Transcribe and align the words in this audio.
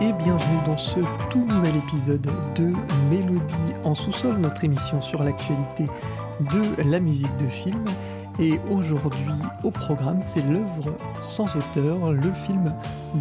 et 0.00 0.12
bienvenue 0.12 0.58
dans 0.66 0.76
ce 0.76 1.00
tout 1.30 1.44
nouvel 1.44 1.74
épisode 1.76 2.28
de 2.54 2.72
Mélodie 3.10 3.74
en 3.84 3.94
sous-sol, 3.94 4.36
notre 4.38 4.62
émission 4.64 5.00
sur 5.00 5.24
l'actualité 5.24 5.86
de 6.52 6.90
la 6.90 7.00
musique 7.00 7.36
de 7.38 7.46
film. 7.48 7.84
Et 8.38 8.60
aujourd'hui 8.70 9.32
au 9.64 9.70
programme, 9.70 10.20
c'est 10.22 10.42
l'œuvre 10.42 10.94
sans 11.22 11.46
auteur, 11.56 12.12
le 12.12 12.32
film 12.32 12.74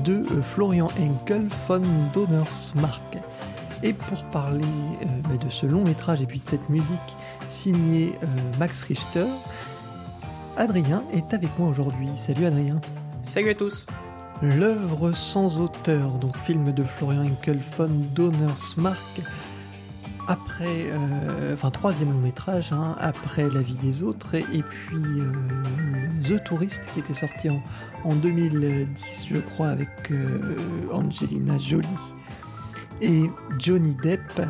de 0.04 0.25
Florian 0.41 0.89
Henkel 1.00 1.47
von 1.68 1.82
Donnersmarck. 2.14 3.18
Et 3.82 3.93
pour 3.93 4.23
parler 4.25 4.64
euh, 4.64 5.37
de 5.37 5.50
ce 5.50 5.65
long 5.65 5.83
métrage 5.83 6.21
et 6.21 6.25
puis 6.25 6.39
de 6.39 6.47
cette 6.47 6.70
musique 6.70 7.15
signée 7.50 8.14
euh, 8.23 8.25
Max 8.59 8.82
Richter, 8.83 9.25
Adrien 10.57 11.01
est 11.14 11.34
avec 11.34 11.57
moi 11.57 11.70
aujourd'hui. 11.70 12.09
Salut 12.18 12.45
Adrien. 12.45 12.82
Salut 13.23 13.51
à 13.51 13.56
tous. 13.56 13.87
L'œuvre 14.42 15.14
sans 15.14 15.61
auteur, 15.61 16.11
donc 16.11 16.36
film 16.37 16.73
de 16.73 16.84
Florian 16.84 17.23
Henkel 17.25 17.57
von 17.78 17.89
Donnersmarck, 18.14 19.21
après, 20.28 20.89
euh, 20.89 21.54
enfin 21.54 21.70
troisième 21.70 22.11
long 22.11 22.20
métrage, 22.20 22.71
hein, 22.71 22.96
après 23.00 23.50
La 23.50 23.61
vie 23.61 23.78
des 23.78 24.04
autres, 24.04 24.36
et, 24.36 24.64
puis 24.64 25.04
euh, 25.20 25.32
The 26.24 26.43
Tourist 26.43 26.89
qui 26.93 27.00
était 27.00 27.14
sorti 27.14 27.50
en, 27.50 28.15
2010, 28.15 29.28
je 29.29 29.38
crois, 29.38 29.70
avec 29.70 30.11
euh, 30.11 30.57
Angelina 30.92 31.57
Jolie 31.57 31.88
et 33.02 33.30
Johnny 33.58 33.96
Depp. 33.96 34.42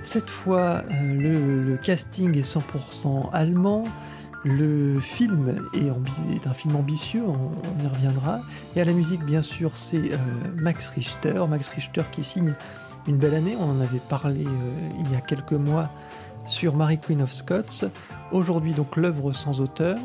Cette 0.00 0.30
fois, 0.30 0.82
le, 1.00 1.76
casting 1.76 2.36
est 2.36 2.56
100% 2.56 3.30
allemand. 3.32 3.84
Le 4.44 4.98
film 4.98 5.68
est, 5.74 6.46
un 6.46 6.54
film 6.54 6.74
ambitieux, 6.74 7.22
on, 7.24 7.84
y 7.84 7.86
reviendra. 7.86 8.40
Et 8.74 8.80
à 8.80 8.84
la 8.84 8.92
musique, 8.92 9.24
bien 9.24 9.42
sûr, 9.42 9.76
c'est 9.76 10.10
Max 10.56 10.88
Richter. 10.88 11.44
Max 11.48 11.68
Richter 11.68 12.02
qui 12.10 12.24
signe 12.24 12.54
une 13.06 13.16
belle 13.16 13.34
année. 13.34 13.56
On 13.58 13.70
en 13.70 13.80
avait 13.80 13.98
parlé 13.98 14.44
euh, 14.44 14.90
il 15.00 15.10
y 15.12 15.16
a 15.16 15.20
quelques 15.20 15.52
mois 15.52 15.88
sur 16.46 16.74
Mary 16.74 16.98
Queen 16.98 17.22
of 17.22 17.32
Scots. 17.32 17.86
Aujourd'hui, 18.32 18.72
donc, 18.72 18.96
l'œuvre 18.96 19.32
sans 19.32 19.60
auteur. 19.60 19.98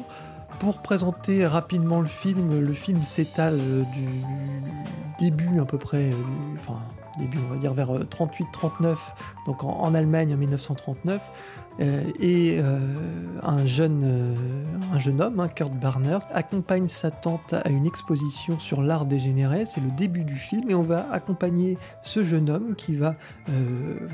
Pour 0.59 0.81
présenter 0.81 1.45
rapidement 1.45 2.01
le 2.01 2.07
film, 2.07 2.59
le 2.59 2.73
film 2.73 3.03
s'étale 3.03 3.59
euh, 3.59 3.83
du 3.93 4.07
début 5.19 5.59
à 5.59 5.65
peu 5.65 5.77
près, 5.77 6.11
enfin 6.55 6.79
début 7.17 7.37
on 7.47 7.53
va 7.53 7.59
dire 7.59 7.73
vers 7.73 7.89
38-39, 7.91 8.95
donc 9.45 9.63
en 9.63 9.93
Allemagne 9.93 10.33
en 10.33 10.37
1939, 10.37 11.21
euh, 11.79 12.03
et 12.19 12.59
euh, 12.59 12.79
un, 13.43 13.65
jeune, 13.65 14.03
euh, 14.03 14.35
un 14.93 15.19
homme, 15.19 15.39
hein, 15.39 15.47
Kurt 15.47 15.73
Barner, 15.73 16.19
accompagne 16.31 16.87
sa 16.87 17.11
tante 17.11 17.53
à 17.53 17.69
une 17.69 17.85
exposition 17.85 18.59
sur 18.59 18.81
l'art 18.81 19.05
dégénéré. 19.05 19.65
C'est 19.65 19.81
le 19.81 19.91
début 19.91 20.23
du 20.23 20.35
film 20.35 20.69
et 20.69 20.75
on 20.75 20.83
va 20.83 21.07
accompagner 21.11 21.77
ce 22.03 22.23
jeune 22.23 22.49
homme 22.49 22.75
qui 22.75 22.95
va, 22.95 23.15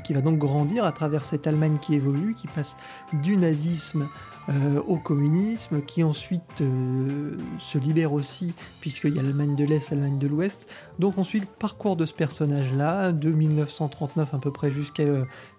qui 0.02 0.12
va 0.12 0.20
donc 0.20 0.38
grandir 0.38 0.84
à 0.84 0.92
travers 0.92 1.24
cette 1.24 1.46
Allemagne 1.46 1.78
qui 1.80 1.94
évolue, 1.94 2.34
qui 2.34 2.46
passe 2.48 2.76
du 3.22 3.36
nazisme 3.36 4.06
euh, 4.50 4.82
au 4.86 4.98
communisme, 4.98 5.80
qui 5.80 6.02
ensuite 6.02 6.60
euh, 6.60 7.34
se 7.58 7.78
libère 7.78 8.12
aussi, 8.12 8.52
puisqu'il 8.80 9.14
y 9.14 9.18
a 9.18 9.22
l'Allemagne 9.22 9.56
de 9.56 9.64
l'Est, 9.64 9.90
l'Allemagne 9.90 10.18
de 10.18 10.26
l'Ouest. 10.26 10.68
Donc 10.98 11.16
ensuite, 11.16 11.46
parcours 11.46 11.96
de 11.96 12.04
ce 12.04 12.12
personnage-là, 12.12 13.12
de 13.12 13.30
1939 13.30 14.34
à 14.34 14.38
peu 14.38 14.52
près 14.52 14.70
jusqu'à 14.70 15.04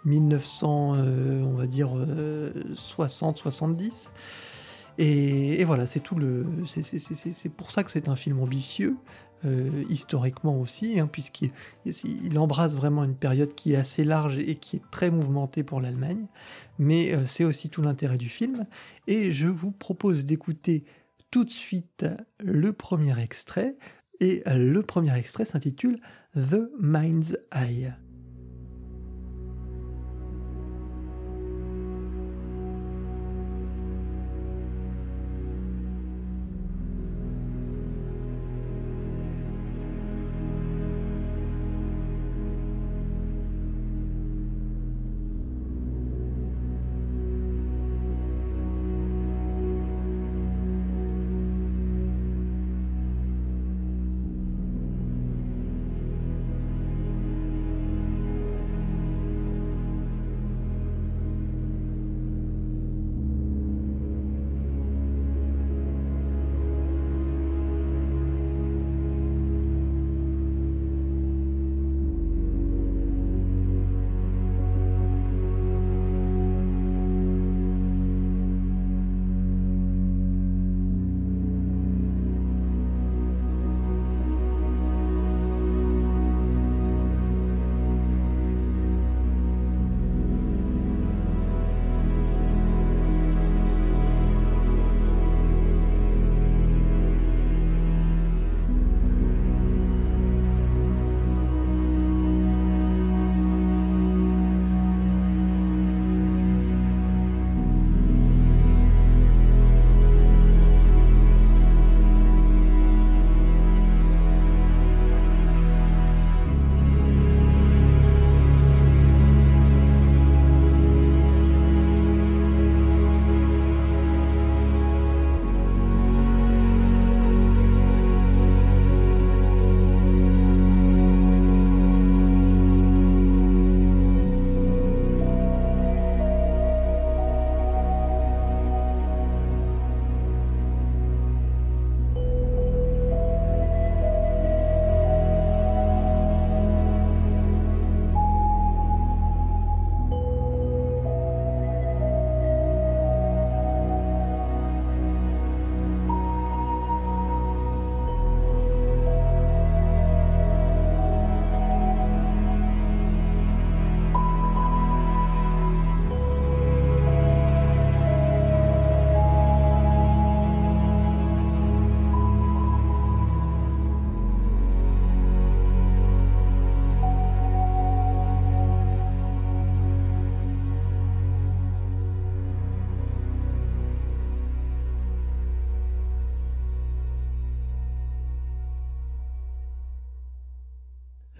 1900, 0.05 0.93
euh, 0.95 1.43
on 1.43 1.53
va 1.53 1.65
dire 1.65 1.89
60-70. 2.75 4.09
Et, 4.97 5.63
voilà, 5.65 5.87
c'est 5.87 5.99
tout 5.99 6.15
le. 6.15 6.45
C'est 6.65 7.49
pour 7.49 7.71
ça 7.71 7.83
que 7.83 7.91
c'est 7.91 8.07
un 8.07 8.15
film 8.15 8.39
ambitieux. 8.39 8.95
Euh, 9.45 9.83
historiquement 9.89 10.59
aussi, 10.59 10.99
hein, 10.99 11.07
puisqu'il 11.11 11.51
embrasse 12.39 12.75
vraiment 12.75 13.03
une 13.03 13.13
période 13.13 13.53
qui 13.53 13.73
est 13.73 13.75
assez 13.75 14.03
large 14.03 14.39
et 14.39 14.55
qui 14.55 14.77
est 14.77 14.81
très 14.89 15.11
mouvementée 15.11 15.61
pour 15.61 15.81
l'Allemagne, 15.81 16.25
mais 16.77 17.13
euh, 17.13 17.25
c'est 17.25 17.43
aussi 17.43 17.69
tout 17.69 17.81
l'intérêt 17.81 18.17
du 18.17 18.29
film. 18.29 18.65
Et 19.07 19.31
je 19.31 19.47
vous 19.47 19.71
propose 19.71 20.25
d'écouter 20.25 20.83
tout 21.31 21.43
de 21.43 21.51
suite 21.51 22.05
le 22.39 22.73
premier 22.73 23.19
extrait, 23.21 23.75
et 24.21 24.43
le 24.45 24.81
premier 24.81 25.17
extrait 25.17 25.45
s'intitule 25.45 25.99
The 26.35 26.69
Mind's 26.79 27.37
Eye. 27.51 27.93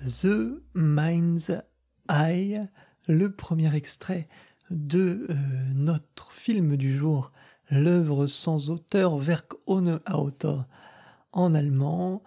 The 0.06 0.62
Mind's 0.76 1.52
Eye, 2.10 2.62
le 3.08 3.32
premier 3.32 3.76
extrait 3.76 4.28
de 4.70 5.26
euh, 5.30 5.34
notre 5.74 6.32
film 6.32 6.78
du 6.78 6.96
jour, 6.96 7.32
l'œuvre 7.72 8.28
sans 8.28 8.70
auteur 8.70 9.16
Werk 9.16 9.54
ohne 9.66 10.00
Autor 10.14 10.66
en 11.32 11.56
allemand, 11.56 12.22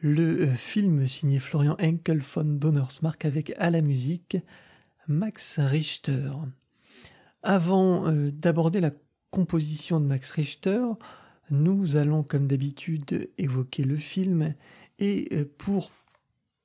le 0.00 0.42
euh, 0.42 0.46
film 0.46 1.06
signé 1.06 1.38
Florian 1.38 1.76
Enkel 1.82 2.20
von 2.20 2.44
Donnersmarck 2.44 3.26
avec 3.26 3.52
à 3.58 3.70
la 3.70 3.82
musique 3.82 4.38
Max 5.06 5.58
Richter. 5.58 6.32
Avant 7.42 8.06
euh, 8.06 8.30
d'aborder 8.30 8.80
la 8.80 8.92
composition 9.30 10.00
de 10.00 10.06
Max 10.06 10.30
Richter, 10.30 10.82
nous 11.50 11.96
allons 11.96 12.22
comme 12.22 12.46
d'habitude 12.46 13.28
évoquer 13.36 13.84
le 13.84 13.98
film 13.98 14.54
et 14.98 15.44
pour 15.58 15.90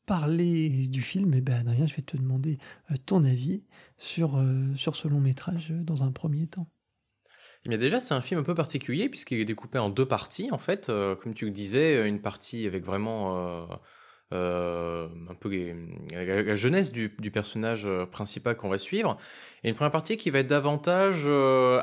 parler 0.06 0.88
du 0.88 1.02
film, 1.02 1.34
eh 1.36 1.42
ben, 1.42 1.56
Adrien, 1.68 1.88
je 1.88 1.96
vais 1.96 2.02
te 2.02 2.18
demander 2.18 2.58
ton 3.06 3.24
avis 3.24 3.64
sur, 3.98 4.42
sur 4.76 4.96
ce 4.96 5.08
long 5.08 5.20
métrage 5.20 5.72
dans 5.72 6.04
un 6.04 6.12
premier 6.12 6.48
temps. 6.48 6.68
Eh 7.68 7.78
déjà, 7.78 8.00
c'est 8.00 8.14
un 8.14 8.22
film 8.22 8.40
un 8.40 8.44
peu 8.44 8.54
particulier 8.54 9.10
puisqu'il 9.10 9.40
est 9.40 9.46
découpé 9.46 9.80
en 9.80 9.90
deux 9.90 10.06
parties, 10.06 10.50
en 10.52 10.60
fait. 10.60 10.90
Euh, 10.90 11.16
comme 11.16 11.34
tu 11.34 11.46
le 11.46 11.52
disais, 11.52 12.08
une 12.08 12.22
partie 12.22 12.68
avec 12.68 12.86
vraiment 12.86 13.38
euh, 13.38 13.66
euh, 14.34 15.08
un 15.30 15.34
peu 15.34 15.50
la, 16.12 16.56
jeunesse 16.56 16.92
du, 16.92 17.10
personnage 17.32 17.88
principal 18.12 18.56
qu'on 18.56 18.70
va 18.70 18.78
suivre, 18.78 19.18
et 19.64 19.70
une 19.70 19.76
première 19.76 19.92
partie 19.92 20.16
qui 20.18 20.30
va 20.30 20.40
être 20.40 20.48
davantage 20.48 21.28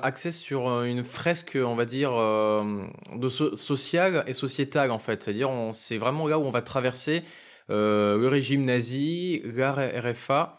axée 0.02 0.30
sur 0.30 0.82
une 0.84 1.02
fresque, 1.02 1.58
on 1.60 1.74
va 1.74 1.84
dire, 1.84 2.12
de 2.12 3.28
sociale 3.28 4.22
et 4.28 4.32
sociétale, 4.32 4.92
en 4.92 4.98
fait. 5.00 5.22
C'est-à-dire, 5.22 5.50
c'est 5.72 5.98
vraiment 5.98 6.28
là 6.28 6.38
où 6.38 6.42
on 6.42 6.50
va 6.50 6.62
traverser 6.62 7.24
le 7.68 8.26
régime 8.26 8.64
nazi, 8.64 9.42
la 9.44 9.72
RFA, 9.72 10.58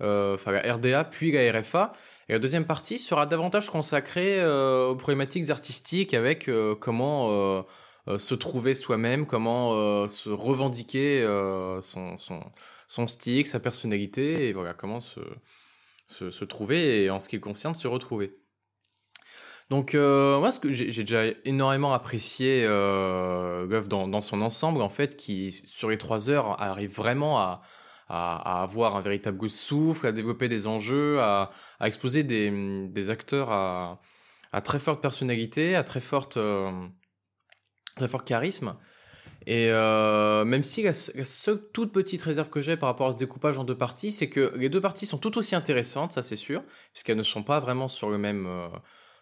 enfin 0.00 0.52
la 0.52 0.74
RDA, 0.74 1.04
puis 1.04 1.32
la 1.32 1.58
RFA. 1.58 1.92
Et 2.30 2.32
la 2.32 2.38
deuxième 2.38 2.64
partie 2.64 2.96
sera 2.96 3.26
davantage 3.26 3.70
consacrée 3.70 4.40
euh, 4.40 4.90
aux 4.90 4.94
problématiques 4.94 5.50
artistiques 5.50 6.14
avec 6.14 6.48
euh, 6.48 6.76
comment 6.76 7.28
euh, 7.28 8.18
se 8.18 8.36
trouver 8.36 8.74
soi-même, 8.74 9.26
comment 9.26 10.06
se 10.06 10.30
revendiquer 10.30 11.26
son, 11.82 12.16
son, 12.86 13.08
style, 13.08 13.48
sa 13.48 13.58
personnalité, 13.58 14.48
et 14.48 14.52
voilà, 14.52 14.74
comment 14.74 15.00
se, 15.00 15.18
se, 16.06 16.30
se 16.30 16.44
trouver 16.44 17.02
et 17.02 17.10
en 17.10 17.18
ce 17.18 17.28
qui 17.28 17.40
concerne, 17.40 17.74
se 17.74 17.88
retrouver. 17.88 18.39
Donc 19.70 19.94
moi, 19.94 20.50
ce 20.50 20.58
que 20.60 20.72
j'ai 20.72 21.04
déjà 21.04 21.26
énormément 21.44 21.92
apprécié 21.92 22.66
l'œuvre 22.66 23.88
dans, 23.88 24.08
dans, 24.08 24.20
son 24.20 24.42
ensemble, 24.42 24.82
en 24.82 24.88
fait, 24.88 25.16
qui 25.16 25.52
sur 25.66 25.88
les 25.90 25.98
trois 25.98 26.28
heures 26.28 26.60
arrive 26.60 26.94
vraiment 26.94 27.38
à, 27.38 27.62
avoir 28.10 28.96
un 28.96 29.00
véritable 29.00 29.48
souffle, 29.48 30.06
à 30.06 30.12
développer 30.12 30.48
des 30.48 30.66
enjeux, 30.66 31.20
à, 31.20 31.50
exposer 31.80 32.24
des, 32.24 33.10
acteurs 33.10 33.50
à, 33.52 34.00
très 34.62 34.78
forte 34.78 35.00
personnalité, 35.00 35.76
à 35.76 35.84
très 35.84 36.00
forte, 36.00 36.36
euh, 36.36 36.70
très 37.96 38.08
fort 38.08 38.24
charisme. 38.24 38.76
Et 39.46 39.70
euh, 39.70 40.44
même 40.44 40.62
si 40.62 40.82
la, 40.82 40.92
seule 40.92 41.62
toute 41.72 41.92
petite 41.92 42.22
réserve 42.22 42.50
que 42.50 42.60
j'ai 42.60 42.76
par 42.76 42.88
rapport 42.88 43.08
à 43.08 43.12
ce 43.12 43.16
découpage 43.16 43.58
en 43.58 43.64
deux 43.64 43.76
parties, 43.76 44.10
c'est 44.10 44.28
que 44.28 44.52
les 44.56 44.68
deux 44.68 44.80
parties 44.80 45.06
sont 45.06 45.18
tout 45.18 45.38
aussi 45.38 45.54
intéressantes, 45.54 46.12
ça 46.12 46.22
c'est 46.22 46.36
sûr, 46.36 46.62
puisqu'elles 46.92 47.16
ne 47.16 47.22
sont 47.22 47.42
pas 47.42 47.60
vraiment 47.60 47.88
sur 47.88 48.10
le 48.10 48.18
même, 48.18 48.46
euh, 48.46 48.68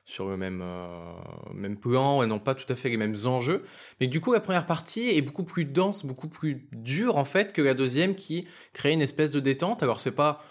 sur 0.09 0.27
le 0.27 0.39
même, 0.39 0.63
euh, 0.65 1.13
même 1.53 1.77
plan 1.77 2.23
et 2.23 2.27
n'ont 2.27 2.39
pas 2.39 2.55
tout 2.55 2.71
à 2.73 2.75
fait 2.75 2.89
les 2.89 2.97
mêmes 2.97 3.15
enjeux. 3.27 3.63
Mais 4.01 4.07
du 4.07 4.23
coup, 4.23 4.33
la 4.33 4.41
première 4.41 4.65
partie 4.65 5.11
est 5.11 5.21
beaucoup 5.21 5.45
plus 5.45 5.67
dense, 5.67 6.07
beaucoup 6.07 6.29
plus 6.29 6.67
dure 6.73 7.19
en 7.19 7.27
fait 7.27 7.53
que 7.53 7.61
la 7.61 7.75
deuxième 7.75 8.15
qui 8.15 8.49
crée 8.73 8.93
une 8.93 9.03
espèce 9.03 9.31
de 9.31 9.39
détente. 9.39 9.83
Alors 9.83 10.01
c'est 10.01 10.15
pas 10.15 10.43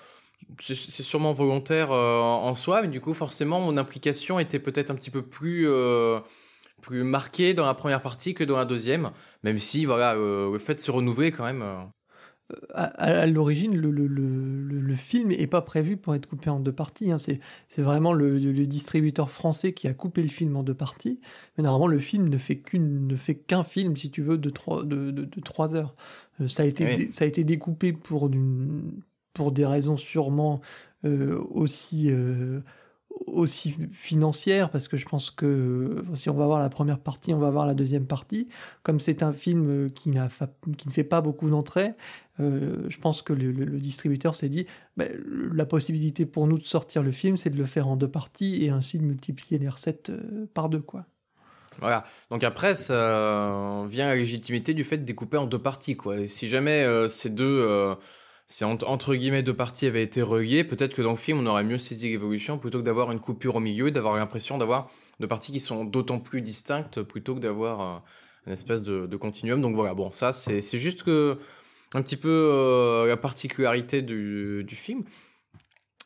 c'est 0.60 0.76
sûrement 0.76 1.34
volontaire 1.34 1.92
euh, 1.92 2.22
en 2.22 2.54
soi, 2.54 2.84
mais 2.84 2.88
du 2.90 3.02
coup, 3.02 3.16
forcément, 3.16 3.60
mon 3.60 3.76
implication 3.78 4.38
était 4.38 4.60
peut-être 4.60 4.92
un 4.92 4.96
petit 4.96 5.10
peu 5.10 5.24
plus, 5.24 5.68
euh, 5.68 6.20
plus 6.84 7.04
marquée 7.04 7.56
dans 7.56 7.66
la 7.66 7.74
première 7.74 8.04
partie 8.04 8.36
que 8.36 8.44
dans 8.44 8.56
la 8.56 8.66
deuxième, 8.66 9.10
même 9.42 9.58
si, 9.58 9.86
voilà, 9.86 10.14
le 10.14 10.58
fait 10.60 10.76
de 10.76 10.80
se 10.80 10.92
renouveler, 10.92 11.32
quand 11.32 11.44
même, 11.44 11.64
à, 12.74 13.26
l'origine, 13.28 13.76
le, 13.76 13.92
le, 13.92 14.08
le, 14.08 14.96
film 14.96 15.30
n'est 15.30 15.48
pas 15.48 15.62
prévu 15.62 15.98
pour 15.98 16.16
être 16.16 16.28
coupé 16.28 16.50
en 16.50 16.60
deux 16.60 16.72
parties. 16.72 17.12
Hein. 17.12 17.18
C'est, 17.18 17.40
vraiment 17.82 18.14
le, 18.14 18.40
distributeur 18.66 19.30
français 19.30 19.74
qui 19.74 19.88
a 19.88 19.94
coupé 19.94 20.22
le 20.22 20.30
film 20.30 20.56
en 20.56 20.64
deux 20.64 20.74
parties. 20.74 21.20
Mais 21.58 21.64
normalement, 21.64 21.88
le 21.88 22.00
film 22.00 22.30
ne 22.30 22.38
fait, 22.38 22.58
qu'une, 22.58 23.08
ne 23.08 23.16
fait 23.16 23.36
qu'un 23.36 23.64
film, 23.64 23.98
si 23.98 24.12
tu 24.12 24.22
veux, 24.22 24.38
de 24.38 24.50
trois, 24.50 24.84
de, 24.84 25.12
de, 25.12 25.42
trois 25.42 25.76
heures. 25.76 25.96
Euh, 26.40 26.48
ça, 26.48 26.64
a 26.64 26.66
été, 26.66 27.12
ça 27.12 27.26
a 27.26 27.28
été 27.28 27.44
découpé 27.44 27.92
pour, 27.92 28.30
pour 29.34 29.52
des 29.52 29.66
raisons 29.66 29.98
sûrement 29.98 30.62
euh, 31.06 31.44
aussi, 31.52 32.08
euh, 32.10 32.62
aussi 33.26 33.76
financières, 33.92 34.70
parce 34.70 34.88
que 34.88 34.98
je 34.98 35.06
pense 35.06 35.32
que 35.32 36.04
si 36.14 36.30
on 36.30 36.36
va 36.36 36.46
voir 36.46 36.60
la 36.60 36.70
première 36.70 37.00
partie, 37.00 37.34
on 37.34 37.40
va 37.40 37.50
voir 37.50 37.66
la 37.66 37.74
deuxième 37.74 38.06
partie. 38.06 38.48
Comme 38.84 39.00
c'est 39.00 39.24
un 39.24 39.34
film 39.34 39.90
qui, 39.92 40.10
n'a, 40.10 40.30
qui 40.78 40.88
ne 40.88 40.94
fait 40.94 41.04
pas 41.04 41.22
beaucoup 41.22 41.50
d'entrées, 41.50 41.94
euh, 42.40 42.86
je 42.88 42.98
pense 43.00 43.22
que 43.22 43.34
le, 43.34 43.52
distributeur 43.80 44.36
s'est 44.36 44.50
dit 44.50 44.68
bah, 44.96 45.06
la 45.54 45.66
possibilité 45.66 46.26
pour 46.26 46.48
nous 46.48 46.58
de 46.58 46.66
sortir 46.66 47.02
le 47.04 47.12
film, 47.12 47.38
c'est 47.38 47.50
de 47.50 47.58
le 47.58 47.66
faire 47.66 47.88
en 47.88 47.96
deux 47.96 48.10
parties 48.10 48.64
et 48.64 48.70
ainsi 48.70 49.00
de 49.00 49.04
multiplier 49.04 49.58
les 49.58 49.70
recettes 49.70 50.10
euh, 50.10 50.46
par 50.54 50.70
deux, 50.70 50.82
quoi. 50.82 51.06
Voilà. 51.80 52.06
Donc 52.32 52.44
après, 52.44 52.74
ça 52.74 53.86
vient 53.88 54.08
la 54.08 54.16
légitimité 54.16 54.74
du 54.74 54.84
fait 54.84 54.98
de 54.98 55.04
découper 55.04 55.38
en 55.38 55.46
deux 55.46 55.60
parties, 55.60 55.96
quoi. 55.96 56.26
Si 56.26 56.48
jamais 56.48 56.84
euh, 56.84 57.08
ces 57.08 57.30
deux, 57.30 57.96
c'est 58.48 58.66
entre 58.66 59.16
guillemets 59.16 59.44
deux 59.44 59.54
parties 59.54 59.88
avaient 59.88 60.04
été 60.04 60.22
reliées, 60.22 60.64
peut-être 60.64 60.94
que 60.94 61.02
dans 61.02 61.12
le 61.12 61.18
film 61.18 61.40
on 61.40 61.46
aurait 61.46 61.64
mieux 61.64 61.78
saisi 61.78 62.10
l'évolution 62.10 62.58
plutôt 62.58 62.80
que 62.80 62.86
d'avoir 62.86 63.12
une 63.12 63.20
coupure 63.20 63.58
au 63.58 63.60
milieu, 63.60 63.92
d'avoir 63.92 64.18
l'impression 64.18 64.58
d'avoir 64.58 64.90
deux 65.20 65.28
parties 65.28 65.52
qui 65.52 65.60
sont 65.60 65.84
d'autant 65.84 66.20
plus 66.20 66.42
distinctes 66.42 67.02
plutôt 67.02 67.36
que 67.36 67.40
d'avoir 67.40 68.04
une 68.46 68.54
espèce 68.54 68.82
de, 68.82 69.16
continuum. 69.18 69.62
Donc 69.62 69.76
voilà. 69.76 69.94
Bon, 69.94 70.12
ça 70.12 70.32
c'est 70.32 70.78
juste 70.78 71.04
que 71.04 71.38
un 71.94 72.02
petit 72.02 72.18
peu 72.18 72.30
euh, 72.30 73.08
la 73.08 73.18
particularité 73.18 74.02
du, 74.02 74.66
film. 74.72 75.04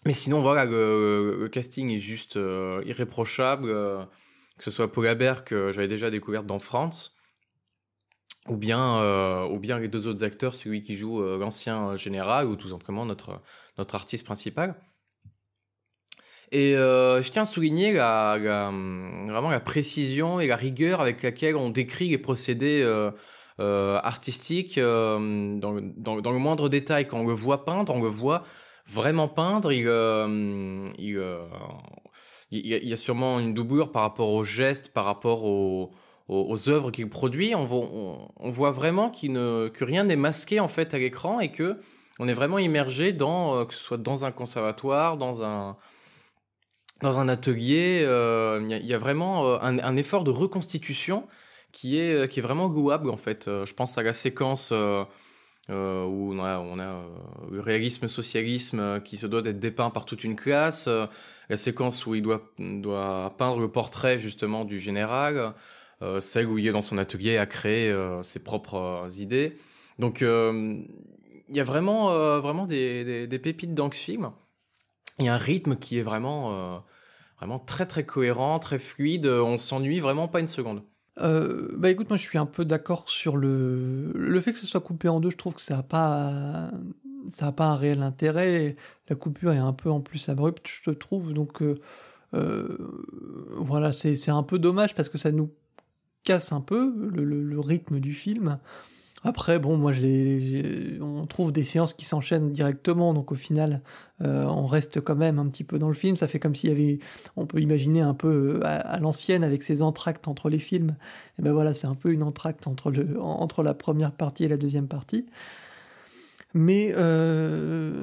Mais 0.05 0.13
sinon, 0.13 0.41
voilà, 0.41 0.65
le, 0.65 1.47
casting 1.51 1.91
est 1.91 1.99
juste 1.99 2.37
euh, 2.37 2.81
irréprochable. 2.85 3.69
Euh, 3.69 4.03
que 4.57 4.65
ce 4.65 4.71
soit 4.71 4.91
Paul 4.91 5.07
Habert, 5.07 5.43
que 5.43 5.71
j'avais 5.71 5.87
déjà 5.87 6.11
découvert 6.11 6.43
dans 6.43 6.59
France, 6.59 7.15
ou 8.47 8.57
bien, 8.57 9.45
ou 9.45 9.59
bien 9.59 9.79
les 9.79 9.87
deux 9.87 10.07
autres 10.07 10.23
acteurs, 10.23 10.55
celui 10.55 10.81
qui 10.81 10.95
joue 10.95 11.21
l'ancien 11.37 11.95
général, 11.95 12.47
ou 12.47 12.55
tout 12.55 12.69
simplement 12.69 13.05
notre, 13.05 13.39
notre 13.77 13.95
artiste 13.95 14.25
principal. 14.25 14.75
Et 16.51 16.73
je 16.73 17.31
tiens 17.31 17.43
à 17.43 17.45
souligner 17.45 17.93
la, 17.93 18.37
vraiment 18.39 19.51
la 19.51 19.59
précision 19.59 20.39
et 20.39 20.47
la 20.47 20.55
rigueur 20.55 21.01
avec 21.01 21.21
laquelle 21.21 21.55
on 21.55 21.69
décrit 21.69 22.09
les 22.09 22.17
procédés 22.17 22.83
euh, 23.61 23.99
artistique 24.01 24.79
euh, 24.79 25.59
dans, 25.59 25.79
dans, 25.81 26.31
le 26.31 26.39
moindre 26.39 26.67
détail. 26.67 27.05
Quand 27.05 27.19
on 27.19 27.27
le 27.27 27.33
voit 27.33 27.63
peindre, 27.63 27.93
on 27.93 28.01
le 28.01 28.09
voit 28.09 28.43
vraiment 28.87 29.27
peindre. 29.27 29.71
Il, 29.71 29.87
euh, 29.87 30.87
il, 30.97 31.45
il, 32.49 32.87
y 32.87 32.93
a 32.93 32.97
sûrement 32.97 33.39
une 33.39 33.53
doublure 33.53 33.91
par 33.91 34.01
rapport 34.01 34.29
aux 34.29 34.43
gestes, 34.43 34.93
par 34.93 35.05
rapport 35.05 35.43
aux, 35.43 35.91
aux, 36.31 36.69
œuvres 36.69 36.91
qu'il 36.91 37.09
produit. 37.09 37.53
On, 37.55 37.65
voit 37.65 38.71
vraiment 38.71 39.09
que 39.09 39.83
rien 39.83 40.05
n'est 40.05 40.15
masqué 40.15 40.59
en 40.59 40.67
fait 40.67 40.93
à 40.93 40.97
l'écran 40.97 41.39
et 41.39 41.51
que 41.51 41.77
on 42.19 42.27
est 42.27 42.33
vraiment 42.33 42.59
immergé 42.59 43.13
dans, 43.13 43.65
que 43.65 43.73
ce 43.73 43.81
soit 43.81 43.97
dans 43.97 44.25
un 44.25 44.31
conservatoire, 44.31 45.17
dans 45.17 45.43
un, 45.43 45.75
atelier. 47.27 48.01
Il 48.01 48.85
y, 48.85 48.93
a 48.93 48.97
vraiment 48.97 49.61
un, 49.61 49.79
un, 49.79 49.95
effort 49.97 50.23
de 50.23 50.31
reconstitution 50.31 51.27
qui 51.71 51.99
est, 51.99 52.13
euh, 52.13 52.41
vraiment 52.41 52.67
louable 52.67 53.09
en 53.09 53.17
fait. 53.17 53.47
Euh, 53.47 53.65
je 53.65 53.73
pense 53.73 53.97
à 53.97 54.03
la 54.03 54.13
séquence 54.13 54.71
euh, 54.71 55.05
où 55.69 56.33
on 56.33 56.39
a, 56.39 57.05
le 57.49 57.61
réalisme 57.61 58.07
socialisme 58.07 59.01
qui 59.01 59.17
se 59.17 59.27
doit 59.27 59.41
d'être 59.41 59.59
dépeint 59.59 59.89
par 59.89 60.05
toute 60.05 60.23
une 60.23 60.35
classe, 60.35 60.89
la 61.49 61.57
séquence 61.57 62.05
où 62.05 62.15
il 62.15 62.21
doit, 62.21 62.41
doit 62.59 63.33
peindre 63.37 63.59
le 63.59 63.69
portrait 63.69 64.19
justement 64.19 64.65
du 64.65 64.79
général, 64.79 65.53
il 66.01 66.67
est 66.67 66.71
dans 66.71 66.81
son 66.81 66.97
atelier 66.97 67.37
à 67.37 67.45
créer 67.45 67.95
ses 68.23 68.39
propres 68.39 69.07
idées. 69.19 69.57
Donc 69.99 70.21
il 70.21 71.55
y 71.55 71.59
a 71.59 71.63
vraiment, 71.63 72.39
vraiment 72.39 72.65
des, 72.65 73.39
pépites 73.41 73.73
dans 73.73 73.91
ce 73.91 73.97
film. 73.97 74.31
Il 75.19 75.25
y 75.25 75.29
a 75.29 75.35
un 75.35 75.37
rythme 75.37 75.75
qui 75.75 75.97
est 75.97 76.01
vraiment, 76.01 76.83
vraiment 77.37 77.59
très 77.59 77.85
très 77.85 78.05
cohérent, 78.05 78.59
très 78.59 78.79
fluide, 78.79 79.27
on 79.27 79.57
s'ennuie 79.57 79.99
vraiment 79.99 80.27
pas 80.27 80.39
une 80.39 80.47
seconde. 80.47 80.83
Euh, 81.19 81.69
bah 81.77 81.89
écoute, 81.89 82.09
moi 82.09 82.17
je 82.17 82.23
suis 82.23 82.37
un 82.37 82.45
peu 82.45 82.65
d'accord 82.65 83.09
sur 83.09 83.37
le... 83.37 84.11
le 84.13 84.41
fait 84.41 84.53
que 84.53 84.59
ce 84.59 84.65
soit 84.65 84.81
coupé 84.81 85.07
en 85.07 85.19
deux, 85.19 85.29
je 85.29 85.37
trouve 85.37 85.55
que 85.55 85.61
ça 85.61 85.77
n'a 85.77 85.83
pas 85.83 86.69
ça 87.29 87.47
a 87.47 87.51
pas 87.51 87.65
un 87.65 87.75
réel 87.75 88.01
intérêt. 88.01 88.75
La 89.09 89.15
coupure 89.15 89.51
est 89.51 89.57
un 89.57 89.73
peu 89.73 89.91
en 89.91 90.01
plus 90.01 90.29
abrupte, 90.29 90.67
je 90.67 90.91
trouve. 90.91 91.33
Donc 91.33 91.61
euh, 91.61 91.79
euh, 92.33 92.77
voilà, 93.57 93.91
c'est 93.91 94.29
un 94.29 94.43
peu 94.43 94.57
dommage 94.57 94.95
parce 94.95 95.09
que 95.09 95.17
ça 95.17 95.31
nous 95.31 95.51
casse 96.23 96.51
un 96.51 96.61
peu 96.61 96.93
le, 97.11 97.23
le, 97.23 97.59
rythme 97.59 97.99
du 97.99 98.13
film. 98.13 98.59
Après, 99.23 99.59
bon, 99.59 99.77
moi, 99.77 99.91
on 100.99 101.27
trouve 101.27 101.51
des 101.51 101.63
séances 101.63 101.93
qui 101.93 102.05
s'enchaînent 102.05 102.51
directement, 102.51 103.13
donc 103.13 103.31
au 103.31 103.35
final, 103.35 103.81
euh, 104.23 104.45
on 104.45 104.65
reste 104.65 104.99
quand 104.99 105.15
même 105.15 105.37
un 105.37 105.47
petit 105.47 105.63
peu 105.63 105.77
dans 105.77 105.89
le 105.89 105.93
film. 105.93 106.15
Ça 106.15 106.27
fait 106.27 106.39
comme 106.39 106.55
s'il 106.55 106.69
y 106.69 106.71
avait, 106.71 106.99
on 107.35 107.45
peut 107.45 107.59
imaginer 107.59 108.01
un 108.01 108.15
peu 108.15 108.55
euh, 108.55 108.59
à, 108.63 108.99
l'ancienne 108.99 109.43
avec 109.43 109.61
ces 109.61 109.83
entractes 109.83 110.27
entre 110.27 110.49
les 110.49 110.57
films. 110.57 110.95
Et 111.37 111.43
ben 111.43 111.53
voilà, 111.53 111.75
c'est 111.75 111.85
un 111.85 111.93
peu 111.93 112.11
une 112.11 112.23
entracte 112.23 112.65
entre, 112.65 112.89
le, 112.89 113.21
entre 113.21 113.61
la 113.61 113.75
première 113.75 114.11
partie 114.11 114.45
et 114.45 114.47
la 114.47 114.57
deuxième 114.57 114.87
partie. 114.87 115.27
Mais, 116.53 116.93
euh, 116.95 117.93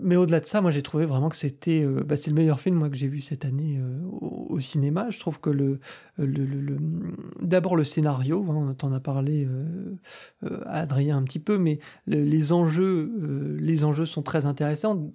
mais 0.00 0.16
au-delà 0.16 0.40
de 0.40 0.46
ça, 0.46 0.60
moi 0.60 0.70
j'ai 0.70 0.82
trouvé 0.82 1.04
vraiment 1.04 1.28
que 1.28 1.36
c'était 1.36 1.82
euh, 1.82 2.02
bah, 2.02 2.16
c'est 2.16 2.30
le 2.30 2.36
meilleur 2.36 2.60
film 2.60 2.76
moi, 2.76 2.88
que 2.88 2.96
j'ai 2.96 3.08
vu 3.08 3.20
cette 3.20 3.44
année 3.44 3.78
euh, 3.80 4.00
au, 4.20 4.58
cinéma. 4.60 5.10
Je 5.10 5.18
trouve 5.18 5.40
que 5.40 5.50
le, 5.50 5.80
le, 6.16 6.76
d'abord 7.42 7.76
le 7.76 7.84
scénario, 7.84 8.44
hein, 8.48 8.74
on 8.82 8.86
en 8.86 8.92
a 8.92 9.00
parlé 9.00 9.46
à 10.42 10.80
Adrien 10.80 11.18
un 11.18 11.22
petit 11.22 11.38
peu, 11.38 11.58
mais 11.58 11.78
les 12.06 12.52
enjeux, 12.52 13.56
les 13.60 13.84
enjeux 13.84 14.06
sont 14.06 14.22
très 14.22 14.46
intéressants 14.46 15.12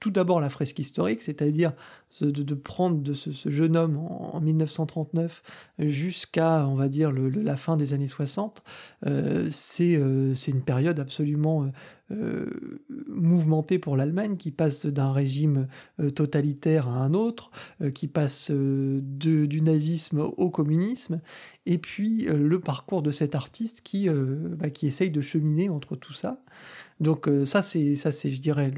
tout 0.00 0.10
d'abord 0.10 0.40
la 0.40 0.50
fresque 0.50 0.78
historique, 0.78 1.22
c'est-à-dire 1.22 1.72
de, 2.20 2.54
prendre 2.54 2.98
de 3.00 3.14
ce, 3.14 3.48
jeune 3.48 3.76
homme 3.76 3.96
en, 3.96 4.40
1939 4.40 5.42
jusqu'à, 5.78 6.66
on 6.66 6.74
va 6.74 6.88
dire, 6.88 7.10
la 7.12 7.56
fin 7.56 7.76
des 7.76 7.92
années 7.92 8.08
60, 8.08 8.62
euh, 9.06 9.48
euh, 9.80 10.34
c'est 10.34 10.50
une 10.50 10.62
période 10.62 10.98
absolument 11.00 11.70
euh, 12.10 12.50
mouvementée 13.08 13.78
pour 13.78 13.96
l'Allemagne, 13.96 14.36
qui 14.36 14.50
passe 14.50 14.86
d'un 14.86 15.12
régime 15.12 15.68
totalitaire 16.14 16.88
à 16.88 17.04
un 17.04 17.14
autre, 17.14 17.50
qui 17.94 18.08
passe 18.08 18.50
du 18.50 19.62
nazisme 19.62 20.20
au 20.20 20.50
communisme, 20.50 21.20
et 21.64 21.78
puis 21.78 22.24
le 22.24 22.60
parcours 22.60 23.02
de 23.02 23.10
cet 23.10 23.34
artiste 23.34 23.80
qui, 23.82 24.08
bah, 24.10 24.68
qui 24.68 24.86
essaye 24.86 25.10
de 25.10 25.20
cheminer 25.20 25.70
entre 25.70 25.96
tout 25.96 26.12
ça. 26.12 26.42
Donc 27.02 27.28
euh, 27.28 27.44
ça 27.44 27.62
c'est 27.62 27.96
ça 27.96 28.12
c'est 28.12 28.30
je 28.30 28.40
dirais 28.40 28.72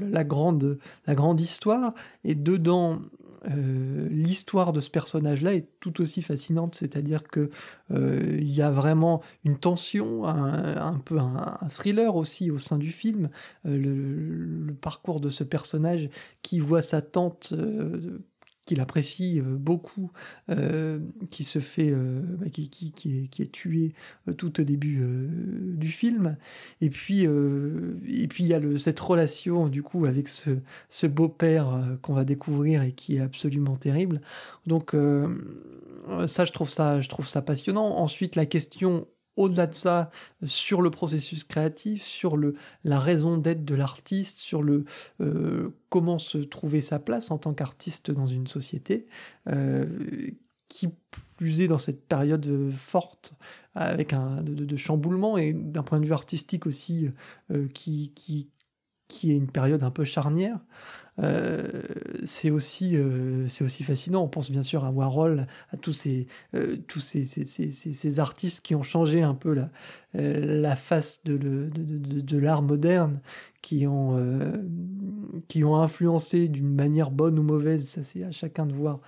la 0.00 0.24
grande 0.24 0.78
la 1.06 1.14
grande 1.14 1.40
histoire 1.40 1.94
et 2.24 2.34
dedans 2.34 3.00
euh, 3.50 4.06
l'histoire 4.10 4.74
de 4.74 4.80
ce 4.80 4.90
personnage-là 4.90 5.54
est 5.54 5.66
tout 5.80 6.02
aussi 6.02 6.20
fascinante, 6.20 6.74
c'est-à-dire 6.74 7.22
que 7.22 7.48
euh, 7.90 8.36
il 8.38 8.52
y 8.52 8.60
a 8.60 8.70
vraiment 8.70 9.22
une 9.44 9.56
tension, 9.56 10.26
un, 10.26 10.98
peu 10.98 11.18
un, 11.18 11.58
thriller 11.70 12.16
aussi 12.16 12.50
au 12.50 12.58
sein 12.58 12.76
du 12.76 12.90
film. 12.90 13.30
le, 13.64 14.74
parcours 14.82 15.20
de 15.20 15.30
ce 15.30 15.42
personnage 15.42 16.10
qui 16.42 16.60
voit 16.60 16.82
sa 16.82 17.00
tante 17.00 17.54
qu'il 18.70 18.80
apprécie 18.80 19.40
euh, 19.40 19.56
beaucoup, 19.56 20.12
euh, 20.48 21.00
qui 21.30 21.42
se 21.42 21.58
fait, 21.58 21.90
euh, 21.90 22.22
qui, 22.52 22.70
qui, 22.70 23.28
est, 23.40 23.50
tué 23.50 23.94
tout 24.36 24.60
au 24.60 24.62
début 24.62 25.04
du 25.74 25.88
film. 25.88 26.36
Et 26.80 26.88
puis, 26.88 27.22
et 27.22 28.28
puis 28.28 28.44
il 28.44 28.46
y 28.46 28.54
a 28.54 28.60
cette 28.78 29.00
relation 29.00 29.66
du 29.66 29.82
coup 29.82 30.06
avec 30.06 30.28
ce, 30.28 30.50
ce 30.88 31.08
beau-père 31.08 31.98
qu'on 32.00 32.14
va 32.14 32.24
découvrir 32.24 32.82
et 32.82 32.92
qui 32.92 33.16
est 33.16 33.20
absolument 33.20 33.74
terrible. 33.74 34.20
Donc 34.68 34.94
ça, 36.26 36.44
je 36.44 36.52
trouve 36.52 36.70
ça, 36.70 37.00
je 37.00 37.08
trouve 37.08 37.26
ça 37.26 37.42
passionnant. 37.42 37.96
Ensuite, 37.96 38.36
la 38.36 38.46
question 38.46 39.08
au-delà 39.36 39.66
de 39.66 39.74
ça, 39.74 40.10
sur 40.44 40.82
le 40.82 40.90
processus 40.90 41.44
créatif, 41.44 42.02
sur 42.02 42.36
le, 42.36 42.54
la 42.84 43.00
raison 43.00 43.36
d'être 43.36 43.64
de 43.64 43.74
l'artiste, 43.74 44.38
sur 44.38 44.62
le 44.62 44.84
euh, 45.20 45.70
comment 45.88 46.18
se 46.18 46.38
trouver 46.38 46.80
sa 46.80 46.98
place 46.98 47.30
en 47.30 47.38
tant 47.38 47.54
qu'artiste 47.54 48.10
dans 48.10 48.26
une 48.26 48.46
société, 48.46 49.06
euh, 49.48 49.86
qui 50.68 50.88
plus 51.36 51.60
est 51.62 51.68
dans 51.68 51.78
cette 51.78 52.06
période 52.06 52.70
forte 52.70 53.32
avec 53.74 54.12
un 54.12 54.42
de, 54.42 54.76
chamboulement 54.76 55.36
et 55.38 55.52
d'un 55.52 55.82
point 55.82 56.00
de 56.00 56.06
vue 56.06 56.12
artistique 56.12 56.66
aussi 56.66 57.08
euh, 57.50 57.66
qui 57.68 58.12
est 59.24 59.34
une 59.34 59.50
période 59.50 59.82
un 59.82 59.90
peu 59.90 60.04
charnière. 60.04 60.58
Euh, 61.22 61.82
c'est 62.24 62.50
aussi, 62.50 62.96
euh, 62.96 63.46
aussi 63.60 63.84
fascinant. 63.84 64.22
On 64.22 64.28
pense 64.28 64.50
bien 64.50 64.62
sûr 64.62 64.84
à 64.84 64.90
Warhol, 64.90 65.46
à 65.70 65.76
tous 65.76 65.92
ces, 65.92 66.26
euh, 66.54 66.76
tous 66.86 67.00
ces, 67.00 67.24
ces, 67.24 67.44
ces, 67.44 68.20
artistes 68.20 68.64
qui 68.64 68.74
ont 68.74 68.82
changé 68.82 69.22
un 69.22 69.34
peu 69.34 69.54
la, 69.54 69.70
la 70.14 70.76
face 70.76 71.22
de, 71.24 71.36
de 71.36 72.38
l'art 72.38 72.62
moderne, 72.62 73.20
qui 73.62 73.86
ont, 73.86 74.18
qui 75.48 75.64
ont 75.64 75.76
influencé 75.76 76.48
d'une 76.48 76.74
manière 76.74 77.10
bonne 77.10 77.38
ou 77.38 77.42
mauvaise, 77.42 77.86
ça 77.86 78.02
c'est 78.04 78.24
à 78.24 78.32
chacun 78.32 78.64
de 78.66 78.72
voir 78.72 79.00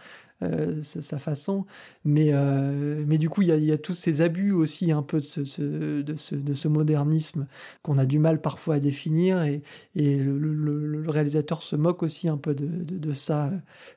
euh, 0.43 0.83
sa 0.83 1.19
façon. 1.19 1.67
Mais, 2.05 2.31
euh, 2.33 3.05
mais 3.07 3.19
du 3.19 3.29
coup, 3.29 3.43
il 3.43 3.49
y 3.49 3.73
a, 3.73 3.79
tous 3.79 3.95
ces 3.95 4.21
abus 4.21 4.53
aussi 4.53 4.91
un 4.91 5.03
peu 5.03 5.19
de 5.19 5.23
ce, 5.45 6.03
de 6.03 6.17
ce, 6.17 6.35
de 6.35 6.55
ce 6.55 6.69
modernisme 6.69 7.47
qu'on 7.83 7.99
a 7.99 8.07
du 8.07 8.19
mal 8.19 8.41
parfois 8.41 8.77
à 8.77 8.81
définir. 8.81 9.43
Et, 9.43 9.63
le, 9.95 11.05
réalisateur 11.09 11.63
se 11.63 11.77
moque 11.77 12.03
aussi 12.03 12.29
un 12.29 12.37
peu 12.37 12.55
de, 12.55 13.13
ça 13.13 13.51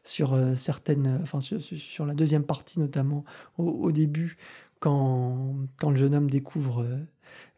sur 0.04 0.34
euh, 0.34 0.56
certaines, 0.56 1.20
enfin 1.24 1.42
sur, 1.42 1.62
sur, 1.62 2.06
la 2.06 2.14
deuxième 2.14 2.44
partie 2.44 2.80
notamment, 2.80 3.24
au, 3.58 3.92
début, 3.92 4.38
quand, 4.80 5.56
quand 5.78 5.90
le 5.90 5.96
jeune 5.96 6.16
homme 6.16 6.30
découvre, 6.30 6.86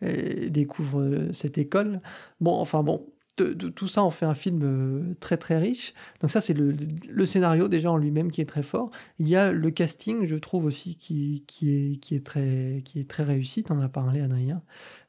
découvre 0.01 1.29
cette 1.33 1.57
école. 1.57 2.01
Bon, 2.39 2.53
enfin 2.53 2.83
bon, 2.83 3.05
tout 3.43 3.87
ça 3.87 4.03
en 4.03 4.09
fait 4.09 4.25
un 4.25 4.33
film 4.33 4.61
euh, 4.63 5.13
très 5.19 5.37
très 5.37 5.57
riche. 5.57 5.93
Donc 6.21 6.31
ça 6.31 6.41
c'est 6.41 6.53
le, 6.53 7.25
scénario 7.25 7.67
déjà 7.67 7.91
en 7.91 7.97
lui-même 7.97 8.31
qui 8.31 8.41
est 8.41 8.45
très 8.45 8.63
fort. 8.63 8.91
Il 9.19 9.27
y 9.27 9.35
a 9.35 9.51
le 9.51 9.71
casting, 9.71 10.25
je 10.25 10.35
trouve 10.35 10.65
aussi 10.65 10.95
qui, 10.95 11.43
qui, 11.47 11.75
est, 11.75 11.95
qui, 11.97 12.15
est, 12.15 12.25
très, 12.25 12.81
qui 12.83 12.99
est 12.99 13.09
très 13.09 13.23
réussi. 13.23 13.63
en 13.69 13.79
as 13.79 13.89
parlé 13.89 14.21
Adrien. 14.21 14.61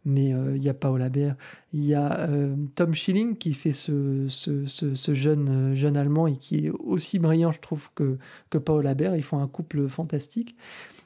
Mais 0.04 0.32
euh, 0.32 0.56
il 0.56 0.62
y 0.62 0.68
a 0.68 0.74
Paola 0.74 1.10
Baer, 1.10 1.32
il 1.72 1.84
y 1.84 1.94
a 1.94 2.20
euh, 2.20 2.54
Tom 2.76 2.94
Schilling 2.94 3.36
qui 3.36 3.52
fait 3.52 3.72
ce, 3.72 4.26
ce, 4.28 4.64
ce, 4.66 5.14
jeune, 5.14 5.74
jeune 5.74 5.96
allemand 5.96 6.26
et 6.26 6.36
qui 6.36 6.66
est 6.66 6.70
aussi 6.70 7.18
brillant 7.18 7.52
je 7.52 7.60
trouve 7.60 7.90
que, 7.94 8.18
que 8.48 8.58
Paola 8.58 8.94
Baer. 8.94 9.16
Ils 9.16 9.22
font 9.22 9.40
un 9.40 9.48
couple 9.48 9.88
fantastique. 9.88 10.56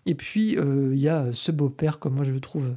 Et 0.04 0.14
puis 0.14 0.56
il 0.56 0.98
y 0.98 1.08
a 1.08 1.32
ce 1.32 1.52
beau-père 1.52 2.00
comme 2.00 2.16
moi 2.16 2.24
je 2.24 2.32
le 2.32 2.40
trouve 2.40 2.74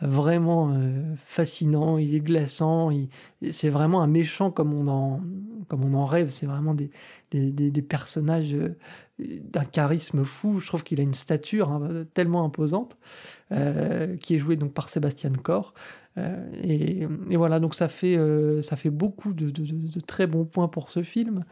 vraiment 0.00 0.70
euh, 0.70 1.02
fascinant, 1.24 1.98
il 1.98 2.14
est 2.14 2.20
glaçant, 2.20 2.90
c'est 3.50 3.68
vraiment 3.68 4.00
un 4.02 4.06
méchant 4.06 4.50
comme 4.50 4.72
on 4.72 4.86
en, 4.88 6.04
rêve, 6.04 6.30
c'est 6.30 6.46
vraiment 6.46 6.74
des, 6.74 7.82
personnages 7.82 8.54
euh, 8.54 8.76
d'un 9.18 9.64
charisme 9.64 10.24
fou, 10.24 10.60
je 10.60 10.66
trouve 10.68 10.84
qu'il 10.84 11.00
a 11.00 11.02
une 11.02 11.14
stature 11.14 11.70
hein, 11.70 12.04
tellement 12.14 12.44
imposante, 12.44 12.96
euh, 13.50 14.16
qui 14.16 14.36
est 14.36 14.38
jouée 14.38 14.56
donc 14.56 14.72
par 14.72 14.88
Sébastien 14.88 15.32
Corr. 15.32 15.74
Et, 16.64 17.06
voilà, 17.36 17.60
donc 17.60 17.76
ça 17.76 17.86
fait, 17.86 18.18
ça 18.60 18.74
fait 18.74 18.90
beaucoup 18.90 19.32
de, 19.32 20.00
très 20.00 20.26
bons 20.26 20.44
points 20.44 20.66
pour 20.66 20.90
ce 20.90 21.04
film. 21.04 21.44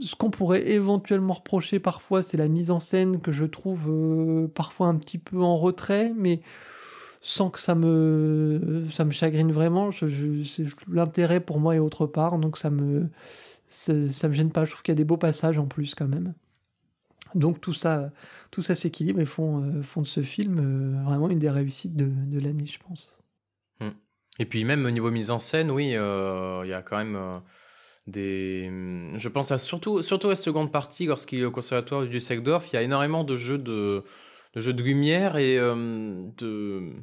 Ce 0.00 0.14
qu'on 0.14 0.30
pourrait 0.30 0.68
éventuellement 0.70 1.34
reprocher 1.34 1.80
parfois, 1.80 2.22
c'est 2.22 2.36
la 2.36 2.46
mise 2.46 2.70
en 2.70 2.78
scène 2.78 3.18
que 3.18 3.32
je 3.32 3.44
trouve 3.44 4.48
parfois 4.54 4.86
un 4.86 4.94
petit 4.94 5.18
peu 5.18 5.42
en 5.42 5.56
retrait, 5.56 6.12
mais 6.16 6.42
sans 7.20 7.50
que 7.50 7.60
ça 7.60 7.74
me, 7.74 8.86
ça 8.90 9.04
me 9.04 9.10
chagrine 9.10 9.52
vraiment. 9.52 9.90
L'intérêt 10.88 11.40
pour 11.40 11.60
moi 11.60 11.76
est 11.76 11.78
autre 11.78 12.06
part, 12.06 12.38
donc 12.38 12.56
ça 12.56 12.70
me, 12.70 13.10
ça, 13.68 13.92
me 13.92 14.32
gêne 14.32 14.50
pas. 14.50 14.64
Je 14.64 14.70
trouve 14.70 14.82
qu'il 14.82 14.92
y 14.92 14.96
a 14.96 14.96
des 14.96 15.04
beaux 15.04 15.18
passages 15.18 15.58
en 15.58 15.66
plus 15.66 15.94
quand 15.94 16.08
même. 16.08 16.34
Donc 17.34 17.60
tout 17.60 17.74
ça, 17.74 18.10
tout 18.50 18.62
ça 18.62 18.74
s'équilibre 18.74 19.20
et 19.20 19.24
font, 19.24 19.62
euh, 19.62 19.82
font 19.82 20.00
de 20.00 20.06
ce 20.06 20.20
film 20.22 20.58
euh, 20.58 21.04
vraiment 21.04 21.28
une 21.28 21.38
des 21.38 21.50
réussites 21.50 21.94
de, 21.94 22.06
de 22.06 22.40
l'année, 22.40 22.66
je 22.66 22.78
pense. 22.78 23.16
Hmm. 23.80 23.90
Et 24.38 24.46
puis 24.46 24.64
même 24.64 24.84
au 24.86 24.90
niveau 24.90 25.10
mise 25.10 25.30
en 25.30 25.38
scène, 25.38 25.70
oui, 25.70 25.94
euh, 25.94 26.62
il 26.64 26.70
y 26.70 26.74
a 26.74 26.82
quand 26.82 26.96
même 26.96 27.40
des... 28.06 28.68
Je 29.16 29.28
pense 29.28 29.52
à 29.52 29.58
surtout, 29.58 30.02
surtout 30.02 30.28
à 30.28 30.30
la 30.30 30.36
seconde 30.36 30.72
partie, 30.72 31.06
lorsqu'il 31.06 31.40
est 31.40 31.44
au 31.44 31.52
conservatoire 31.52 32.02
du 32.02 32.08
Düsseldorf, 32.08 32.72
il 32.72 32.76
y 32.76 32.78
a 32.78 32.82
énormément 32.82 33.24
de 33.24 33.36
jeux 33.36 33.58
de 33.58 34.02
de 34.54 34.60
jeu 34.60 34.72
de 34.72 34.82
lumière 34.82 35.36
et 35.36 35.58
euh, 35.58 36.24
de, 36.38 36.94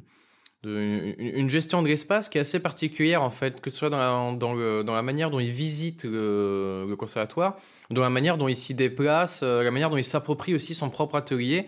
une 0.64 1.48
gestion 1.48 1.82
de 1.82 1.88
l'espace 1.88 2.28
qui 2.28 2.38
est 2.38 2.40
assez 2.40 2.60
particulière 2.60 3.22
en 3.22 3.30
fait, 3.30 3.60
que 3.60 3.70
ce 3.70 3.78
soit 3.78 3.90
dans 3.90 3.98
la, 3.98 4.82
dans 4.82 4.94
la 4.94 5.02
manière 5.02 5.30
dont 5.30 5.38
il 5.38 5.50
visite 5.50 6.04
le, 6.04 6.94
conservatoire, 6.98 7.56
dans 7.90 8.02
la 8.02 8.10
manière 8.10 8.36
dont 8.36 8.48
il 8.48 8.56
s'y 8.56 8.74
déplace, 8.74 9.40
euh, 9.42 9.62
la 9.62 9.70
manière 9.70 9.88
dont 9.88 9.96
il 9.96 10.04
s'approprie 10.04 10.54
aussi 10.54 10.74
son 10.74 10.90
propre 10.90 11.14
atelier, 11.14 11.66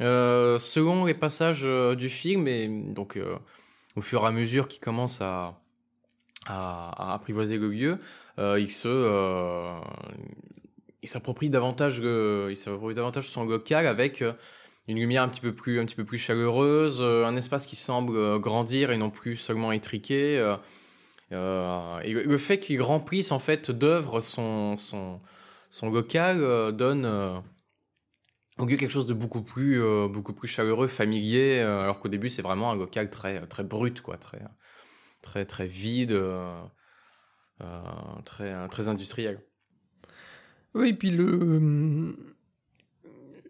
euh, 0.00 0.58
selon 0.58 1.04
les 1.04 1.14
passages 1.14 1.66
du 1.96 2.08
film. 2.08 2.48
Et 2.48 2.68
donc 2.68 3.18
au 3.96 4.00
fur 4.00 4.24
et 4.24 4.26
à 4.26 4.30
mesure 4.32 4.66
qu'il 4.68 4.80
commence 4.80 5.20
à, 5.20 5.60
à, 6.46 7.14
apprivoiser 7.14 7.56
le 7.56 7.68
lieu, 7.68 7.98
il 8.38 8.70
se 8.70 9.70
il 11.02 11.08
s'approprie 11.08 11.50
davantage 11.50 11.98
il 11.98 12.56
s'approprie 12.56 12.94
davantage 12.94 13.28
son 13.28 13.44
local 13.44 13.86
avec 13.86 14.24
une 14.86 14.98
lumière 14.98 15.22
un 15.22 15.28
petit 15.28 15.40
peu 15.40 15.54
plus, 15.54 15.80
un 15.80 15.86
petit 15.86 15.94
peu 15.94 16.04
plus 16.04 16.18
chaleureuse, 16.18 16.98
euh, 17.00 17.24
un 17.24 17.36
espace 17.36 17.66
qui 17.66 17.76
semble 17.76 18.16
euh, 18.16 18.38
grandir 18.38 18.90
et 18.90 18.96
non 18.96 19.10
plus 19.10 19.36
seulement 19.36 19.72
étriqué. 19.72 20.38
Euh, 21.32 22.00
et 22.02 22.12
le 22.12 22.38
fait 22.38 22.60
qu'il 22.60 22.80
remplisse 22.82 23.32
en 23.32 23.38
fait 23.38 23.70
d'œuvres 23.70 24.20
son, 24.20 24.76
son, 24.76 25.20
son 25.70 25.90
local 25.90 26.72
donne, 26.76 27.06
au 28.58 28.66
lieu 28.66 28.76
quelque 28.76 28.90
chose 28.90 29.06
de 29.06 29.14
beaucoup 29.14 29.42
plus, 29.42 29.82
beaucoup 30.08 30.32
plus 30.32 30.46
chaleureux, 30.46 30.86
familier, 30.86 31.58
alors 31.58 31.98
qu'au 31.98 32.08
début 32.08 32.28
c'est 32.28 32.42
vraiment 32.42 32.70
un 32.70 32.76
local 32.76 33.10
très, 33.10 33.44
très 33.48 33.64
brut, 33.64 34.00
quoi, 34.00 34.16
très, 34.16 34.42
très, 35.22 35.44
très 35.44 35.66
vide, 35.66 36.16
très, 38.24 38.68
très 38.68 38.88
industriel. 38.88 39.40
Oui, 40.74 40.92
puis 40.92 41.10
le, 41.10 42.33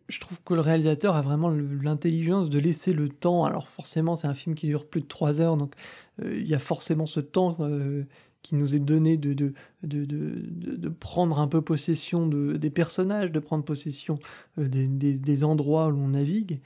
je 0.08 0.20
trouve 0.20 0.40
que 0.42 0.54
le 0.54 0.60
réalisateur 0.60 1.16
a 1.16 1.22
vraiment 1.22 1.50
l'intelligence 1.50 2.50
de 2.50 2.58
laisser 2.58 2.92
le 2.92 3.08
temps. 3.08 3.44
Alors 3.44 3.68
forcément, 3.68 4.16
c'est 4.16 4.26
un 4.26 4.34
film 4.34 4.54
qui 4.54 4.66
dure 4.66 4.86
plus 4.86 5.00
de 5.00 5.06
trois 5.06 5.40
heures, 5.40 5.56
donc 5.56 5.74
euh, 6.22 6.36
il 6.36 6.46
y 6.46 6.54
a 6.54 6.58
forcément 6.58 7.06
ce 7.06 7.20
temps 7.20 7.56
euh, 7.60 8.04
qui 8.42 8.54
nous 8.54 8.74
est 8.74 8.80
donné 8.80 9.16
de, 9.16 9.32
de, 9.32 9.54
de, 9.82 10.04
de, 10.04 10.88
prendre 10.90 11.38
un 11.38 11.48
peu 11.48 11.62
possession 11.62 12.26
de, 12.26 12.58
des 12.58 12.68
personnages, 12.68 13.32
de 13.32 13.40
prendre 13.40 13.64
possession 13.64 14.18
euh, 14.58 14.68
des, 14.68 14.88
des, 14.88 15.44
endroits 15.44 15.86
où 15.86 15.92
l'on 15.92 16.08
navigue. 16.08 16.60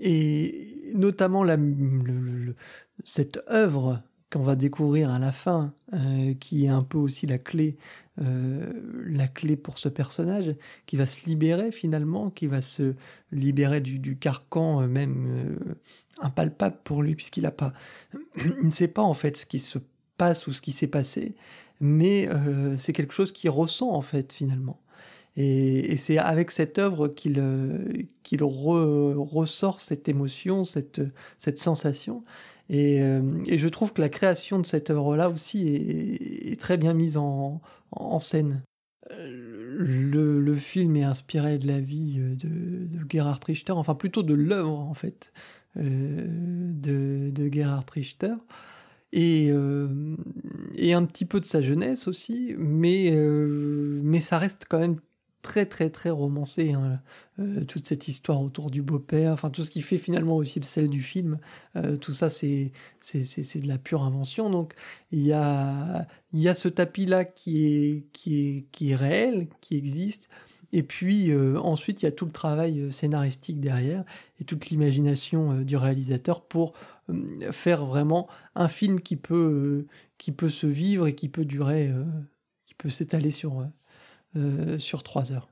et 0.00 0.92
notamment 0.94 1.46
cette 3.04 3.40
œuvre 3.50 4.02
qu'on 4.30 4.42
va 4.42 4.56
découvrir 4.56 5.10
à 5.10 5.18
la 5.18 5.32
fin, 5.32 5.72
qui 6.40 6.66
est 6.66 6.68
un 6.68 6.82
peu 6.82 6.98
aussi 6.98 7.26
la 7.26 7.38
clé 7.38 7.76
euh, 8.20 8.70
la 9.06 9.26
clé 9.26 9.56
pour 9.56 9.78
ce 9.78 9.88
personnage, 9.88 10.54
qui 10.84 10.96
va 10.96 11.06
se 11.06 11.24
libérer 11.24 11.72
finalement, 11.72 12.28
qui 12.28 12.46
va 12.46 12.60
se 12.60 12.94
libérer 13.30 13.80
du, 13.80 14.18
carcan 14.18 14.82
euh, 14.82 14.86
même 14.86 15.26
euh, 15.30 15.74
impalpable 16.20 16.76
pour 16.84 17.02
lui, 17.02 17.14
puisqu'il 17.14 17.46
a 17.46 17.50
pas, 17.50 17.72
il 18.36 18.66
ne 18.66 18.70
sait 18.70 18.88
pas 18.88 19.00
en 19.00 19.14
fait 19.14 19.38
ce 19.38 19.46
qui 19.46 19.58
se 19.58 19.78
passe 20.18 20.46
ou 20.46 20.52
ce 20.52 20.60
qui 20.60 20.72
s'est 20.72 20.88
passé, 20.88 21.34
mais 21.80 22.28
c'est 22.78 22.92
quelque 22.92 23.14
chose 23.14 23.32
qu'il 23.32 23.50
ressent 23.50 23.90
en 23.90 24.02
fait 24.02 24.32
finalement. 24.32 24.78
Et, 25.36 25.96
c'est 25.96 26.18
avec 26.18 26.50
cette 26.52 26.78
œuvre 26.78 27.08
qu'il 27.08 27.40
ressort 28.44 29.80
cette 29.80 30.08
émotion, 30.08 30.64
cette, 30.64 31.00
cette 31.38 31.58
sensation. 31.58 32.22
Et, 32.68 33.00
je 33.00 33.68
trouve 33.68 33.92
que 33.92 34.00
la 34.00 34.10
création 34.10 34.60
de 34.60 34.66
cette 34.66 34.90
œuvre-là 34.90 35.28
aussi 35.28 35.66
est, 35.66 36.60
très 36.60 36.76
bien 36.76 36.94
mise 36.94 37.16
en, 37.16 37.60
en 37.92 38.18
scène. 38.18 38.62
Euh, 39.10 39.76
le, 39.78 40.54
film 40.54 40.96
est 40.96 41.02
inspiré 41.02 41.58
de 41.58 41.66
la 41.66 41.80
vie 41.80 42.16
euh, 42.18 42.34
de, 42.36 42.98
Gerhard 43.08 43.40
Richter, 43.46 43.72
enfin 43.72 43.94
plutôt 43.94 44.22
de 44.22 44.34
l'œuvre 44.34 44.78
en 44.78 44.94
fait 44.94 45.32
euh, 45.76 46.26
de, 46.28 47.50
Gerhard 47.50 47.84
Richter. 47.92 48.34
Et, 49.14 49.48
et, 50.76 50.94
un 50.94 51.04
petit 51.04 51.26
peu 51.26 51.38
de 51.38 51.44
sa 51.44 51.60
jeunesse 51.60 52.08
aussi, 52.08 52.54
mais, 52.56 53.10
mais 53.10 54.22
ça 54.22 54.38
reste 54.38 54.64
quand 54.70 54.78
même 54.78 54.96
très 55.42 55.66
très 55.66 55.90
très 55.90 56.10
romancé, 56.10 56.72
hein, 56.72 57.00
euh, 57.40 57.64
toute 57.64 57.86
cette 57.86 58.08
histoire 58.08 58.40
autour 58.42 58.70
du 58.70 58.80
beau-père, 58.80 59.32
enfin 59.32 59.50
tout 59.50 59.64
ce 59.64 59.70
qui 59.70 59.82
fait 59.82 59.98
finalement 59.98 60.36
aussi 60.36 60.60
le 60.60 60.64
sel 60.64 60.88
du 60.88 61.02
film, 61.02 61.38
euh, 61.76 61.96
tout 61.96 62.14
ça 62.14 62.30
c'est, 62.30 62.72
c'est, 63.00 63.24
c'est, 63.24 63.60
de 63.60 63.68
la 63.68 63.78
pure 63.78 64.02
invention. 64.02 64.50
Donc 64.50 64.74
il 65.10 65.22
y 65.22 65.32
a, 65.32 66.06
y 66.32 66.48
a 66.48 66.54
ce 66.54 66.68
tapis-là 66.68 67.24
qui 67.24 67.66
est, 67.66 68.06
qui, 68.12 68.48
est, 68.48 68.66
qui 68.72 68.92
est 68.92 68.94
réel, 68.94 69.48
qui 69.60 69.76
existe, 69.76 70.28
et 70.72 70.84
puis 70.84 71.32
euh, 71.32 71.58
ensuite 71.60 72.02
il 72.02 72.06
y 72.06 72.08
a 72.08 72.12
tout 72.12 72.26
le 72.26 72.32
travail 72.32 72.92
scénaristique 72.92 73.60
derrière 73.60 74.04
et 74.40 74.44
toute 74.44 74.70
l'imagination 74.70 75.62
du 75.62 75.76
réalisateur 75.76 76.42
pour 76.42 76.72
faire 77.50 77.84
vraiment 77.84 78.28
un 78.54 78.68
film 78.68 79.00
qui 79.00 79.16
peut, 79.16 79.86
qui 80.18 80.32
peut 80.32 80.50
se 80.50 80.68
vivre 80.68 81.08
et 81.08 81.14
qui 81.14 81.28
peut 81.28 81.44
durer, 81.44 81.90
qui 82.64 82.74
peut 82.74 82.88
s'étaler 82.88 83.32
sur 83.32 83.66
euh, 84.34 84.78
sur 84.78 85.02
trois 85.02 85.32
heures. 85.32 85.48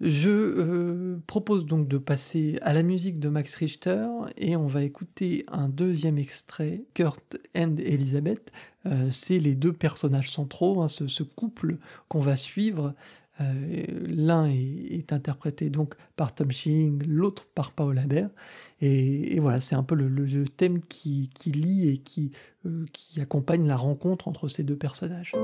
Je 0.00 0.28
euh, 0.30 1.18
propose 1.26 1.66
donc 1.66 1.86
de 1.86 1.98
passer 1.98 2.58
à 2.62 2.72
la 2.72 2.82
musique 2.82 3.20
de 3.20 3.28
Max 3.28 3.54
Richter 3.54 4.08
et 4.36 4.56
on 4.56 4.66
va 4.66 4.82
écouter 4.82 5.44
un 5.48 5.68
deuxième 5.68 6.18
extrait, 6.18 6.84
Kurt 6.94 7.36
and 7.56 7.76
Elizabeth. 7.78 8.50
Euh, 8.86 9.10
c'est 9.12 9.38
les 9.38 9.54
deux 9.54 9.72
personnages 9.72 10.30
centraux, 10.30 10.82
hein, 10.82 10.88
ce, 10.88 11.22
couple 11.22 11.78
qu'on 12.08 12.20
va 12.20 12.36
suivre. 12.36 12.94
L'un 13.40 14.46
est, 14.46 15.12
interprété 15.12 15.70
donc 15.70 15.94
par 16.16 16.34
Tom 16.34 16.50
Schilling, 16.50 17.04
l'autre 17.06 17.46
par 17.54 17.70
Paul 17.70 17.96
Haber. 17.96 18.26
Et, 18.80 19.38
voilà, 19.38 19.60
c'est 19.60 19.76
un 19.76 19.84
peu 19.84 19.94
le, 19.94 20.44
thème 20.48 20.80
qui, 20.80 21.30
lie 21.46 21.88
et 21.88 21.98
qui, 21.98 22.32
qui 22.92 23.20
accompagne 23.20 23.64
la 23.64 23.76
rencontre 23.76 24.26
entre 24.26 24.48
ces 24.48 24.64
deux 24.64 24.76
personnages. 24.76 25.34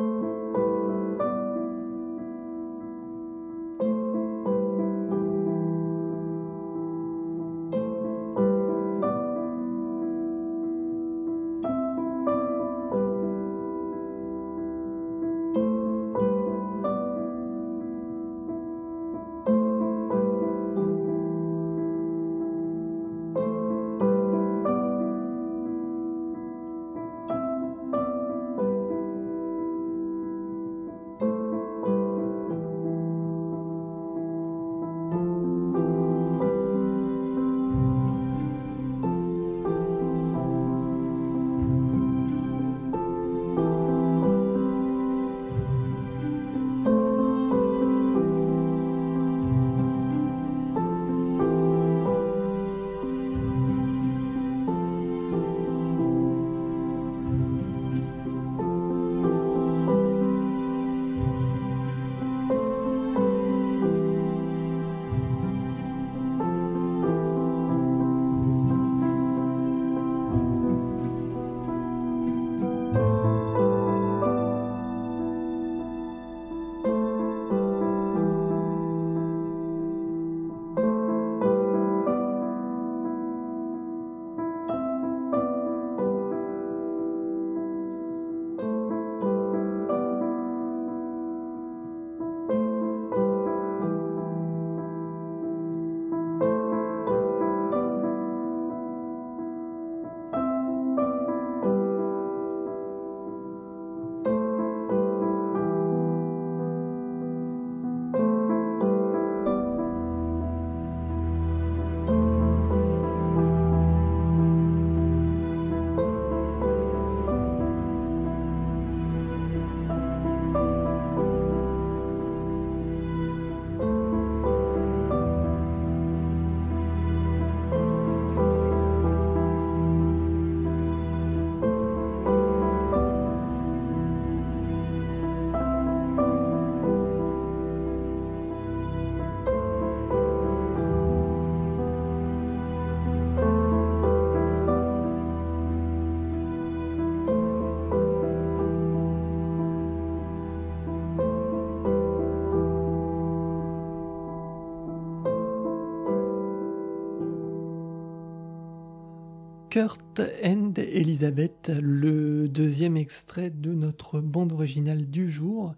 Kurt 159.75 160.23
and 160.45 160.75
Elizabeth, 160.77 161.73
le 161.83 162.49
deuxième 162.49 162.97
extrait 162.97 163.51
de 163.51 163.75
notre 163.75 164.21
bande 164.21 164.53
originale 164.53 165.11
du 165.11 165.29
jour, 165.29 165.75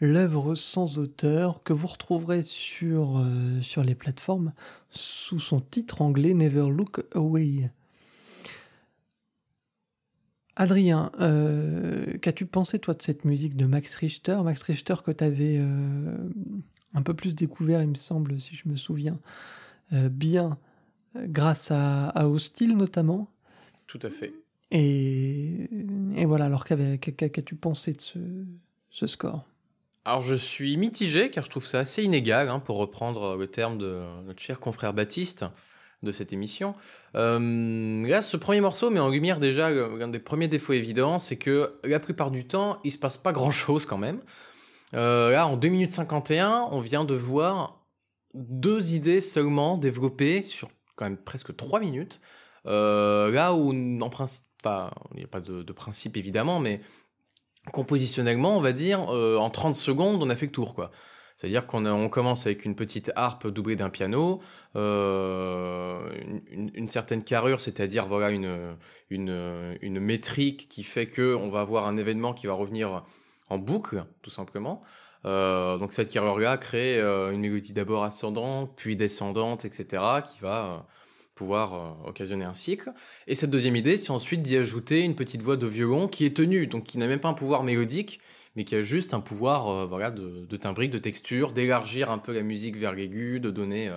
l'œuvre 0.00 0.56
sans 0.56 0.98
auteur 0.98 1.62
que 1.62 1.72
vous 1.72 1.86
retrouverez 1.86 2.42
sur, 2.42 3.18
euh, 3.18 3.60
sur 3.60 3.84
les 3.84 3.94
plateformes 3.94 4.52
sous 4.90 5.38
son 5.38 5.60
titre 5.60 6.02
anglais 6.02 6.34
Never 6.34 6.68
Look 6.68 7.04
Away. 7.14 7.70
Adrien, 10.56 11.12
euh, 11.20 12.18
qu'as-tu 12.18 12.44
pensé 12.44 12.80
toi 12.80 12.94
de 12.94 13.02
cette 13.02 13.24
musique 13.24 13.56
de 13.56 13.66
Max 13.66 13.94
Richter? 13.94 14.40
Max 14.42 14.64
Richter 14.64 14.96
que 15.04 15.12
tu 15.12 15.22
avais 15.22 15.58
euh, 15.60 16.28
un 16.92 17.02
peu 17.02 17.14
plus 17.14 17.36
découvert, 17.36 17.82
il 17.82 17.88
me 17.88 17.94
semble, 17.94 18.40
si 18.40 18.56
je 18.56 18.68
me 18.68 18.74
souviens, 18.74 19.20
bien 19.92 20.58
grâce 21.24 21.70
à, 21.70 22.08
à 22.08 22.26
Hostile 22.26 22.76
notamment. 22.76 23.28
Tout 23.86 24.00
à 24.02 24.10
fait. 24.10 24.34
Et, 24.70 25.68
et 26.16 26.24
voilà, 26.24 26.46
alors 26.46 26.64
qu'as-tu 26.64 27.54
pensé 27.54 27.92
de 27.92 28.00
ce, 28.00 28.18
ce 28.90 29.06
score? 29.06 29.44
Alors 30.04 30.22
je 30.22 30.34
suis 30.34 30.76
mitigé 30.76 31.30
car 31.30 31.44
je 31.44 31.50
trouve 31.50 31.66
ça 31.66 31.80
assez 31.80 32.02
inégal, 32.02 32.48
hein, 32.48 32.60
pour 32.60 32.76
reprendre 32.76 33.36
le 33.36 33.46
terme 33.48 33.78
de 33.78 34.02
notre 34.24 34.40
cher 34.40 34.60
confrère 34.60 34.92
Baptiste 34.92 35.44
de 36.02 36.12
cette 36.12 36.32
émission. 36.32 36.74
Euh, 37.14 38.06
là, 38.06 38.22
ce 38.22 38.36
premier 38.36 38.60
morceau 38.60 38.90
met 38.90 39.00
en 39.00 39.08
lumière 39.08 39.40
déjà 39.40 39.70
l'un 39.70 40.08
des 40.08 40.18
premiers 40.18 40.48
défauts 40.48 40.74
évidents, 40.74 41.18
c'est 41.18 41.36
que 41.36 41.78
la 41.84 42.00
plupart 42.00 42.30
du 42.30 42.46
temps, 42.46 42.78
il 42.84 42.92
se 42.92 42.98
passe 42.98 43.16
pas 43.16 43.32
grand-chose 43.32 43.86
quand 43.86 43.98
même. 43.98 44.20
Euh, 44.94 45.30
là, 45.30 45.46
en 45.46 45.56
2 45.56 45.68
minutes 45.68 45.90
51, 45.90 46.68
on 46.70 46.80
vient 46.80 47.04
de 47.04 47.14
voir 47.14 47.84
deux 48.34 48.92
idées 48.92 49.20
seulement 49.20 49.76
développées 49.76 50.42
sur 50.42 50.70
quand 50.96 51.04
même 51.04 51.18
presque 51.18 51.54
3 51.54 51.80
minutes. 51.80 52.20
Euh, 52.66 53.30
là 53.30 53.54
où, 53.54 53.72
en 54.02 54.10
principe, 54.10 54.44
il 54.64 55.18
n'y 55.18 55.24
a 55.24 55.28
pas 55.28 55.40
de, 55.40 55.72
principe 55.72 56.16
évidemment, 56.16 56.58
mais 56.58 56.80
compositionnellement, 57.72 58.56
on 58.56 58.60
va 58.60 58.72
dire, 58.72 59.14
euh, 59.14 59.36
en 59.36 59.50
30 59.50 59.74
secondes, 59.74 60.22
on 60.22 60.30
a 60.30 60.36
fait 60.36 60.46
le 60.46 60.52
tour, 60.52 60.74
quoi. 60.74 60.90
C'est-à-dire 61.36 61.66
qu'on 61.66 61.84
on 61.84 62.08
commence 62.08 62.46
avec 62.46 62.64
une 62.64 62.74
petite 62.74 63.12
harpe 63.14 63.46
doublée 63.46 63.76
d'un 63.76 63.90
piano, 63.90 64.40
euh, 64.74 66.00
une, 66.50 66.88
certaine 66.88 67.22
carrure, 67.22 67.60
c'est-à-dire 67.60 68.06
voilà 68.06 68.30
une, 68.30 68.74
une, 69.10 69.76
une 69.82 70.00
métrique 70.00 70.66
qui 70.70 70.82
fait 70.82 71.06
que 71.06 71.34
on 71.34 71.50
va 71.50 71.60
avoir 71.60 71.86
un 71.86 71.98
événement 71.98 72.32
qui 72.32 72.46
va 72.46 72.54
revenir 72.54 73.04
en 73.50 73.58
boucle, 73.58 74.06
tout 74.22 74.30
simplement. 74.30 74.82
Euh, 75.26 75.76
donc 75.78 75.92
cette 75.92 76.08
carrure-là 76.08 76.56
crée 76.56 76.98
euh, 76.98 77.32
une 77.32 77.40
mélodie 77.40 77.72
d'abord 77.72 78.04
ascendante, 78.04 78.72
puis 78.76 78.96
descendante, 78.96 79.64
etc., 79.64 80.02
qui 80.24 80.40
va 80.40 80.64
euh, 80.64 80.78
pouvoir 81.34 82.06
occasionner 82.06 82.44
un 82.44 82.54
cycle. 82.54 82.92
Et 83.26 83.34
cette 83.34 83.50
deuxième 83.50 83.76
idée, 83.76 83.96
c'est 83.96 84.10
ensuite 84.10 84.42
d'y 84.42 84.56
ajouter 84.56 85.00
une 85.00 85.16
petite 85.16 85.42
voix 85.42 85.56
de 85.56 85.66
violon 85.66 86.08
qui 86.08 86.24
est 86.24 86.36
tenue, 86.36 86.66
donc 86.66 86.84
qui 86.84 86.98
n'a 86.98 87.08
même 87.08 87.20
pas 87.20 87.28
un 87.28 87.34
pouvoir 87.34 87.62
mélodique, 87.62 88.20
mais 88.54 88.64
qui 88.64 88.74
a 88.74 88.82
juste 88.82 89.12
un 89.12 89.20
pouvoir 89.20 89.86
voilà, 89.86 90.10
de, 90.10 90.46
de 90.46 90.56
timbrique, 90.56 90.90
de 90.90 90.98
texture, 90.98 91.52
d'élargir 91.52 92.10
un 92.10 92.16
peu 92.16 92.32
la 92.32 92.42
musique 92.42 92.76
vers 92.76 92.92
l'aigu, 92.92 93.38
de 93.38 93.50
donner 93.50 93.90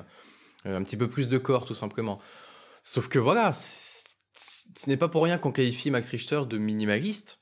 un 0.65 0.83
petit 0.83 0.97
peu 0.97 1.07
plus 1.07 1.29
de 1.29 1.37
corps, 1.37 1.63
tout 1.63 1.73
simplement. 1.73 2.19
Sauf 2.83 3.07
que 3.07 3.19
voilà, 3.19 3.53
ce 3.53 4.89
n'est 4.89 4.97
pas 4.97 5.07
pour 5.07 5.23
rien 5.23 5.37
qu'on 5.37 5.53
qualifie 5.53 5.91
Max 5.91 6.09
Richter 6.09 6.41
de 6.45 6.57
minimaliste, 6.57 7.39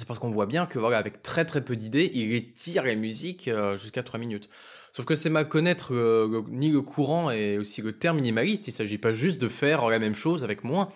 c'est 0.00 0.06
parce 0.06 0.18
qu'on 0.18 0.30
voit 0.30 0.46
bien 0.46 0.66
que 0.66 0.78
voilà, 0.78 0.98
avec 0.98 1.22
très 1.22 1.44
très 1.44 1.62
peu 1.62 1.76
d'idées, 1.76 2.10
il 2.14 2.32
étire 2.32 2.84
la 2.84 2.94
musique 2.94 3.48
euh, 3.48 3.76
jusqu'à 3.76 4.02
3 4.02 4.18
minutes. 4.18 4.48
Sauf 4.92 5.04
que 5.04 5.14
c'est 5.14 5.30
mal 5.30 5.48
connaître 5.48 5.94
euh, 5.94 6.42
ni 6.48 6.70
le 6.70 6.80
courant 6.80 7.30
et 7.30 7.58
aussi 7.58 7.82
le 7.82 7.92
terme 7.92 8.16
minimaliste. 8.16 8.66
Il 8.66 8.72
s'agit 8.72 8.98
pas 8.98 9.12
juste 9.12 9.40
de 9.40 9.48
faire 9.48 9.88
la 9.88 9.98
même 9.98 10.14
chose 10.14 10.42
avec 10.42 10.64
moins. 10.64 10.88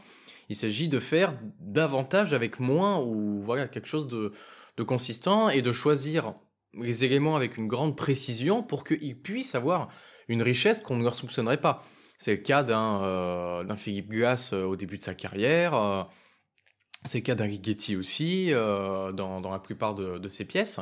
Il 0.48 0.56
s'agit 0.56 0.88
de 0.88 0.98
faire 0.98 1.34
davantage 1.60 2.34
avec 2.34 2.60
moins 2.60 2.98
ou 2.98 3.40
voilà 3.40 3.68
quelque 3.68 3.86
chose 3.86 4.08
de, 4.08 4.32
de 4.76 4.82
consistant 4.82 5.50
et 5.50 5.62
de 5.62 5.70
choisir 5.70 6.34
les 6.74 7.04
éléments 7.04 7.36
avec 7.36 7.56
une 7.56 7.68
grande 7.68 7.96
précision 7.96 8.62
pour 8.62 8.84
qu'ils 8.84 9.20
puissent 9.20 9.54
avoir 9.54 9.88
une 10.28 10.42
richesse 10.42 10.80
qu'on 10.80 10.96
ne 10.96 11.04
leur 11.04 11.14
soupçonnerait 11.14 11.60
pas. 11.60 11.84
C'est 12.18 12.32
le 12.32 12.38
cas 12.38 12.62
d'un 12.62 13.02
euh, 13.02 13.76
Philippe 13.76 14.08
Glass 14.08 14.54
au 14.54 14.76
début 14.76 14.96
de 14.96 15.02
sa 15.02 15.14
carrière. 15.14 16.08
C'est 17.06 17.18
le 17.18 17.34
cas 17.34 17.42
Rigetti 17.42 17.96
aussi, 17.96 18.48
euh, 18.50 19.12
dans, 19.12 19.50
la 19.50 19.58
plupart 19.58 19.94
de, 19.94 20.28
ses 20.28 20.46
pièces. 20.46 20.80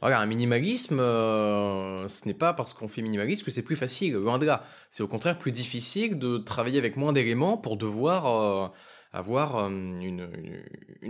Voilà, 0.00 0.20
un 0.20 0.26
minimalisme, 0.26 1.00
euh, 1.00 2.06
ce 2.06 2.26
n'est 2.26 2.34
pas 2.34 2.52
parce 2.52 2.72
qu'on 2.72 2.86
fait 2.86 3.02
minimalisme 3.02 3.44
que 3.44 3.50
c'est 3.50 3.62
plus 3.62 3.74
facile, 3.74 4.14
loin 4.14 4.38
de 4.38 4.46
là. 4.46 4.64
C'est 4.90 5.02
au 5.02 5.08
contraire 5.08 5.38
plus 5.38 5.50
difficile 5.50 6.18
de 6.18 6.38
travailler 6.38 6.78
avec 6.78 6.96
moins 6.96 7.12
d'éléments 7.12 7.56
pour 7.56 7.76
devoir 7.76 8.26
euh, 8.26 8.68
avoir 9.12 9.68
une, 9.68 10.28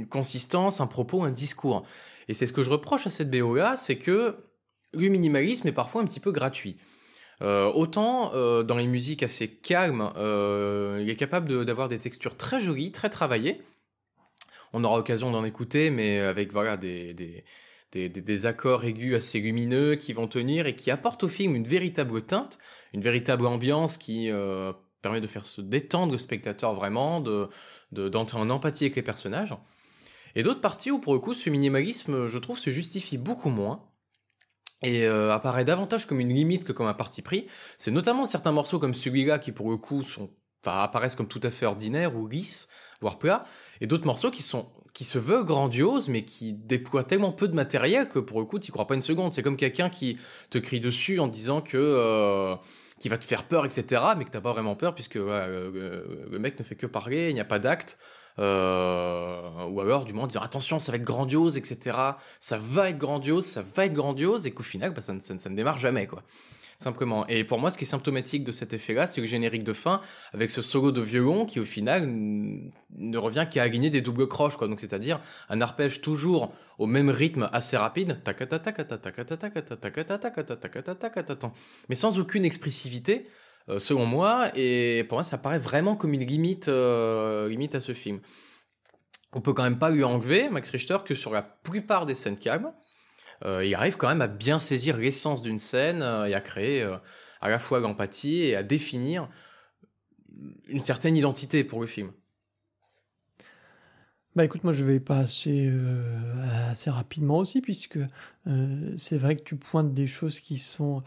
consistance, 0.09 0.81
un 0.81 0.87
propos, 0.87 1.23
un 1.23 1.31
discours. 1.31 1.85
Et 2.29 2.35
c'est 2.35 2.47
ce 2.47 2.53
que 2.55 2.63
je 2.63 2.71
reproche 2.71 3.07
à 3.07 3.11
cette 3.11 3.31
BO-là, 3.31 3.77
c'est 3.77 3.99
que 3.99 4.37
le 4.95 5.09
minimalisme 5.09 5.69
est 5.69 5.73
parfois 5.73 6.01
un 6.01 6.07
petit 6.07 6.21
peu 6.21 6.33
gratuit. 6.33 6.79
Autant 7.43 8.31
dans 8.63 8.77
les 8.79 8.87
musiques 8.87 9.23
assez 9.23 9.49
calmes, 9.49 10.11
il 10.17 11.11
est 11.11 11.17
capable 11.19 11.67
d'avoir 11.67 11.89
des 11.89 11.99
textures 11.99 12.37
très 12.39 12.61
jolies, 12.61 12.93
très 12.93 13.11
travaillées, 13.11 13.61
on 14.73 14.85
aura 14.85 14.97
l'occasion 14.99 15.31
d'en 15.31 15.45
écouter, 15.45 15.91
mais 15.91 16.19
avec 16.19 16.51
des, 17.93 18.47
accords 18.47 18.85
aigus 18.85 19.15
assez 19.15 19.41
lumineux 19.41 19.97
qui 19.97 20.13
vont 20.13 20.29
tenir 20.29 20.67
et 20.67 20.75
qui 20.75 20.91
apportent 20.91 21.25
au 21.25 21.29
film 21.29 21.55
une 21.55 21.67
véritable 21.67 22.23
teinte, 22.23 22.59
une 22.93 23.01
véritable 23.01 23.47
ambiance 23.47 23.97
qui 23.97 24.31
euh, 24.31 24.73
permet 25.03 25.21
de 25.21 25.27
faire 25.27 25.47
se 25.47 25.61
détendre 25.61 26.13
le 26.13 26.19
spectateur 26.19 26.75
vraiment, 26.75 27.21
de 27.21 27.49
d'entrer 27.93 28.39
en 28.39 28.51
empathie 28.51 28.85
avec 28.85 28.97
les 28.97 29.03
personnages. 29.03 29.55
Et 30.35 30.43
d'autres 30.43 30.61
parties 30.61 30.91
où 30.91 30.99
pour 30.99 31.15
le 31.15 31.21
coup 31.21 31.35
ce 31.35 31.49
minimalisme, 31.49 32.27
je 32.27 32.39
trouve, 32.39 32.59
se 32.59 32.71
justifie 32.71 33.17
beaucoup 33.17 33.49
moins 33.49 33.89
et 34.83 35.07
euh, 35.07 35.33
apparaît 35.33 35.65
davantage 35.65 36.07
comme 36.07 36.21
une 36.21 36.33
limite 36.33 36.65
que 36.65 36.73
comme 36.73 36.87
un 36.87 36.95
parti 36.95 37.23
pris. 37.23 37.47
C'est 37.79 37.91
notamment 37.91 38.27
certains 38.27 38.53
morceaux 38.53 38.79
comme 38.79 38.95
celui-là 38.95 39.39
qui 39.39 39.53
pour 39.53 39.71
le 39.71 39.77
coup 39.77 40.03
sont, 40.03 40.31
apparaissent 40.65 41.15
comme 41.15 41.29
tout 41.29 41.41
à 41.43 41.51
fait 41.51 41.67
ordinaires 41.67 42.17
ou 42.17 42.29
lisses, 42.29 42.69
voire 43.01 43.19
plat, 43.19 43.47
et 43.81 43.87
d'autres 43.87 44.07
morceaux 44.07 44.31
qui 44.31 44.43
sont 44.43 44.67
qui 44.97 45.05
se 45.05 45.19
veulent 45.19 45.45
grandioses, 45.45 46.09
mais 46.09 46.25
qui 46.25 46.55
déploient 46.55 47.05
tellement 47.05 47.31
peu 47.31 47.49
de 47.49 47.55
matériel 47.55 48.09
que 48.09 48.19
pour 48.19 48.41
le 48.41 48.47
coup, 48.47 48.59
tu 48.59 48.73
crois 48.73 48.87
pas 48.87 48.95
une 48.95 49.03
seconde. 49.03 49.35
C'est 49.35 49.43
comme 49.43 49.59
quelqu'un 49.59 49.91
qui 49.91 50.17
te 50.49 50.57
crie 50.57 50.81
dessus 50.81 51.21
en 51.21 51.27
disant 51.27 51.61
que 51.61 51.77
euh, 51.77 52.57
qui 52.99 53.11
va 53.11 53.19
te 53.19 53.25
faire 53.27 53.45
peur, 53.45 53.67
etc., 53.67 54.03
mais 54.17 54.25
que 54.25 54.31
t'as 54.31 54.41
pas 54.41 54.53
vraiment 54.53 54.75
peur 54.75 54.95
puisque 54.95 55.17
le, 55.17 56.39
mec 56.39 56.59
ne 56.59 56.65
fait 56.65 56.77
que 56.77 56.87
parler, 56.87 57.29
il 57.29 57.35
n'y 57.35 57.41
a 57.41 57.45
pas 57.45 57.59
d'acte. 57.59 57.99
Euh, 58.39 59.67
ou 59.69 59.81
alors 59.81 60.05
du 60.05 60.13
moins 60.13 60.27
dire 60.27 60.43
attention 60.43 60.79
ça 60.79 60.93
va 60.93 60.99
être 60.99 61.05
grandiose 61.05 61.57
etc 61.57 61.97
ça 62.39 62.59
va 62.59 62.91
être 62.91 62.99
grandiose 62.99 63.47
ça 63.47 63.65
va 63.75 63.87
être 63.87 63.95
grandiose 63.95 64.47
et 64.47 64.51
qu'au 64.51 64.63
final 64.63 64.93
bah, 64.93 65.01
ça, 65.01 65.19
ça, 65.21 65.39
ça, 65.39 65.49
ne 65.49 65.57
démarre 65.57 65.79
jamais 65.79 66.07
quoi 66.07 66.23
simplement. 66.79 67.27
Et 67.27 67.45
pour 67.45 67.59
moi, 67.59 67.71
ce 67.71 67.79
qui 67.79 67.85
est 67.85 67.87
symptomatique 67.87 68.45
de 68.45 68.53
cet 68.53 68.73
effet-là, 68.73 69.07
c'est 69.07 69.21
le 69.21 69.27
générique 69.27 69.65
de 69.65 69.73
fin 69.73 70.01
avec 70.33 70.51
ce 70.51 70.63
solo 70.63 70.93
de 70.93 71.01
violon 71.01 71.47
qui, 71.47 71.61
au 71.61 71.65
final, 71.65 72.07
ne 72.09 73.19
revient 73.19 73.47
qu'à 73.51 73.63
aligner 73.63 73.91
des 73.91 74.01
doubles 74.01 74.29
croches, 74.29 74.57
quoi. 74.57 74.69
Donc, 74.69 74.81
c'est-à-dire 74.81 75.21
un 75.49 75.61
arpège 75.61 76.01
toujours 76.01 76.53
au 76.79 76.87
même 76.87 77.09
rythme 77.09 77.49
assez 77.53 77.77
rapide, 77.77 78.19
mais 81.89 81.95
sans 81.95 82.19
aucune 82.19 82.45
expressivité, 82.45 83.27
selon 83.79 84.07
moi. 84.07 84.51
Et 84.55 85.05
pour 85.09 85.17
moi, 85.17 85.25
ça 85.25 85.39
paraît 85.39 85.59
vraiment 85.59 85.97
comme 85.97 86.13
une 86.13 86.25
limite, 86.25 86.69
limite 86.69 87.75
à 87.75 87.81
ce 87.81 87.95
film. 87.95 88.21
On 89.33 89.41
peut 89.41 89.53
quand 89.53 89.65
même 89.65 89.79
pas 89.79 89.91
lui 89.91 90.03
enlever, 90.05 90.49
Max 90.49 90.71
Richter, 90.71 90.99
que 91.05 91.15
sur 91.15 91.33
la 91.33 91.43
plupart 91.43 92.07
des 92.07 92.15
scènes 92.15 92.39
calmes, 92.39 92.67
euh, 92.67 92.71
il 93.45 93.75
arrive 93.75 93.97
quand 93.97 94.09
même 94.09 94.23
à 94.23 94.29
bien 94.29 94.61
saisir 94.61 94.97
l'essence 94.97 95.43
d'une 95.43 95.59
scène 95.59 96.03
euh, 96.03 96.27
et 96.27 96.35
à 96.35 96.41
créer 96.41 96.83
euh, 96.83 96.97
à 97.41 97.49
la 97.49 97.59
fois 97.59 97.81
l'empathie 97.81 98.43
et 98.43 98.57
à 98.57 98.63
définir 98.63 99.29
une 100.69 100.83
certaine 100.85 101.17
identité 101.17 101.65
pour 101.65 101.81
le 101.81 101.87
film. 101.87 102.13
Bah 104.35 104.45
écoute, 104.45 104.65
moi 104.65 104.73
je 104.73 104.85
vais 104.85 105.01
passer 105.01 105.73
assez 106.69 106.91
rapidement 106.91 107.39
aussi, 107.39 107.63
puisque 107.63 107.99
c'est 108.99 109.17
vrai 109.17 109.37
que 109.37 109.43
tu 109.43 109.57
pointes 109.57 109.95
des 109.95 110.07
choses 110.07 110.41
qui 110.41 110.59
sont, 110.59 111.03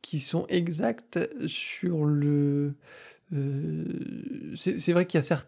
qui 0.00 0.20
sont 0.20 0.46
exactes 0.46 1.18
sur 1.48 2.04
le... 2.04 2.76
c'est 4.54 4.92
vrai 4.92 5.06
qu'il 5.06 5.20
y 5.20 5.24
a 5.24 5.44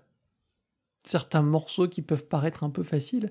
certains 1.04 1.42
morceaux 1.42 1.86
qui 1.86 2.02
peuvent 2.02 2.26
paraître 2.26 2.64
un 2.64 2.70
peu 2.70 2.82
faciles, 2.82 3.30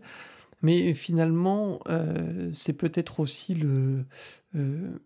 mais 0.62 0.94
finalement, 0.94 1.80
euh, 1.90 2.50
c'est 2.54 2.74
peut-être 2.74 3.20
aussi 3.20 3.56
le. 3.56 4.06
Euh, 4.56 4.98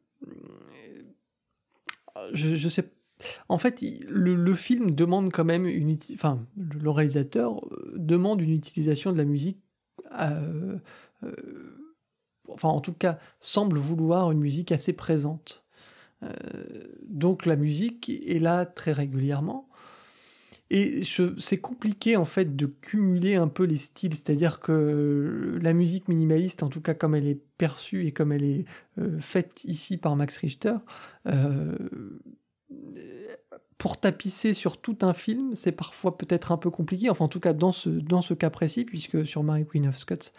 je, 2.33 2.69
sais. 2.69 2.91
En 3.47 3.57
fait, 3.57 3.83
le, 4.07 4.53
film 4.53 4.91
demande 4.91 5.31
quand 5.31 5.45
même 5.45 5.65
une. 5.65 5.97
Enfin, 6.13 6.45
le 6.57 6.89
réalisateur 6.89 7.65
euh, 7.65 7.93
demande 7.95 8.41
une 8.41 8.51
utilisation 8.51 9.12
de 9.12 9.17
la 9.17 9.25
musique. 9.25 9.59
Enfin, 12.47 12.69
en 12.69 12.81
tout 12.81 12.93
cas, 12.93 13.19
semble 13.39 13.77
vouloir 13.77 14.31
une 14.31 14.39
musique 14.39 14.71
assez 14.71 14.93
présente. 14.93 15.65
donc, 17.07 17.45
la 17.45 17.55
musique 17.55 18.09
est 18.09 18.39
là 18.39 18.65
très 18.65 18.91
régulièrement. 18.91 19.68
Et 20.71 21.01
c'est 21.39 21.58
compliqué 21.58 22.15
en 22.15 22.25
fait 22.25 22.55
de 22.55 22.67
cumuler 22.67 23.36
un 23.36 23.47
peu 23.47 23.63
les 23.63 23.77
styles, 23.77 24.13
c'est-à-dire 24.13 24.60
que 24.60 25.58
la 25.62 25.73
musique 25.73 26.08
minimaliste, 26.08 26.62
en 26.62 26.69
tout 26.69 26.82
cas 26.82 26.93
comme 26.93 27.15
elle 27.15 27.27
est 27.27 27.41
perçue 27.58 28.05
et 28.05 28.12
comme 28.12 28.32
elle 28.32 28.43
est 28.43 28.65
euh, 28.99 29.19
faite 29.19 29.63
ici 29.63 29.97
par 29.97 30.15
Max 30.15 30.38
Richter, 30.38 30.75
euh, 31.27 31.75
pour 33.79 33.99
tapisser 33.99 34.53
sur 34.53 34.79
tout 34.79 34.97
un 35.01 35.13
film, 35.13 35.55
c'est 35.55 35.71
parfois 35.71 36.17
peut-être 36.17 36.51
un 36.51 36.58
peu 36.58 36.69
compliqué. 36.69 37.10
Enfin, 37.10 37.25
en 37.25 37.29
tout 37.29 37.39
cas 37.39 37.53
dans 37.53 37.71
ce 37.71 37.89
dans 37.89 38.21
ce 38.21 38.36
cas 38.36 38.51
précis, 38.51 38.86
puisque 38.86 39.25
sur 39.25 39.41
Mary 39.41 39.65
Queen 39.65 39.88
of 39.88 39.97
Scots, 39.97 40.32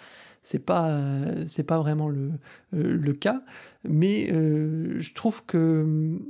c'est 0.42 0.64
pas 0.64 1.24
c'est 1.46 1.64
pas 1.64 1.78
vraiment 1.78 2.08
le 2.08 2.32
euh, 2.74 2.96
le 2.96 3.12
cas. 3.14 3.42
Mais 3.82 4.28
je 4.28 5.14
trouve 5.14 5.44
que 5.44 6.20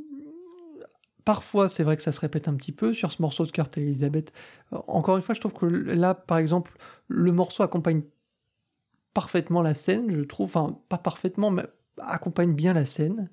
Parfois, 1.30 1.68
c'est 1.68 1.84
vrai 1.84 1.96
que 1.96 2.02
ça 2.02 2.10
se 2.10 2.18
répète 2.18 2.48
un 2.48 2.54
petit 2.54 2.72
peu 2.72 2.92
sur 2.92 3.12
ce 3.12 3.22
morceau 3.22 3.46
de 3.46 3.52
Kurt 3.52 3.78
et 3.78 3.82
Elisabeth. 3.82 4.32
Euh, 4.72 4.78
encore 4.88 5.14
une 5.14 5.22
fois, 5.22 5.32
je 5.32 5.38
trouve 5.38 5.52
que 5.52 5.64
là, 5.64 6.12
par 6.12 6.38
exemple, 6.38 6.72
le 7.06 7.30
morceau 7.30 7.62
accompagne 7.62 8.02
parfaitement 9.14 9.62
la 9.62 9.74
scène, 9.74 10.10
je 10.10 10.22
trouve, 10.22 10.48
enfin, 10.48 10.76
pas 10.88 10.98
parfaitement, 10.98 11.52
mais 11.52 11.62
accompagne 11.98 12.52
bien 12.52 12.72
la 12.72 12.84
scène. 12.84 13.30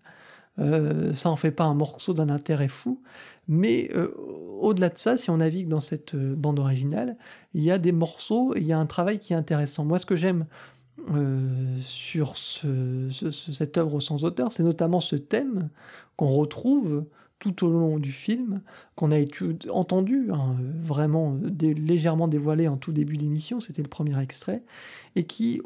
Euh, 0.60 1.12
ça 1.15 1.31
en 1.31 1.36
fait 1.36 1.49
pas 1.49 1.63
un 1.63 1.73
morceau 1.73 2.13
d'un 2.13 2.29
intérêt 2.29 2.67
fou, 2.67 3.01
mais 3.47 3.89
euh, 3.95 4.13
au-delà 4.62 4.89
de 4.89 4.97
ça, 4.99 5.17
si 5.17 5.31
on 5.31 5.38
navigue 5.38 5.67
dans 5.67 5.79
cette 5.79 6.15
bande 6.15 6.60
originale, 6.60 7.17
il 7.55 7.63
y 7.63 7.71
a 7.71 7.79
des 7.79 7.93
morceaux, 7.93 8.53
il 8.55 8.67
y 8.67 8.73
a 8.73 8.77
un 8.77 8.86
travail 8.86 9.17
qui 9.17 9.33
est 9.33 9.38
intéressant. 9.38 9.86
Moi, 9.86 9.97
ce 9.97 10.05
que 10.05 10.15
j'aime 10.15 10.45
sur 11.81 12.38
cette 12.38 13.77
œuvre 13.79 13.99
sans 14.01 14.23
auteur, 14.23 14.51
c'est 14.51 14.63
notamment 14.63 14.99
ce 14.99 15.15
thème 15.15 15.69
qu'on 16.15 16.27
retrouve 16.27 17.05
tout 17.39 17.65
au 17.65 17.69
long 17.69 18.00
du 18.00 18.12
film, 18.12 18.62
qu'on 18.95 19.12
a 19.12 19.17
entendu, 19.69 20.30
hein, 20.32 20.56
vraiment 20.82 21.38
légèrement 21.62 22.28
dévoilé 22.28 22.67
en 22.67 22.78
tout 22.78 22.91
début 22.91 23.17
d'émission, 23.17 23.60
c'était 23.60 23.84
le 23.84 23.88
premier 23.89 24.19
extrait, 24.19 24.63
et 25.15 25.26
qui 25.26 25.62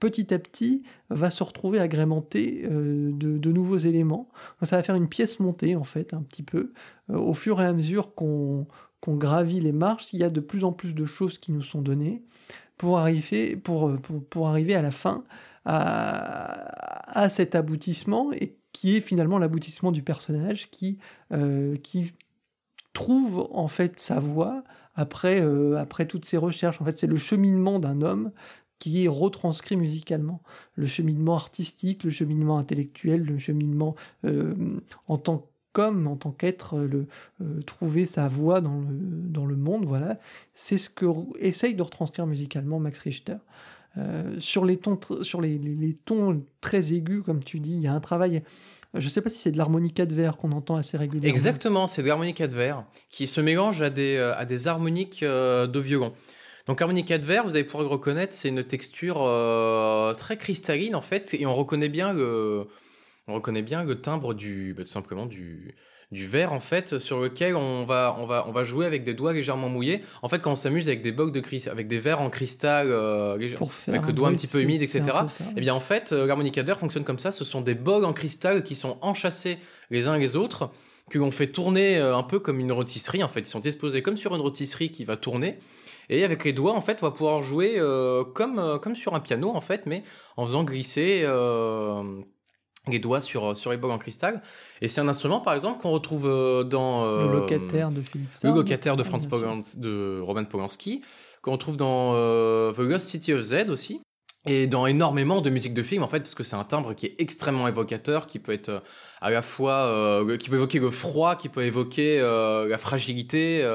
petit 0.00 0.32
à 0.34 0.38
petit 0.38 0.82
va 1.10 1.30
se 1.30 1.42
retrouver 1.42 1.78
agrémenté 1.80 2.64
euh, 2.70 3.10
de, 3.12 3.52
nouveaux 3.52 3.78
éléments. 3.78 4.28
Ça 4.62 4.76
va 4.76 4.82
faire 4.82 4.96
une 4.96 5.08
pièce 5.08 5.40
montée 5.40 5.76
en 5.76 5.84
fait, 5.84 6.14
un 6.14 6.22
petit 6.22 6.42
peu. 6.42 6.72
Euh, 7.10 7.16
au 7.16 7.32
fur 7.32 7.60
et 7.60 7.64
à 7.64 7.72
mesure 7.72 8.14
qu'on 8.14 8.66
gravit 9.06 9.60
les 9.60 9.72
marches, 9.72 10.12
il 10.12 10.20
y 10.20 10.24
a 10.24 10.30
de 10.30 10.40
plus 10.40 10.64
en 10.64 10.72
plus 10.72 10.94
de 10.94 11.04
choses 11.04 11.38
qui 11.38 11.52
nous 11.52 11.62
sont 11.62 11.80
données 11.80 12.22
pour 12.76 12.98
arriver, 12.98 13.56
pour, 13.56 13.96
pour, 14.28 14.48
arriver 14.48 14.74
à 14.74 14.82
la 14.82 14.90
fin 14.90 15.24
à, 15.64 17.18
à 17.18 17.28
cet 17.28 17.54
aboutissement 17.54 18.32
et 18.32 18.56
qui 18.76 18.94
est 18.94 19.00
finalement 19.00 19.38
l'aboutissement 19.38 19.90
du 19.90 20.02
personnage 20.02 20.68
qui, 20.70 20.98
euh, 21.32 21.76
qui 21.76 22.12
trouve 22.92 23.48
en 23.50 23.68
fait 23.68 23.98
sa 23.98 24.20
voie 24.20 24.64
après, 24.94 25.40
euh, 25.40 25.78
après 25.78 26.04
toutes 26.04 26.26
ses 26.26 26.36
recherches. 26.36 26.78
En 26.82 26.84
fait, 26.84 26.98
c'est 26.98 27.06
le 27.06 27.16
cheminement 27.16 27.78
d'un 27.78 28.02
homme 28.02 28.32
qui 28.78 29.06
est 29.06 29.08
retranscrit 29.08 29.78
musicalement. 29.78 30.42
Le 30.74 30.84
cheminement 30.84 31.36
artistique, 31.36 32.04
le 32.04 32.10
cheminement 32.10 32.58
intellectuel, 32.58 33.22
le 33.22 33.38
cheminement 33.38 33.94
euh, 34.26 34.54
en 35.08 35.16
tant 35.16 35.48
qu'homme, 35.72 36.06
en 36.06 36.16
tant 36.16 36.32
qu'être, 36.32 36.78
le, 36.80 37.06
trouver 37.64 38.04
sa 38.04 38.28
voie 38.28 38.60
dans 38.60 38.80
le, 38.80 38.88
dans 38.90 39.46
le 39.46 39.56
monde, 39.56 39.86
voilà. 39.86 40.18
C'est 40.52 40.76
ce 40.76 40.90
que 40.90 41.06
essaye 41.38 41.74
de 41.74 41.82
retranscrire 41.82 42.26
musicalement 42.26 42.78
Max 42.78 42.98
Richter. 43.00 43.38
Euh, 43.98 44.36
sur 44.38 44.64
les 44.64 44.76
tons, 44.76 44.98
sur 45.22 45.40
les, 45.40 45.58
tons 46.04 46.44
très 46.60 46.92
aigus, 46.92 47.22
comme 47.24 47.42
tu 47.42 47.60
dis, 47.60 47.72
il 47.72 47.80
y 47.80 47.86
a 47.86 47.92
un 47.92 48.00
travail. 48.00 48.42
Je 48.94 49.04
ne 49.04 49.10
sais 49.10 49.20
pas 49.20 49.30
si 49.30 49.38
c'est 49.38 49.50
de 49.50 49.58
l'harmonica 49.58 50.06
de 50.06 50.14
verre 50.14 50.36
qu'on 50.36 50.52
entend 50.52 50.76
assez 50.76 50.96
régulièrement. 50.96 51.28
Exactement, 51.28 51.88
c'est 51.88 52.02
de 52.02 52.08
l'harmonica 52.08 52.46
de 52.46 52.54
verre 52.54 52.84
qui 53.10 53.26
se 53.26 53.40
mélange 53.40 53.82
à 53.82 53.90
des, 53.90 54.16
euh, 54.16 54.34
à 54.36 54.44
des 54.44 54.68
harmoniques 54.68 55.22
euh, 55.22 55.66
de 55.66 55.80
violon. 55.80 56.12
Donc 56.66 56.82
harmonica 56.82 57.16
de 57.16 57.24
verre, 57.24 57.44
vous 57.44 57.56
allez 57.56 57.64
pouvoir 57.64 57.84
le 57.84 57.88
reconnaître, 57.88 58.34
c'est 58.34 58.48
une 58.48 58.64
texture 58.64 59.18
très 60.18 60.36
cristalline 60.36 60.96
en 60.96 61.00
fait, 61.00 61.32
et 61.34 61.46
on 61.46 61.54
reconnaît 61.54 61.88
bien 61.88 62.12
le, 62.12 62.66
on 63.28 63.34
reconnaît 63.34 63.62
bien 63.62 63.84
le 63.84 64.00
timbre 64.00 64.34
du, 64.34 64.74
bah, 64.76 64.82
tout 64.82 64.90
simplement 64.90 65.26
du, 65.26 65.76
du 66.12 66.26
verre 66.26 66.52
en 66.52 66.60
fait 66.60 66.98
sur 66.98 67.20
lequel 67.20 67.56
on 67.56 67.84
va 67.84 68.16
on 68.20 68.26
va 68.26 68.46
on 68.46 68.52
va 68.52 68.62
jouer 68.62 68.86
avec 68.86 69.02
des 69.02 69.14
doigts 69.14 69.32
légèrement 69.32 69.68
mouillés. 69.68 70.02
En 70.22 70.28
fait 70.28 70.40
quand 70.40 70.52
on 70.52 70.56
s'amuse 70.56 70.88
avec 70.88 71.02
des 71.02 71.10
bocs 71.10 71.32
de 71.32 71.40
cristal 71.40 71.72
avec 71.72 71.88
des 71.88 71.98
verres 71.98 72.20
en 72.20 72.30
cristal 72.30 72.88
euh, 72.90 73.34
avec 73.34 74.06
le 74.06 74.12
doigt 74.12 74.28
un 74.28 74.34
petit 74.34 74.46
peu 74.46 74.60
humide 74.60 74.82
etc 74.82 75.02
et 75.02 75.44
eh 75.56 75.60
bien 75.60 75.74
en 75.74 75.80
fait 75.80 76.12
euh, 76.12 76.26
l'harmonica 76.26 76.62
verre 76.62 76.78
fonctionne 76.78 77.04
comme 77.04 77.18
ça. 77.18 77.32
Ce 77.32 77.44
sont 77.44 77.60
des 77.60 77.74
bocs 77.74 78.04
en 78.04 78.12
cristal 78.12 78.62
qui 78.62 78.76
sont 78.76 78.98
enchâssés 79.00 79.58
les 79.90 80.06
uns 80.06 80.16
les 80.16 80.36
autres 80.36 80.70
que 81.10 81.18
l'on 81.18 81.32
fait 81.32 81.48
tourner 81.48 81.98
euh, 81.98 82.16
un 82.16 82.22
peu 82.22 82.38
comme 82.38 82.60
une 82.60 82.72
rôtisserie 82.72 83.24
en 83.24 83.28
fait. 83.28 83.40
Ils 83.40 83.46
sont 83.46 83.60
disposés 83.60 84.02
comme 84.02 84.16
sur 84.16 84.34
une 84.34 84.40
rôtisserie 84.40 84.92
qui 84.92 85.04
va 85.04 85.16
tourner. 85.16 85.58
Et 86.08 86.22
avec 86.22 86.44
les 86.44 86.52
doigts 86.52 86.74
en 86.74 86.82
fait 86.82 87.02
on 87.02 87.06
va 87.06 87.12
pouvoir 87.12 87.42
jouer 87.42 87.80
comme 88.32 88.78
comme 88.80 88.94
sur 88.94 89.16
un 89.16 89.20
piano 89.20 89.50
en 89.52 89.60
fait 89.60 89.86
mais 89.86 90.04
en 90.36 90.46
faisant 90.46 90.62
glisser 90.62 91.24
les 92.88 92.98
doigts 92.98 93.20
sur, 93.20 93.50
euh, 93.50 93.54
sur 93.54 93.72
les 93.72 93.78
en 93.82 93.98
cristal. 93.98 94.42
Et 94.80 94.88
c'est 94.88 95.00
un 95.00 95.08
instrument, 95.08 95.40
par 95.40 95.54
exemple, 95.54 95.80
qu'on 95.80 95.90
retrouve 95.90 96.26
euh, 96.26 96.64
dans... 96.64 97.04
Euh, 97.04 97.26
le 97.26 97.40
locataire 97.40 97.90
de 97.90 98.00
Philippe 98.00 98.28
Le 98.42 98.52
locataire 98.52 98.96
de, 98.96 99.02
Franz 99.02 99.26
de 99.76 100.20
Roman 100.20 100.44
Polanski, 100.44 101.02
qu'on 101.42 101.52
retrouve 101.52 101.76
dans 101.76 102.12
The 102.72 102.78
Lost 102.78 103.08
City 103.08 103.32
of 103.32 103.42
Z 103.42 103.68
aussi. 103.68 104.00
Et 104.48 104.68
dans 104.68 104.86
énormément 104.86 105.40
de 105.40 105.50
musique 105.50 105.74
de 105.74 105.82
film, 105.82 106.04
en 106.04 106.08
fait, 106.08 106.20
parce 106.20 106.36
que 106.36 106.44
c'est 106.44 106.54
un 106.54 106.62
timbre 106.62 106.94
qui 106.94 107.06
est 107.06 107.16
extrêmement 107.18 107.66
évocateur, 107.66 108.28
qui 108.28 108.38
peut 108.38 108.52
être 108.52 108.80
à 109.20 109.30
la 109.30 109.42
fois... 109.42 110.24
qui 110.38 110.48
peut 110.48 110.56
évoquer 110.56 110.78
le 110.78 110.92
froid, 110.92 111.34
qui 111.34 111.48
peut 111.48 111.64
évoquer 111.64 112.20
la 112.20 112.78
fragilité... 112.78 113.68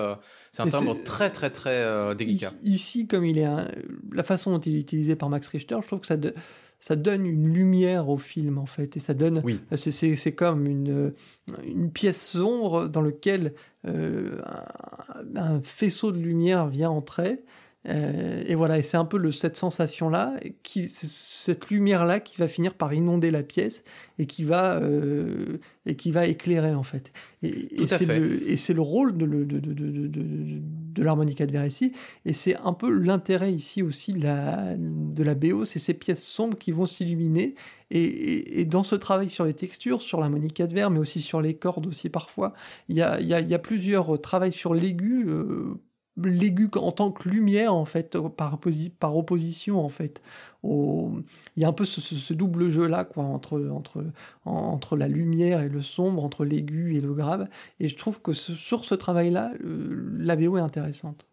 c'est 0.54 0.62
un 0.62 0.68
timbre 0.68 0.96
très 1.04 1.30
très 1.30 1.50
très 1.50 2.16
délicat. 2.16 2.54
Ici, 2.64 3.06
comme 3.06 3.26
il 3.26 3.38
est 3.38 3.48
la 4.14 4.24
façon 4.24 4.52
dont 4.52 4.62
il 4.62 4.78
est 4.78 4.80
utilisé 4.80 5.18
par 5.18 5.28
Max 5.28 5.50
Richter, 5.50 5.76
je 5.82 5.88
trouve 5.88 6.00
que 6.00 6.08
ça, 6.08 6.16
de 6.16 6.34
ça 6.82 6.96
donne 6.96 7.26
une 7.26 7.48
lumière 7.54 8.10
au 8.10 8.18
film 8.18 8.58
en 8.58 8.66
fait 8.66 8.98
et 8.98 9.00
ça 9.00 9.14
donne 9.14 9.42
oui. 9.46 9.62
c'est 9.76 10.34
comme 10.34 10.66
une, 10.66 11.14
une 11.64 11.92
pièce 11.92 12.22
sombre 12.22 12.90
dans 12.90 13.02
laquelle 13.02 13.54
euh, 13.88 14.42
un, 15.36 15.62
faisceau 15.62 16.12
de 16.12 16.18
lumière 16.18 16.68
vient 16.68 16.90
entrer 16.90 17.44
euh, 17.90 18.44
et 18.46 18.54
voilà, 18.54 18.78
et 18.78 18.84
c'est 18.84 18.98
un 18.98 19.06
peu 19.06 19.18
le, 19.18 19.32
cette 19.32 19.58
sensation-là, 19.58 20.36
qui, 20.62 20.88
cette 20.88 21.70
lumière-là 21.70 22.20
qui 22.20 22.38
va 22.38 22.48
finir 22.48 22.76
par 22.76 22.94
inonder 22.94 23.32
la 23.32 23.42
pièce 23.42 23.84
et 24.20 24.28
qui 24.28 24.44
va, 24.44 24.76
euh, 24.76 25.58
et 25.88 25.96
qui 25.96 26.12
va 26.12 26.28
éclairer 26.28 26.76
en 26.76 26.84
fait. 26.84 27.12
Et, 27.42 27.88
c'est 27.88 28.06
le, 28.06 28.48
et 28.48 28.58
c'est 28.58 28.74
le 28.74 28.82
rôle 28.82 29.18
de, 29.18 29.26
de, 29.26 29.44
de, 29.60 30.08
de 30.08 31.04
l'harmonica 31.04 31.48
de 31.48 31.52
verre 31.52 31.66
ici, 31.66 31.94
et 32.26 32.34
c'est 32.34 32.56
un 32.58 32.74
peu 32.74 32.90
l'intérêt 32.92 33.52
ici 33.52 33.82
aussi 33.82 34.14
de 34.14 34.24
la, 34.24 34.76
de 34.78 35.24
la 35.24 35.34
BO, 35.34 35.66
c'est 35.66 35.80
ces 35.80 35.96
pièces 35.96 36.24
sombres 36.24 36.58
qui 36.58 36.72
vont 36.72 36.86
s'illuminer. 36.86 37.56
Et, 37.94 38.62
et, 38.62 38.66
dans 38.66 38.84
ce 38.84 38.96
travail 38.96 39.30
sur 39.30 39.44
les 39.44 39.54
textures, 39.54 40.02
sur 40.02 40.22
l'harmonica 40.22 40.66
de 40.66 40.74
verre, 40.74 40.92
mais 40.92 41.00
aussi 41.00 41.20
sur 41.20 41.42
les 41.42 41.56
cordes 41.56 41.88
aussi 41.88 42.10
parfois, 42.10 42.54
il 42.88 42.96
y 42.96 43.02
a, 43.02 43.20
y 43.20 43.34
a, 43.34 43.42
y 43.42 43.54
a 43.54 43.60
plusieurs 43.60 44.22
travails 44.22 44.54
sur 44.54 44.74
l'aigu. 44.74 45.26
Euh, 45.28 45.74
l'aigu 46.30 46.70
en 46.76 46.92
tant 46.92 47.12
que 47.12 47.28
lumière 47.30 47.74
en 47.74 47.86
fait 47.86 48.18
par, 48.36 48.60
par 49.00 49.18
opposition 49.18 49.84
en 49.84 49.90
fait 49.90 50.22
il 50.64 51.24
y 51.58 51.64
a 51.64 51.68
un 51.68 51.74
peu 51.74 51.86
ce, 51.86 52.34
double 52.34 52.70
jeu 52.70 52.86
là 52.86 53.04
quoi 53.04 53.24
entre, 53.24 53.68
entre, 53.72 54.04
entre 54.46 54.96
la 54.96 55.08
lumière 55.08 55.62
et 55.62 55.70
le 55.70 55.82
sombre 55.82 56.24
entre 56.24 56.46
l'aigu 56.46 56.96
et 56.96 57.02
le 57.02 57.14
grave 57.14 57.48
et 57.80 57.90
je 57.90 57.98
trouve 57.98 58.22
que 58.22 58.34
sur 58.34 58.86
ce 58.86 58.96
travail 58.96 59.32
là 59.32 59.52
euh, 59.64 60.18
la 60.20 60.36
BO 60.36 60.58
est 60.58 60.62
intéressante 60.62 61.26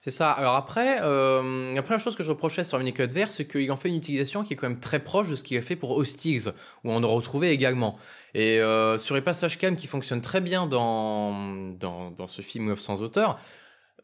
c'est 0.00 0.10
ça. 0.10 0.30
Alors 0.30 0.56
après, 0.56 0.98
euh, 1.02 1.72
la 1.72 1.82
première 1.82 2.00
chose 2.00 2.16
que 2.16 2.22
je 2.22 2.30
reprochais 2.30 2.64
sur 2.64 2.78
Mini 2.78 2.92
Code 2.92 3.12
Vert, 3.12 3.32
c'est 3.32 3.46
qu'il 3.46 3.70
en 3.72 3.76
fait 3.76 3.88
une 3.88 3.96
utilisation 3.96 4.42
qui 4.42 4.52
est 4.52 4.56
quand 4.56 4.68
même 4.68 4.80
très 4.80 4.98
proche 5.00 5.28
de 5.28 5.36
ce 5.36 5.42
qu'il 5.42 5.56
a 5.56 5.62
fait 5.62 5.76
pour 5.76 5.96
Hostigs, 5.96 6.48
où 6.84 6.90
on 6.90 7.02
a 7.02 7.06
retrouvé 7.06 7.50
également. 7.50 7.96
Et 8.34 8.60
euh, 8.60 8.98
sur 8.98 9.14
les 9.14 9.20
passages 9.20 9.58
cam 9.58 9.76
qui 9.76 9.86
fonctionnent 9.86 10.20
très 10.20 10.40
bien 10.40 10.66
dans, 10.66 11.72
dans, 11.78 12.10
dans 12.10 12.26
ce 12.26 12.42
film 12.42 12.76
sans 12.76 13.02
auteur, 13.02 13.38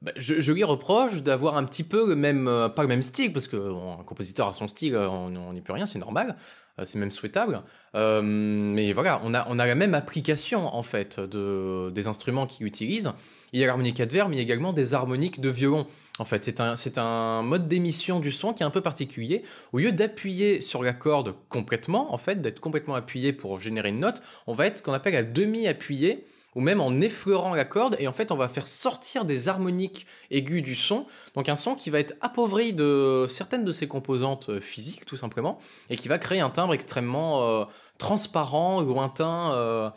bah, 0.02 0.12
je, 0.16 0.52
lui 0.52 0.64
reproche 0.64 1.22
d'avoir 1.22 1.56
un 1.56 1.64
petit 1.64 1.82
peu 1.82 2.06
le 2.06 2.16
même, 2.16 2.48
euh, 2.48 2.68
pas 2.68 2.82
le 2.82 2.88
même 2.88 3.02
style, 3.02 3.32
parce 3.32 3.48
que 3.48 3.56
un 3.56 4.02
compositeur 4.04 4.48
a 4.48 4.52
son 4.52 4.66
style, 4.66 4.94
euh, 4.94 5.08
on 5.08 5.52
n'y 5.52 5.62
peut 5.62 5.72
rien, 5.72 5.86
c'est 5.86 5.98
normal, 5.98 6.36
euh, 6.78 6.84
c'est 6.84 6.98
même 6.98 7.10
souhaitable. 7.10 7.62
mais 7.94 8.92
voilà, 8.92 9.20
on 9.24 9.32
a, 9.32 9.66
la 9.66 9.74
même 9.74 9.94
application 9.94 10.66
en 10.66 10.82
fait 10.82 11.18
de, 11.18 11.90
des 11.90 12.06
instruments 12.08 12.46
qu'il 12.46 12.66
utilise. 12.66 13.12
Il 13.52 13.60
y 13.60 13.64
a 13.64 13.66
l'harmonica 13.66 14.04
de 14.04 14.12
verre, 14.12 14.28
mais 14.28 14.36
il 14.36 14.38
y 14.38 14.42
a 14.42 14.42
également 14.42 14.74
des 14.74 14.92
harmoniques 14.92 15.40
de 15.40 15.48
violon. 15.48 15.86
En 16.18 16.26
fait, 16.26 16.44
c'est 16.44 16.60
un, 16.60 16.74
un 16.96 17.42
mode 17.42 17.68
d'émission 17.68 18.20
du 18.20 18.32
son 18.32 18.52
qui 18.52 18.62
est 18.62 18.66
un 18.66 18.70
peu 18.70 18.82
particulier. 18.82 19.44
Au 19.72 19.78
lieu 19.78 19.92
d'appuyer 19.92 20.60
sur 20.60 20.82
la 20.82 20.92
corde 20.92 21.34
complètement, 21.48 22.12
en 22.12 22.18
fait, 22.18 22.42
d'être 22.42 22.60
complètement 22.60 22.96
appuyé 22.96 23.32
pour 23.32 23.58
générer 23.58 23.88
une 23.88 24.00
note, 24.00 24.20
on 24.46 24.52
va 24.52 24.66
être 24.66 24.78
ce 24.78 24.82
qu'on 24.82 24.92
appelle 24.92 25.16
à 25.16 25.22
demi-appuyé 25.22 26.24
ou 26.56 26.60
même 26.60 26.80
en 26.80 27.00
effleurant 27.02 27.54
la 27.54 27.66
corde, 27.66 27.96
et 28.00 28.08
en 28.08 28.14
fait 28.14 28.32
on 28.32 28.36
va 28.36 28.48
faire 28.48 28.66
sortir 28.66 29.26
des 29.26 29.46
harmoniques 29.46 30.06
aiguës 30.30 30.62
du 30.62 30.74
son, 30.74 31.06
donc 31.34 31.50
un 31.50 31.54
son 31.54 31.74
qui 31.74 31.90
va 31.90 32.00
être 32.00 32.14
appauvri 32.22 32.72
de 32.72 33.26
certaines 33.28 33.62
de 33.62 33.72
ses 33.72 33.86
composantes 33.86 34.48
euh, 34.48 34.60
physiques 34.60 35.04
tout 35.04 35.18
simplement, 35.18 35.58
et 35.90 35.96
qui 35.96 36.08
va 36.08 36.18
créer 36.18 36.40
un 36.40 36.48
timbre 36.48 36.72
extrêmement 36.72 37.46
euh, 37.46 37.64
transparent, 37.98 38.80
lointain, 38.80 39.52
euh, 39.52 39.90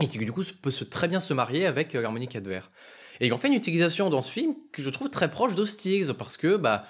et 0.00 0.08
qui 0.08 0.18
du 0.18 0.32
coup 0.32 0.42
peut 0.60 0.72
se, 0.72 0.82
très 0.82 1.06
bien 1.06 1.20
se 1.20 1.32
marier 1.32 1.66
avec 1.66 1.92
l'harmonique 1.92 2.34
adverse. 2.34 2.68
Et 3.20 3.26
il 3.26 3.32
en 3.32 3.38
fait 3.38 3.46
une 3.46 3.54
utilisation 3.54 4.10
dans 4.10 4.22
ce 4.22 4.32
film 4.32 4.54
que 4.72 4.82
je 4.82 4.90
trouve 4.90 5.08
très 5.08 5.30
proche 5.30 5.54
d'Hostiles, 5.54 6.14
parce 6.18 6.36
que, 6.36 6.56
bah, 6.56 6.84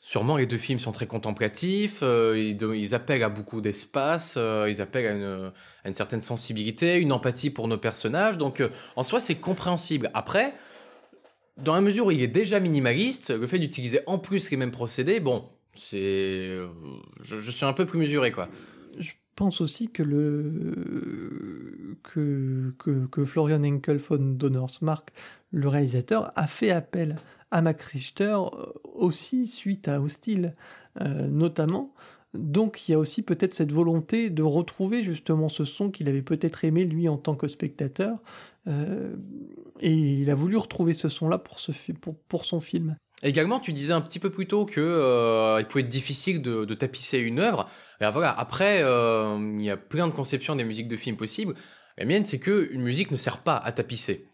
sûrement 0.00 0.38
les 0.38 0.46
deux 0.46 0.56
films 0.56 0.78
sont 0.78 0.92
très 0.92 1.06
contemplatifs, 1.06 2.00
euh, 2.02 2.54
ils, 2.58 2.94
appellent 2.94 3.22
à 3.22 3.28
beaucoup 3.28 3.60
d'espace, 3.60 4.34
euh, 4.38 4.66
ils 4.68 4.80
appellent 4.80 5.52
à 5.84 5.88
une, 5.88 5.94
certaine 5.94 6.22
sensibilité, 6.22 6.98
une 6.98 7.12
empathie 7.12 7.50
pour 7.50 7.68
nos 7.68 7.76
personnages, 7.76 8.38
donc 8.38 8.60
euh, 8.60 8.70
en 8.96 9.02
soi 9.04 9.20
c'est 9.20 9.36
compréhensible. 9.36 10.10
Après, 10.14 10.54
dans 11.58 11.74
la 11.74 11.82
mesure 11.82 12.06
où 12.06 12.10
il 12.10 12.22
est 12.22 12.28
déjà 12.28 12.58
minimaliste, 12.58 13.30
le 13.30 13.46
fait 13.46 13.58
d'utiliser 13.58 14.00
en 14.06 14.18
plus 14.18 14.50
les 14.50 14.56
mêmes 14.56 14.70
procédés, 14.70 15.20
bon, 15.20 15.44
c'est, 15.76 16.58
je, 17.20 17.50
suis 17.50 17.66
un 17.66 17.74
peu 17.74 17.84
plus 17.84 17.98
mesuré 17.98 18.32
quoi. 18.32 18.48
Je 18.98 19.12
pense 19.36 19.60
aussi 19.60 19.90
que, 19.90 20.02
que, 22.02 22.74
que 23.10 23.24
Florian 23.24 23.62
Henkel 23.62 23.98
von 23.98 24.16
Donnersmarck, 24.18 25.12
le 25.52 25.68
réalisateur, 25.68 26.32
a 26.36 26.46
fait 26.46 26.70
appel 26.70 27.16
à 27.50 27.62
Max 27.62 27.86
Richter 27.88 28.36
euh, 28.52 28.66
aussi 28.94 29.46
suite 29.46 29.88
à 29.88 30.00
Hostile, 30.00 30.54
euh, 31.00 31.26
notamment. 31.28 31.94
Donc 32.34 32.88
il 32.88 32.92
y 32.92 32.94
a 32.94 32.98
aussi 32.98 33.22
peut-être 33.22 33.54
cette 33.54 33.72
volonté 33.72 34.30
de 34.30 34.42
retrouver 34.42 35.02
justement 35.02 35.48
ce 35.48 35.64
son 35.64 35.90
qu'il 35.90 36.08
avait 36.08 36.22
peut-être 36.22 36.64
aimé 36.64 36.84
lui 36.84 37.08
en 37.08 37.16
tant 37.16 37.34
que 37.34 37.48
spectateur. 37.48 38.18
Euh, 38.68 39.16
et 39.80 39.92
il 39.92 40.30
a 40.30 40.34
voulu 40.34 40.56
retrouver 40.56 40.94
ce 40.94 41.08
son-là 41.08 41.38
pour, 41.38 41.58
son 42.44 42.60
film. 42.60 42.96
Également, 43.22 43.58
tu 43.58 43.72
disais 43.72 43.92
un 43.92 44.00
petit 44.00 44.18
peu 44.18 44.30
plus 44.30 44.46
tôt 44.46 44.64
que 44.64 45.58
il 45.58 45.66
pouvait 45.66 45.82
être 45.82 45.88
difficile 45.88 46.40
de, 46.40 46.74
tapisser 46.74 47.18
une 47.18 47.40
œuvre. 47.40 47.68
Et 48.00 48.08
voilà, 48.10 48.30
après, 48.38 48.80
il 48.80 49.62
y 49.62 49.70
a 49.70 49.76
plein 49.76 50.06
de 50.06 50.12
conceptions 50.12 50.54
des 50.54 50.64
musiques 50.64 50.88
de 50.88 50.96
films 50.96 51.16
possibles. 51.16 51.54
La 51.98 52.04
mienne, 52.04 52.24
c'est 52.24 52.38
que 52.38 52.70
une 52.72 52.82
musique 52.82 53.10
ne 53.10 53.16
sert 53.16 53.38
pas 53.38 53.56
à 53.56 53.72
tapisser. 53.72 54.29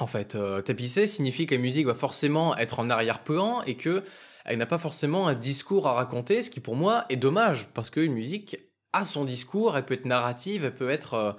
En 0.00 0.06
fait, 0.06 0.36
euh, 0.36 0.62
tapisser 0.62 1.06
signifie 1.08 1.46
que 1.46 1.54
la 1.56 1.60
musique 1.60 1.86
va 1.86 1.94
forcément 1.94 2.56
être 2.56 2.78
en 2.78 2.88
arrière-plan 2.88 3.62
et 3.62 3.76
que 3.76 4.04
elle 4.44 4.58
n'a 4.58 4.66
pas 4.66 4.78
forcément 4.78 5.26
un 5.26 5.34
discours 5.34 5.88
à 5.88 5.92
raconter, 5.92 6.40
ce 6.40 6.50
qui 6.50 6.60
pour 6.60 6.76
moi 6.76 7.04
est 7.08 7.16
dommage 7.16 7.66
parce 7.74 7.90
qu'une 7.90 8.12
musique 8.12 8.56
a 8.92 9.04
son 9.04 9.24
discours, 9.24 9.76
elle 9.76 9.84
peut 9.84 9.94
être 9.94 10.06
narrative, 10.06 10.64
elle 10.64 10.74
peut 10.74 10.88
être 10.88 11.14
euh, 11.14 11.32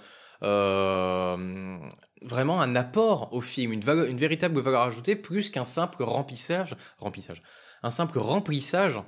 euh, 0.43 1.77
vraiment 2.21 2.61
un 2.61 2.75
apport 2.75 3.33
au 3.33 3.39
film, 3.39 3.71
une, 3.71 3.81
une 3.87 4.17
véritable 4.17 4.59
valeur 4.59 4.81
ajoutée 4.81 5.15
plus 5.15 5.49
qu'un 5.49 5.65
simple 5.65 6.03
remplissage, 6.03 6.75
remplissage, 6.97 7.41
un 7.81 7.91
simple 7.91 8.19
remplissage 8.19 8.99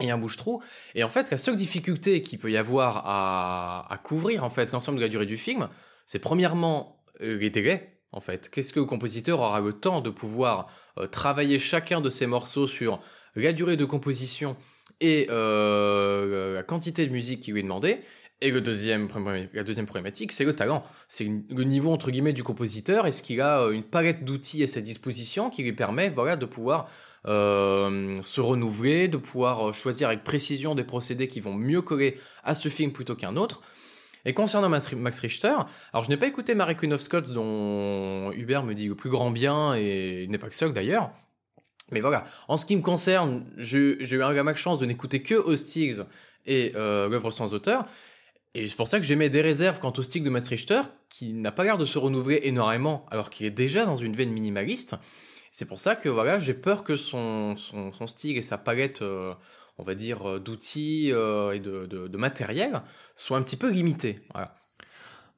et 0.00 0.10
un 0.10 0.18
bouche-trou. 0.18 0.60
Et 0.96 1.04
en 1.04 1.08
fait, 1.08 1.30
la 1.30 1.38
seule 1.38 1.56
difficulté 1.56 2.20
qu'il 2.20 2.40
peut 2.40 2.50
y 2.50 2.56
avoir 2.56 3.04
à, 3.06 3.86
à 3.90 3.96
couvrir 3.96 4.42
en 4.42 4.50
fait 4.50 4.72
l'ensemble 4.72 4.98
de 4.98 5.04
la 5.04 5.08
durée 5.08 5.24
du 5.24 5.38
film, 5.38 5.68
c'est 6.04 6.18
premièrement 6.18 7.04
les 7.20 7.48
délais 7.48 7.95
en 8.12 8.20
fait 8.20 8.48
Qu'est-ce 8.48 8.72
que 8.72 8.80
le 8.80 8.86
compositeur 8.86 9.40
aura 9.40 9.60
le 9.60 9.72
temps 9.72 10.00
de 10.00 10.10
pouvoir 10.10 10.68
euh, 10.98 11.06
travailler 11.06 11.58
chacun 11.58 12.00
de 12.00 12.08
ces 12.08 12.26
morceaux 12.26 12.66
sur 12.66 13.00
la 13.34 13.52
durée 13.52 13.76
de 13.76 13.84
composition 13.84 14.56
et 15.00 15.26
euh, 15.30 16.54
la 16.54 16.62
quantité 16.62 17.06
de 17.06 17.12
musique 17.12 17.40
qui 17.40 17.52
lui 17.52 17.60
est 17.60 17.64
demandée? 17.64 18.00
Et 18.42 18.50
la 18.50 18.60
deuxième 18.60 19.08
problématique, 19.08 20.30
c'est 20.32 20.44
le 20.44 20.54
talent. 20.54 20.82
C'est 21.08 21.24
le 21.24 21.64
niveau, 21.64 21.90
entre 21.90 22.10
guillemets, 22.10 22.34
du 22.34 22.42
compositeur. 22.42 23.06
Est-ce 23.06 23.22
qu'il 23.22 23.40
a 23.40 23.62
euh, 23.62 23.70
une 23.70 23.84
palette 23.84 24.24
d'outils 24.24 24.62
à 24.62 24.66
sa 24.66 24.82
disposition 24.82 25.48
qui 25.48 25.62
lui 25.62 25.72
permet, 25.72 26.10
voilà, 26.10 26.36
de 26.36 26.46
pouvoir 26.46 26.88
se 27.24 28.40
renouveler, 28.40 29.08
de 29.08 29.16
pouvoir 29.16 29.74
choisir 29.74 30.06
avec 30.06 30.22
précision 30.22 30.76
des 30.76 30.84
procédés 30.84 31.26
qui 31.26 31.40
vont 31.40 31.54
mieux 31.54 31.82
coller 31.82 32.20
à 32.44 32.54
ce 32.54 32.68
film 32.68 32.92
plutôt 32.92 33.16
qu'un 33.16 33.36
autre? 33.36 33.62
Et 34.26 34.34
concernant 34.34 34.68
Max 34.68 35.18
Richter, 35.20 35.54
alors 35.92 36.04
je 36.04 36.10
n'ai 36.10 36.16
pas 36.16 36.26
écouté 36.26 36.56
Mary 36.56 36.76
Queen 36.76 36.92
of 36.92 37.00
Scots 37.00 37.32
dont 37.32 38.32
Hubert 38.32 38.64
me 38.64 38.74
dit 38.74 38.88
le 38.88 38.96
plus 38.96 39.08
grand 39.08 39.30
bien 39.30 39.74
et 39.76 40.24
il 40.24 40.30
n'est 40.30 40.38
pas 40.38 40.48
que 40.48 40.54
seul 40.54 40.72
d'ailleurs. 40.72 41.12
Mais 41.92 42.00
voilà, 42.00 42.24
en 42.48 42.56
ce 42.56 42.66
qui 42.66 42.74
me 42.74 42.82
concerne, 42.82 43.46
j'ai 43.56 43.78
eu 44.02 44.22
un 44.22 44.34
gamme 44.34 44.52
chance 44.56 44.80
de 44.80 44.86
n'écouter 44.86 45.22
que 45.22 45.36
Hostigs 45.36 46.02
et 46.44 46.72
euh, 46.74 47.08
l'œuvre 47.08 47.30
sans 47.30 47.54
auteur. 47.54 47.86
Et 48.54 48.66
c'est 48.66 48.74
pour 48.74 48.88
ça 48.88 48.98
que 48.98 49.04
j'émets 49.04 49.30
des 49.30 49.42
réserves 49.42 49.78
quant 49.78 49.92
au 49.96 50.02
style 50.02 50.24
de 50.24 50.30
Max 50.30 50.48
Richter, 50.48 50.80
qui 51.08 51.32
n'a 51.32 51.52
pas 51.52 51.62
l'air 51.62 51.78
de 51.78 51.84
se 51.84 51.98
renouveler 51.98 52.40
énormément, 52.44 53.06
alors 53.12 53.30
qu'il 53.30 53.46
est 53.46 53.50
déjà 53.50 53.84
dans 53.84 53.96
une 53.96 54.16
veine 54.16 54.30
minimaliste. 54.30 54.96
C'est 55.52 55.68
pour 55.68 55.78
ça 55.78 55.94
que 55.94 56.08
voilà, 56.08 56.40
j'ai 56.40 56.54
peur 56.54 56.82
que 56.82 56.96
son, 56.96 57.54
son, 57.56 57.92
son, 57.92 58.06
style 58.08 58.36
et 58.36 58.42
sa 58.42 58.58
palette 58.58 59.02
euh, 59.02 59.34
on 59.78 59.82
va 59.82 59.94
dire, 59.94 60.28
euh, 60.28 60.38
d'outils 60.38 61.12
euh, 61.12 61.52
et 61.52 61.60
de, 61.60 62.16
matériel 62.16 62.82
soit 63.14 63.38
un 63.38 63.42
petit 63.42 63.56
peu 63.56 63.70
limité. 63.70 64.18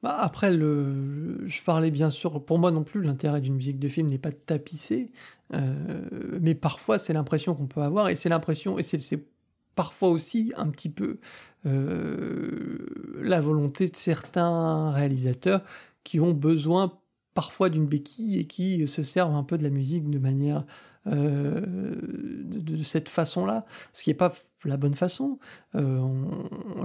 Bah, 0.01 0.15
après, 0.17 0.53
je 0.53 1.63
parlais 1.63 1.91
bien 1.91 2.09
sûr, 2.09 2.43
pour 2.43 2.57
moi 2.57 2.71
non 2.71 2.83
plus, 2.83 3.01
l'intérêt 3.03 3.41
d'une 3.41 3.55
musique 3.55 3.79
de 3.79 3.89
film 3.89 4.07
n'est 4.07 4.17
pas 4.17 4.31
de 4.31 4.37
tapisser, 4.37 5.11
euh, 5.53 6.07
mais 6.39 6.55
parfois 6.55 6.97
c'est 6.99 7.11
l'impression 7.11 7.53
qu'on 7.53 7.67
peut 7.67 7.81
avoir, 7.81 8.07
et 8.07 8.15
c'est 8.15 8.29
l'impression, 8.29 8.79
et 8.79 8.83
c'est 8.83 9.27
parfois 9.75 10.09
aussi 10.09 10.53
un 10.55 10.69
petit 10.69 10.89
peu 10.89 11.19
la 11.65 13.41
volonté 13.41 13.89
de 13.89 13.95
certains 13.95 14.91
réalisateurs 14.91 15.61
qui 16.05 16.21
ont 16.21 16.31
besoin 16.31 16.97
parfois 17.33 17.69
d'une 17.69 17.85
béquille 17.85 18.39
et 18.39 18.45
qui 18.45 18.87
se 18.87 19.03
servent 19.03 19.35
un 19.35 19.43
peu 19.43 19.57
de 19.57 19.63
la 19.63 19.69
musique 19.69 20.09
de 20.09 20.19
manière 20.19 20.63
euh, 21.09 21.65
de, 21.65 22.83
cette 22.83 23.09
façon-là, 23.09 23.65
ce 23.93 24.03
qui 24.03 24.09
n'est 24.09 24.15
pas 24.15 24.31
la 24.63 24.77
bonne 24.77 24.93
façon. 24.93 25.39
Euh, 25.75 26.01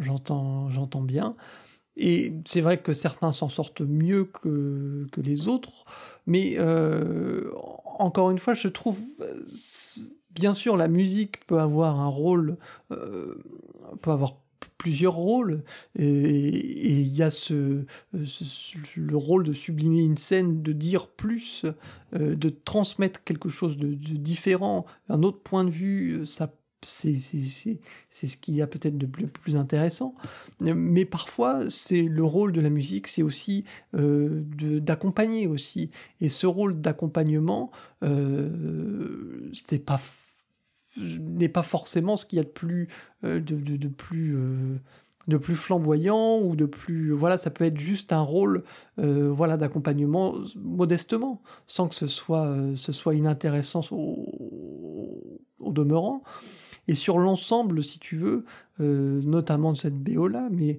j'entends, 0.00 1.02
bien. 1.02 1.36
Et 1.96 2.34
c'est 2.44 2.60
vrai 2.60 2.78
que 2.78 2.92
certains 2.92 3.32
s'en 3.32 3.48
sortent 3.48 3.82
mieux 3.82 4.24
que, 4.24 5.06
que 5.12 5.20
les 5.20 5.46
autres, 5.46 5.84
mais 6.26 6.54
euh, 6.58 7.52
encore 7.98 8.30
une 8.30 8.38
fois, 8.38 8.54
je 8.54 8.66
trouve, 8.66 9.00
bien 10.30 10.54
sûr, 10.54 10.76
la 10.76 10.88
musique 10.88 11.46
peut 11.46 11.60
avoir 11.60 12.00
un 12.00 12.08
rôle, 12.08 12.56
peut 12.88 14.10
avoir 14.10 14.43
plusieurs 14.78 15.14
rôles 15.14 15.62
et 15.98 16.48
il 16.48 17.14
y 17.14 17.22
a 17.22 17.30
ce, 17.30 17.84
le 18.12 19.16
rôle 19.16 19.44
de 19.44 19.52
sublimer 19.52 20.02
une 20.02 20.16
scène, 20.16 20.62
de 20.62 20.72
dire 20.72 21.08
plus, 21.08 21.64
euh, 22.14 22.34
de 22.34 22.48
transmettre 22.48 23.22
quelque 23.24 23.48
chose 23.48 23.76
de, 23.76 23.94
différent, 23.94 24.84
un 25.08 25.22
autre 25.22 25.40
point 25.40 25.64
de 25.64 25.70
vue, 25.70 26.26
ça 26.26 26.52
c'est 26.86 27.18
ce 27.18 28.36
qui 28.36 28.62
a 28.62 28.66
peut-être 28.66 28.98
de 28.98 29.06
plus, 29.06 29.26
plus, 29.26 29.56
intéressant. 29.56 30.14
Mais 30.60 31.04
parfois, 31.04 31.70
c'est 31.70 32.02
le 32.02 32.24
rôle 32.24 32.52
de 32.52 32.60
la 32.60 32.70
musique, 32.70 33.06
c'est 33.06 33.22
aussi 33.22 33.64
euh, 33.94 34.42
d'accompagner 34.80 35.46
aussi. 35.46 35.90
Et 36.20 36.28
ce 36.28 36.46
rôle 36.46 36.80
d'accompagnement, 36.80 37.70
euh, 38.02 39.50
c'est 39.52 39.78
pas 39.78 40.00
n'est 40.96 41.48
pas 41.48 41.62
forcément 41.62 42.16
ce 42.16 42.26
qu'il 42.26 42.38
y 42.38 42.40
a 42.40 42.44
de 42.44 42.48
plus, 42.48 42.88
euh, 43.24 43.40
de, 43.40 43.88
plus, 43.88 44.36
euh, 44.36 44.78
de 45.28 45.36
plus 45.36 45.54
flamboyant 45.54 46.40
ou 46.40 46.56
de 46.56 46.66
plus. 46.66 47.12
Voilà, 47.12 47.38
ça 47.38 47.50
peut 47.50 47.64
être 47.64 47.78
juste 47.78 48.12
un 48.12 48.20
rôle 48.20 48.64
euh, 48.98 49.30
voilà, 49.30 49.56
d'accompagnement 49.56 50.34
modestement, 50.56 51.42
sans 51.66 51.88
que 51.88 51.94
ce 51.94 52.06
soit, 52.06 52.56
ce 52.76 52.92
soit 52.92 53.14
inintéressant 53.14 53.80
au, 53.90 55.40
au 55.58 55.72
demeurant. 55.72 56.22
Et 56.86 56.94
sur 56.94 57.18
l'ensemble, 57.18 57.82
si 57.82 57.98
tu 57.98 58.16
veux, 58.16 58.44
notamment 58.78 59.72
de 59.72 59.78
cette 59.78 59.96
BO-là, 59.96 60.48
mais 60.50 60.78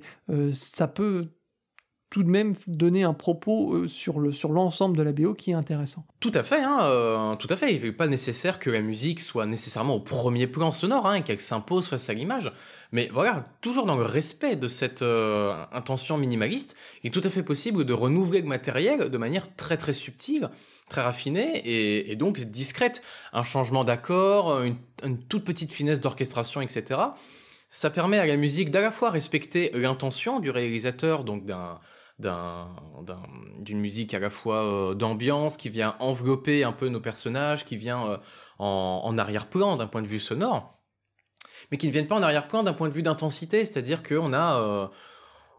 ça 0.51 0.87
peut 0.87 1.29
tout 2.15 2.23
de 2.23 2.29
même 2.29 2.55
donner 2.67 3.03
un 3.03 3.13
propos 3.13 3.73
euh, 3.73 3.87
sur 3.89 4.21
le 4.21 4.31
sur 4.31 4.53
l'ensemble 4.53 4.95
de 4.95 5.03
la 5.03 5.11
BO 5.11 5.33
qui 5.33 5.51
est 5.51 5.53
intéressant. 5.53 6.05
Tout 6.21 6.31
à 6.33 6.43
fait, 6.43 6.61
hein, 6.63 6.79
euh, 6.83 7.35
tout 7.35 7.49
à 7.49 7.57
fait. 7.57 7.75
Il 7.75 7.83
n'est 7.83 7.91
pas 7.91 8.07
nécessaire 8.07 8.57
que 8.57 8.69
la 8.69 8.79
musique 8.79 9.19
soit 9.19 9.45
nécessairement 9.45 9.95
au 9.95 9.99
premier 9.99 10.47
plan 10.47 10.71
sonore, 10.71 11.07
hein, 11.07 11.19
qu'elle 11.19 11.41
s'impose 11.41 11.89
face 11.89 12.09
à 12.09 12.13
l'image. 12.13 12.53
Mais 12.93 13.09
voilà, 13.11 13.49
toujours 13.59 13.85
dans 13.85 13.97
le 13.97 14.05
respect 14.05 14.55
de 14.55 14.69
cette 14.69 15.01
euh, 15.01 15.61
intention 15.73 16.17
minimaliste, 16.17 16.77
il 17.03 17.07
est 17.07 17.11
tout 17.11 17.19
à 17.21 17.29
fait 17.29 17.43
possible 17.43 17.83
de 17.83 17.91
renouveler 17.91 18.39
le 18.39 18.47
matériel 18.47 19.09
de 19.09 19.17
manière 19.17 19.53
très 19.57 19.75
très 19.75 19.91
subtile, 19.91 20.49
très 20.87 21.01
raffinée 21.01 21.63
et, 21.65 22.15
donc 22.15 22.39
discrète. 22.39 23.03
Un 23.33 23.43
changement 23.43 23.83
d'accord, 23.83 24.61
une 24.61 25.17
toute 25.27 25.43
petite 25.43 25.73
finesse 25.73 25.99
d'orchestration, 25.99 26.61
etc. 26.61 26.97
Ça 27.69 27.89
permet 27.89 28.19
à 28.19 28.25
la 28.25 28.37
musique 28.37 28.71
d'à 28.71 28.79
la 28.79 28.91
fois 28.91 29.09
respecter 29.09 29.69
l'intention 29.73 30.39
du 30.39 30.49
réalisateur, 30.49 31.25
donc 31.25 31.43
d'un 31.43 31.77
d'une 32.19 33.79
musique 33.79 34.13
à 34.13 34.19
la 34.19 34.29
fois 34.29 34.63
euh, 34.63 34.93
d'ambiance 34.93 35.57
qui 35.57 35.69
vient 35.69 35.95
envelopper 35.99 36.63
un 36.63 36.71
peu 36.71 36.87
nos 36.87 37.01
personnages, 37.01 37.65
qui 37.65 37.75
vient 37.75 38.07
euh, 38.07 38.17
en, 38.57 39.17
arrière-plan 39.17 39.75
d'un 39.75 39.87
point 39.87 40.01
de 40.01 40.07
vue 40.07 40.19
sonore, 40.19 40.73
mais 41.71 41.77
qui 41.77 41.87
ne 41.87 41.91
viennent 41.91 42.07
pas 42.07 42.15
en 42.15 42.23
arrière-plan 42.23 42.63
d'un 42.63 42.73
point 42.73 42.87
de 42.87 42.93
vue 42.93 43.01
d'intensité, 43.01 43.65
c'est-à-dire 43.65 44.01
qu'on 44.01 44.31
a 44.31 44.61
euh, 44.61 44.87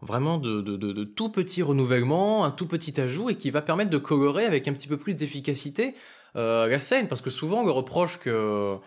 vraiment 0.01 0.39
de, 0.39 1.03
tout 1.03 1.29
petits 1.29 1.61
renouvellements, 1.61 2.43
un 2.43 2.51
tout 2.51 2.67
petit 2.67 2.99
ajout, 2.99 3.29
et 3.29 3.35
qui 3.35 3.51
va 3.51 3.61
permettre 3.61 3.91
de 3.91 3.97
colorer 3.99 4.45
avec 4.45 4.67
un 4.67 4.73
petit 4.73 4.87
peu 4.87 4.97
plus 4.97 5.15
d'efficacité 5.15 5.95
la 6.35 6.79
scène, 6.79 7.07
parce 7.07 7.21
que 7.21 7.31
souvent 7.31 7.63
le 7.63 7.71
reproche 7.71 8.19
que 8.19 8.77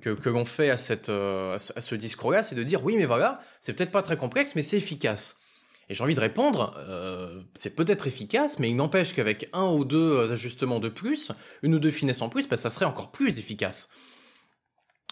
que, 0.00 0.28
l'on 0.28 0.44
fait 0.44 0.70
à, 0.70 0.78
cette, 0.78 1.10
à 1.10 1.58
ce 1.58 1.94
discours-là, 1.94 2.42
c'est 2.42 2.54
de 2.54 2.62
dire 2.62 2.84
oui, 2.84 2.96
mais 2.96 3.04
voilà, 3.04 3.40
c'est 3.60 3.74
peut-être 3.74 3.90
pas 3.90 4.02
très 4.02 4.16
complexe, 4.16 4.54
mais 4.54 4.62
c'est 4.62 4.78
efficace. 4.78 5.41
Et 5.88 5.94
j'ai 5.94 6.02
envie 6.02 6.14
de 6.14 6.20
répondre, 6.20 6.74
euh, 6.78 7.42
c'est 7.54 7.74
peut-être 7.74 8.06
efficace, 8.06 8.58
mais 8.58 8.70
il 8.70 8.76
n'empêche 8.76 9.14
qu'avec 9.14 9.48
un 9.52 9.66
ou 9.66 9.84
deux 9.84 10.30
ajustements 10.30 10.80
de 10.80 10.88
plus, 10.88 11.32
une 11.62 11.74
ou 11.74 11.78
deux 11.78 11.90
finesses 11.90 12.22
en 12.22 12.28
plus, 12.28 12.48
bah, 12.48 12.56
ça 12.56 12.70
serait 12.70 12.86
encore 12.86 13.10
plus 13.10 13.38
efficace. 13.38 13.90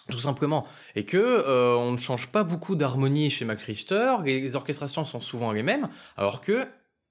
Tout 0.08 0.18
simplement. 0.18 0.66
Et 0.96 1.04
que 1.04 1.16
euh, 1.16 1.76
on 1.76 1.92
ne 1.92 1.98
change 1.98 2.28
pas 2.28 2.44
beaucoup 2.44 2.74
d'harmonie 2.74 3.30
chez 3.30 3.44
Richter, 3.46 4.16
les 4.24 4.56
orchestrations 4.56 5.04
sont 5.04 5.20
souvent 5.20 5.52
les 5.52 5.62
mêmes, 5.62 5.88
alors 6.16 6.40
que 6.40 6.66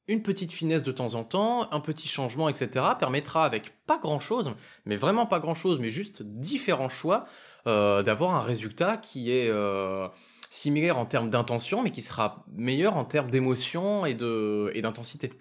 une 0.09 0.23
petite 0.23 0.51
finesse 0.51 0.83
de 0.83 0.91
temps 0.91 1.13
en 1.13 1.23
temps, 1.23 1.71
un 1.71 1.79
petit 1.79 2.07
changement, 2.07 2.49
etc., 2.49 2.85
permettra 2.97 3.45
avec 3.45 3.85
pas 3.85 3.99
grand-chose, 3.99 4.55
mais 4.85 4.95
vraiment 4.95 5.27
pas 5.27 5.39
grand-chose, 5.39 5.77
mais 5.79 5.91
juste 5.91 6.23
différents 6.23 6.89
choix, 6.89 7.25
d'avoir 7.65 8.35
un 8.35 8.41
résultat 8.41 8.97
qui 8.97 9.31
est 9.31 9.49
euh, 9.49 10.07
similaire 10.49 10.97
en 10.97 11.05
termes 11.05 11.29
d'intention, 11.29 11.83
mais 11.83 11.91
qui 11.91 12.01
sera 12.01 12.45
meilleur 12.53 12.97
en 12.97 13.05
termes 13.05 13.29
d'émotion 13.29 14.05
et 14.05 14.13
d'intensité. 14.15 15.31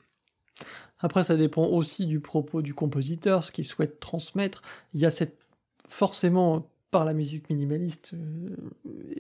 Après, 1.01 1.23
ça 1.25 1.37
dépend 1.37 1.65
aussi 1.65 2.07
du 2.07 2.21
propos 2.21 2.61
du 2.63 2.75
compositeur, 2.75 3.45
ce 3.45 3.53
qu'il 3.53 3.65
souhaite 3.65 4.01
transmettre. 4.01 4.63
Il 4.95 5.01
y 5.01 5.07
a 5.07 5.11
cette 5.11 5.39
forcément 5.89 6.71
par 6.91 7.05
la 7.05 7.13
musique 7.13 7.51
minimaliste 7.51 8.13
euh, 8.15 8.57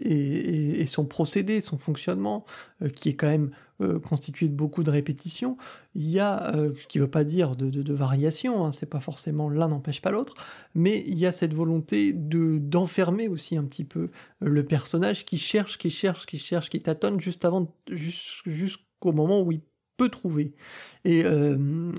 et, 0.00 0.86
son 0.86 1.04
procédé, 1.04 1.60
son 1.60 1.76
fonctionnement, 1.76 2.46
euh, 2.82 2.88
qui 2.88 3.10
est 3.10 3.14
quand 3.14 3.26
même 3.26 3.50
euh, 3.82 3.98
constitué 3.98 4.48
de 4.48 4.54
beaucoup 4.54 4.82
de 4.82 4.90
répétitions. 4.90 5.58
Il 5.94 6.08
y 6.08 6.18
a, 6.18 6.52
ce 6.54 6.86
qui 6.86 6.98
ne 6.98 7.04
veut 7.04 7.10
pas 7.10 7.24
dire 7.24 7.56
de, 7.56 7.68
de, 7.68 7.94
variation, 7.94 8.64
hein, 8.64 8.72
c'est 8.72 8.88
pas 8.88 9.00
forcément 9.00 9.50
l'un 9.50 9.68
n'empêche 9.68 10.00
pas 10.00 10.10
l'autre, 10.10 10.34
mais 10.74 11.04
il 11.06 11.18
y 11.18 11.26
a 11.26 11.32
cette 11.32 11.52
volonté 11.52 12.12
de 12.12 12.58
d'enfermer 12.58 13.28
aussi 13.28 13.56
un 13.56 13.64
petit 13.64 13.84
peu 13.84 14.10
le 14.40 14.64
personnage 14.64 15.26
qui 15.26 15.36
cherche, 15.36 15.76
qui 15.76 15.90
cherche, 15.90 16.26
qui 16.26 16.38
cherche, 16.38 16.70
qui 16.70 16.80
tâtonne 16.80 17.20
juste 17.20 17.44
avant, 17.44 17.74
jusqu'au 17.90 19.12
moment 19.12 19.42
où 19.42 19.52
il 19.52 19.60
peut 19.96 20.08
trouver. 20.08 20.54
Et 21.04 21.24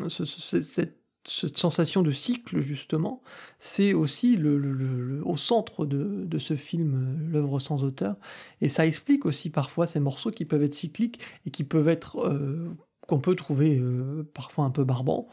ce, 0.07 0.26
cette 0.26 0.98
cette 1.26 1.57
sensation 1.57 2.01
de 2.01 2.11
cycle, 2.11 2.61
justement, 2.61 3.22
c'est 3.59 3.93
aussi 3.93 4.38
le, 4.38 5.22
au 5.26 5.38
centre 5.38 5.86
de, 5.86 6.38
ce 6.38 6.55
film, 6.55 6.95
euh, 6.95 7.32
l'œuvre 7.32 7.59
sans 7.59 7.84
auteur. 7.84 8.15
Et 8.61 8.70
ça 8.70 8.86
explique 8.86 9.26
aussi 9.26 9.49
parfois 9.49 9.88
ces 9.88 9.99
morceaux 9.99 10.32
qui 10.32 10.45
peuvent 10.45 10.63
être 10.63 10.76
cycliques 10.76 11.20
et 11.45 11.51
qui 11.51 11.63
peuvent 11.63 11.89
être, 11.89 12.20
euh, 12.26 12.70
qu'on 13.07 13.20
peut 13.20 13.36
trouver 13.36 13.80
euh, 13.80 14.24
parfois 14.34 14.65
un 14.65 14.72
peu 14.72 14.84
barbants, 14.84 15.28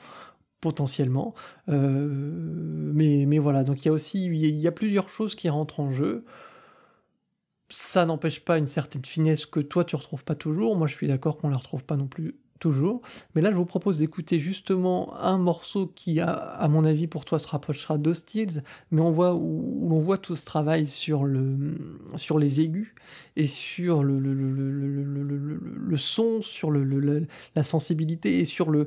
potentiellement. 0.61 1.35
mais, 1.69 3.25
mais 3.27 3.39
voilà, 3.39 3.63
donc 3.65 3.85
il 3.85 3.87
y 3.87 3.89
a 3.89 3.93
aussi, 3.93 4.27
il 4.27 4.35
y 4.35 4.67
a 4.67 4.73
plusieurs 4.73 5.09
choses 5.09 5.35
qui 5.35 5.49
rentrent 5.49 5.81
en 5.81 5.91
jeu. 5.93 6.25
Ça 7.69 8.07
n'empêche 8.07 8.45
pas 8.45 8.59
une 8.59 8.67
certaine 8.67 9.05
finesse 9.05 9.45
que 9.47 9.61
toi 9.61 9.85
tu 9.85 9.97
retrouves 9.97 10.25
pas 10.25 10.35
toujours. 10.37 10.77
Moi 10.77 10.87
je 10.87 10.95
suis 10.95 11.09
d'accord 11.09 11.37
qu'on 11.37 11.49
la 11.49 11.57
retrouve 11.57 11.85
pas 11.85 11.97
non 11.97 12.07
plus 12.07 12.37
toujours. 12.59 13.01
Mais 13.35 13.41
là, 13.41 13.51
je 13.51 13.57
vous 13.57 13.65
propose 13.65 13.99
d'écouter 13.99 14.39
justement 14.39 15.15
un 15.21 15.39
morceau 15.39 15.87
qui, 15.87 16.21
à 16.21 16.69
mon 16.69 16.85
avis, 16.85 17.07
pour 17.07 17.25
toi, 17.25 17.39
se 17.39 17.49
rapprochera 17.49 17.99
d'Hostiles, 17.99 18.63
mais 18.91 19.01
on 19.01 19.11
voit 19.11 19.35
où, 19.35 19.89
l'on 19.89 19.99
voit 19.99 20.19
tout 20.19 20.37
ce 20.37 20.45
travail 20.45 20.87
sur, 20.87 21.25
le, 21.25 21.79
sur 22.17 22.39
les 22.39 22.61
aigus 22.61 22.95
et 23.37 23.47
sur 23.47 24.03
le, 24.03 24.19
le, 24.19 24.35
le, 24.35 25.61
le 25.63 25.99
son, 25.99 26.43
sur 26.43 26.71
la 26.71 27.65
sensibilité 27.65 28.41
et 28.41 28.45
sur 28.45 28.71
le, 28.71 28.87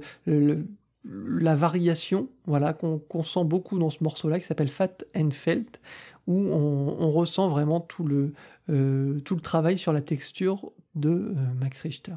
la 1.05 1.55
variation, 1.55 2.29
voilà, 2.45 2.73
qu'on 2.73 3.23
sent 3.23 3.43
beaucoup 3.45 3.79
dans 3.79 3.89
ce 3.89 4.03
morceau-là 4.03 4.39
qui 4.39 4.45
s'appelle 4.45 4.67
Fat 4.69 4.97
and 5.15 5.31
Felt, 5.31 5.79
où 6.27 6.37
on, 6.37 7.11
ressent 7.11 7.49
vraiment 7.49 7.79
tout 7.79 8.03
le, 8.03 8.33
euh, 8.69 9.19
tout 9.21 9.35
le 9.35 9.41
travail 9.41 9.77
sur 9.77 9.93
la 9.93 10.01
texture 10.01 10.71
de 10.95 11.09
euh, 11.09 11.33
Max 11.59 11.81
Richter. 11.81 12.13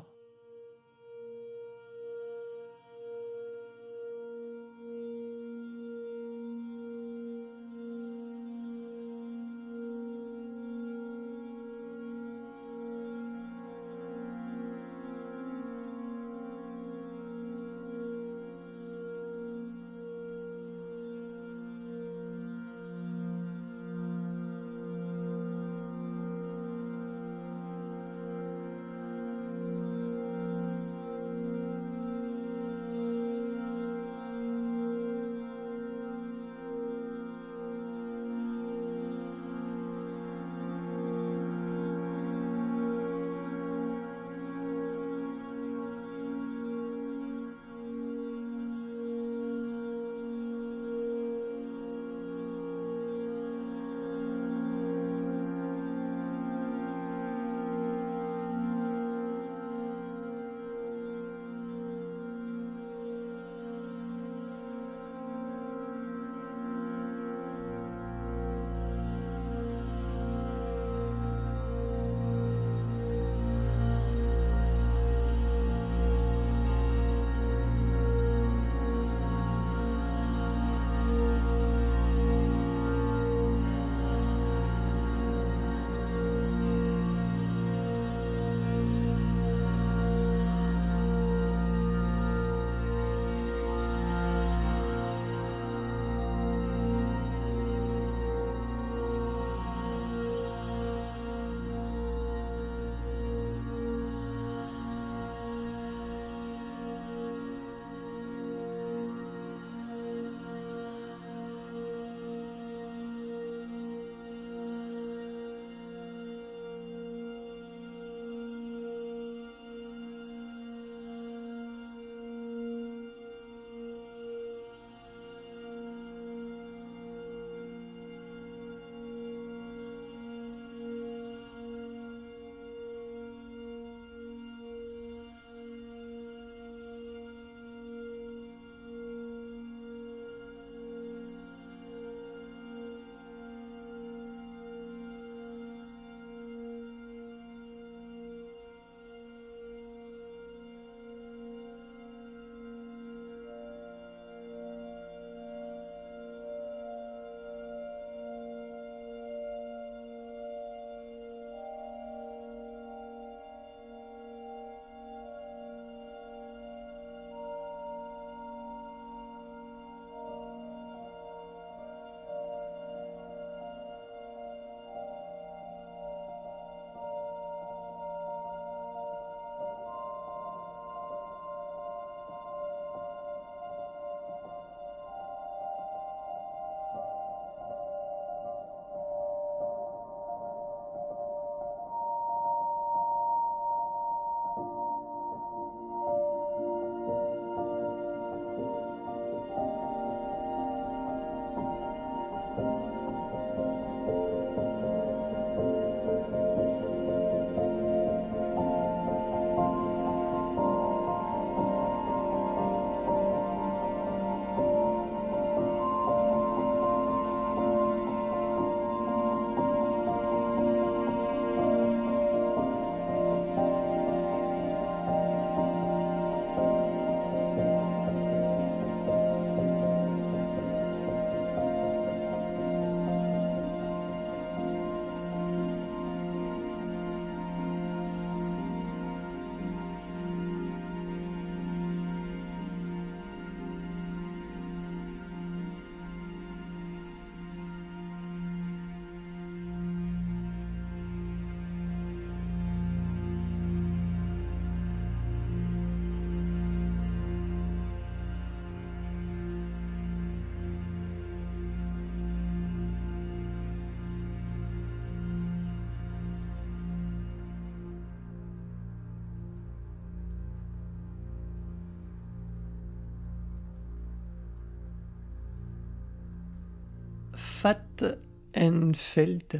Fat 277.62 278.18
and 278.56 278.90
Felt, 278.92 279.56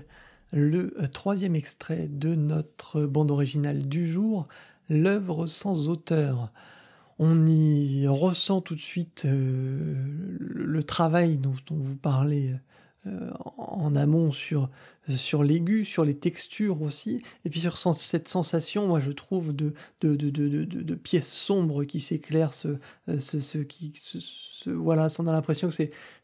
le 0.52 0.92
troisième 1.12 1.54
extrait 1.54 2.08
de 2.08 2.34
notre 2.34 3.02
bande 3.06 3.30
originale 3.30 3.86
du 3.86 4.08
jour, 4.08 4.48
l'œuvre 4.88 5.46
sans 5.46 5.88
auteur. 5.88 6.52
On 7.20 7.46
y 7.46 8.08
ressent 8.08 8.60
tout 8.60 8.74
de 8.74 8.80
suite 8.80 9.22
euh, 9.24 9.94
le 10.40 10.82
travail 10.82 11.38
dont, 11.38 11.54
on 11.70 11.76
vous 11.76 11.96
parlait 11.96 12.60
euh, 13.06 13.30
en 13.56 13.94
amont 13.94 14.32
sur, 14.32 14.68
sur 15.08 15.44
l'aigu, 15.44 15.84
sur 15.84 16.04
les 16.04 16.18
textures 16.18 16.82
aussi, 16.82 17.22
et 17.44 17.50
puis 17.50 17.60
sur 17.60 17.78
cette 17.78 18.26
sensation, 18.26 18.88
moi 18.88 18.98
je 18.98 19.12
trouve, 19.12 19.54
de, 19.54 19.74
de, 20.00 20.16
de, 20.16 20.30
de, 20.30 20.64
de 20.64 20.94
pièces 20.96 21.32
sombres 21.32 21.84
qui 21.84 22.00
s'éclairent, 22.00 22.52
ce, 22.52 22.78
ce, 23.20 23.38
ce, 23.38 23.58
qui, 23.58 23.92
voilà, 24.66 25.06
on 25.20 25.28
a 25.28 25.32
l'impression 25.32 25.68
que 25.68 25.74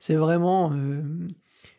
c'est 0.00 0.14
vraiment 0.16 0.72
euh, 0.72 1.02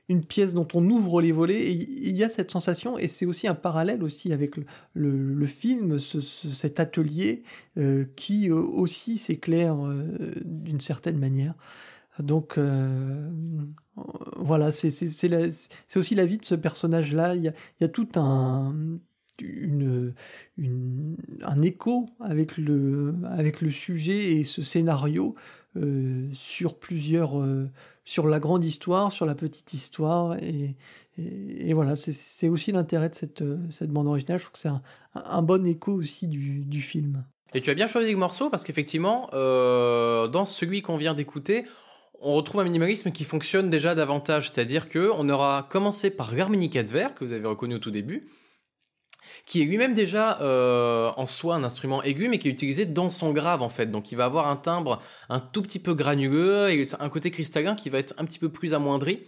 une 0.09 0.25
pièce 0.25 0.53
dont 0.53 0.67
on 0.73 0.89
ouvre 0.89 1.21
les 1.21 1.31
volets, 1.31 1.61
et 1.61 1.71
il 1.71 2.17
y 2.17 2.23
a 2.23 2.29
cette 2.29 2.51
sensation, 2.51 2.97
et 2.97 3.07
c'est 3.07 3.25
aussi 3.25 3.47
un 3.47 3.55
parallèle 3.55 4.03
aussi 4.03 4.33
avec 4.33 4.55
le, 4.93 5.45
film, 5.45 5.97
cet 5.99 6.79
atelier 6.79 7.43
euh, 7.77 8.05
qui 8.15 8.51
aussi 8.51 9.17
s'éclaire 9.17 9.77
d'une 10.43 10.81
certaine 10.81 11.17
manière. 11.17 11.53
Donc 12.19 12.59
voilà, 14.35 14.71
c'est 14.73 14.89
aussi 15.95 16.15
la 16.15 16.25
vie 16.25 16.37
de 16.37 16.45
ce 16.45 16.55
personnage-là. 16.55 17.35
Il, 17.35 17.53
y 17.79 17.83
a, 17.83 17.87
tout 17.87 18.09
un, 18.15 18.75
un 21.41 21.61
écho 21.61 22.09
avec 22.19 22.57
le, 22.57 23.15
avec 23.25 23.61
le 23.61 23.71
sujet 23.71 24.33
et 24.33 24.43
ce 24.43 24.61
scénario 24.61 25.35
euh, 25.75 26.27
sur 26.33 26.79
plusieurs, 26.79 27.39
euh, 27.39 27.69
sur 28.03 28.27
la 28.27 28.39
grande 28.39 28.65
histoire, 28.65 29.11
sur 29.11 29.25
la 29.25 29.35
petite 29.35 29.73
histoire. 29.73 30.37
Et, 30.37 30.75
voilà, 31.73 31.95
c'est 31.95 32.47
aussi 32.47 32.71
l'intérêt 32.71 33.09
de 33.09 33.15
cette, 33.15 33.43
cette 33.71 33.89
bande 33.89 34.07
originale. 34.07 34.39
Je 34.39 34.45
trouve 34.45 34.53
que 34.53 34.59
c'est 34.59 34.71
un, 35.13 35.41
bon 35.41 35.65
écho 35.67 35.91
aussi 35.91 36.27
du, 36.27 36.63
du, 36.63 36.81
film. 36.81 37.25
Et 37.53 37.61
tu 37.61 37.69
as 37.69 37.73
bien 37.73 37.87
choisi 37.87 38.11
le 38.11 38.17
morceau 38.17 38.49
parce 38.49 38.63
qu'effectivement, 38.63 39.29
euh, 39.33 40.27
dans 40.27 40.45
celui 40.45 40.81
qu'on 40.81 40.97
vient 40.97 41.13
d'écouter, 41.13 41.65
on 42.21 42.33
retrouve 42.33 42.61
un 42.61 42.63
minimalisme 42.63 43.11
qui 43.11 43.23
fonctionne 43.23 43.69
déjà 43.69 43.95
davantage, 43.95 44.49
c'est-à-dire 44.49 44.87
que 44.87 45.11
on 45.15 45.27
aura 45.29 45.67
commencé 45.69 46.09
par 46.09 46.33
l'harmonica 46.33 46.83
de 46.83 46.89
verre 46.89 47.13
que 47.15 47.23
vous 47.23 47.33
avez 47.33 47.47
reconnu 47.47 47.75
au 47.75 47.79
tout 47.79 47.91
début, 47.91 48.23
qui 49.49 49.63
est 49.63 49.65
lui-même 49.65 49.95
déjà 49.95 50.39
euh, 50.41 51.11
en 51.17 51.25
soi 51.25 51.55
un 51.55 51.63
instrument 51.63 52.03
aigu, 52.03 52.29
mais 52.29 52.37
qui 52.37 52.49
est 52.49 52.51
utilisé 52.51 52.85
dans 52.85 53.09
son 53.09 53.31
grave 53.31 53.63
en 53.63 53.69
fait. 53.69 53.87
Donc 53.87 54.11
il 54.11 54.15
va 54.15 54.25
avoir 54.25 54.47
un 54.47 54.55
timbre 54.55 55.01
un 55.27 55.39
tout 55.39 55.63
petit 55.63 55.79
peu 55.79 55.95
granuleux 55.95 56.69
et 56.69 56.83
un 56.99 57.09
côté 57.09 57.31
cristallin 57.31 57.73
qui 57.73 57.89
va 57.89 57.97
être 57.97 58.13
un 58.19 58.25
petit 58.25 58.37
peu 58.37 58.49
plus 58.49 58.75
amoindri. 58.75 59.23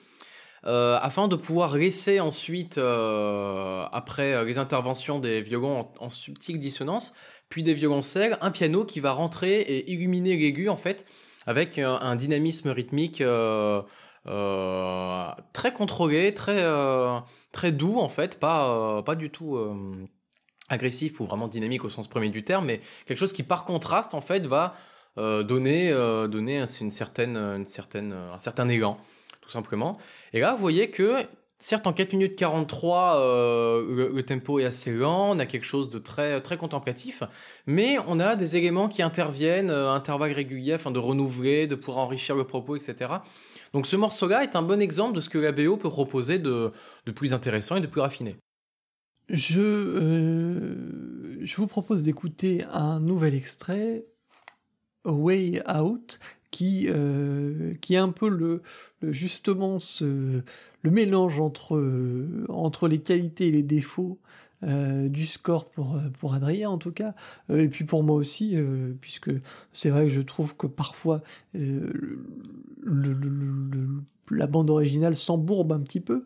Euh, 0.68 1.00
afin 1.02 1.28
de 1.28 1.36
pouvoir 1.36 1.76
laisser 1.76 2.20
ensuite, 2.20 2.78
euh, 2.78 3.84
après 3.92 4.46
les 4.46 4.60
interventions 4.60 5.18
des 5.18 5.42
violons 5.42 5.80
en, 5.80 6.06
en, 6.06 6.10
subtile 6.12 6.60
dissonance, 6.60 7.16
puis 7.50 7.64
des 7.64 7.74
violoncelles, 7.74 8.38
un 8.42 8.52
piano 8.52 8.86
qui 8.86 9.00
va 9.00 9.14
rentrer 9.14 9.62
et 9.62 9.92
illuminer 9.92 10.38
l'aigu 10.38 10.70
en 10.70 10.78
fait, 10.78 11.04
avec 11.48 11.80
un, 11.80 12.16
dynamisme 12.16 12.70
rythmique 12.70 13.24
très 15.54 15.74
contrôlé, 15.74 16.36
très, 16.36 16.64
très 17.52 17.72
doux 17.72 18.00
en 18.00 18.10
fait, 18.10 18.40
pas, 18.40 19.02
pas 19.04 19.16
du 19.16 19.30
tout 19.30 19.58
agressif 20.70 21.20
ou 21.20 21.26
vraiment 21.26 21.48
dynamique 21.48 21.84
au 21.84 21.90
sens 21.90 22.08
premier 22.08 22.30
du 22.30 22.44
terme, 22.44 22.66
mais 22.66 22.82
quelque 23.06 23.18
chose 23.18 23.34
qui 23.34 23.44
par 23.44 23.66
contraste 23.66 24.14
en 24.14 24.22
fait 24.22 24.46
va 24.46 24.76
donner, 25.18 25.92
donner 25.92 26.64
une 26.80 26.92
certaine, 26.92 27.38
une 27.38 27.66
certaine, 27.66 28.14
un 28.14 28.40
certain 28.40 28.70
élan 28.70 28.98
tout 29.42 29.50
simplement. 29.50 29.98
Et 30.34 30.40
là, 30.40 30.54
vous 30.54 30.62
voyez 30.62 30.90
que 30.90 31.26
Certes, 31.64 31.86
en 31.86 31.94
4 31.94 32.14
minutes 32.14 32.36
43, 32.38 33.20
euh, 33.20 34.10
le, 34.12 34.24
tempo 34.24 34.58
est 34.58 34.66
assez 34.66 34.92
lent, 34.92 35.30
on 35.30 35.38
a 35.38 35.46
quelque 35.46 35.68
chose 35.68 35.92
de 35.92 36.00
très, 36.00 36.42
très 36.42 36.58
contemplatif, 36.58 37.22
mais 37.68 37.98
on 38.08 38.20
a 38.20 38.36
des 38.36 38.58
éléments 38.58 38.88
qui 38.88 39.04
interviennent 39.04 39.70
à 39.70 39.74
euh, 39.74 39.94
intervalles 39.94 40.32
réguliers 40.32 40.74
afin 40.74 40.90
de 40.90 40.98
renouveler, 40.98 41.68
de 41.68 41.76
pouvoir 41.76 42.04
enrichir 42.04 42.36
le 42.36 42.46
propos, 42.46 42.76
etc. 42.76 43.12
Donc 43.74 43.88
ce 43.88 43.96
morceau-là 43.96 44.44
est 44.44 44.56
un 44.56 44.62
bon 44.62 44.82
exemple 44.82 45.16
de 45.16 45.22
ce 45.22 45.30
que 45.30 45.38
la 45.38 45.52
BO 45.52 45.78
peut 45.78 45.90
proposer 45.90 46.40
de, 46.40 46.74
plus 47.16 47.34
intéressant 47.34 47.78
et 47.78 47.82
de 47.82 47.88
plus 47.88 48.02
raffiné. 48.02 48.36
Je, 49.30 49.62
euh, 49.62 51.38
je 51.42 51.56
vous 51.56 51.68
propose 51.68 52.04
d'écouter 52.04 52.66
un 52.72 53.00
nouvel 53.00 53.34
extrait, 53.34 54.06
Way 55.06 55.64
Out, 55.74 56.20
qui, 56.52 56.88
euh, 56.90 57.74
est 57.90 57.96
un 57.96 58.10
peu 58.10 58.28
le, 58.28 58.62
justement 59.02 59.78
le 60.02 60.44
mélange 60.92 61.42
euh, 61.72 62.46
entre 62.50 62.88
les 62.90 63.00
qualités 63.00 63.48
et 63.48 63.52
les 63.52 63.64
défauts 63.64 64.20
euh, 64.64 65.10
du 65.10 65.26
score 65.26 65.66
pour, 65.66 65.98
pour 66.20 66.34
Adrien 66.34 66.70
en 66.70 66.78
tout 66.78 66.92
cas, 66.92 67.14
et 67.50 67.68
puis 67.68 67.84
pour 67.86 68.04
moi 68.04 68.16
aussi, 68.16 68.56
puisque 69.00 69.32
c'est 69.74 69.90
vrai 69.90 70.06
que 70.06 70.12
je 70.12 70.22
trouve 70.22 70.56
que 70.56 70.68
parfois 70.68 71.22
la 74.30 74.48
bande 74.48 74.70
originale 74.70 75.16
s'embourbe 75.16 75.74
un 75.74 75.82
petit 75.82 76.00
peu, 76.00 76.26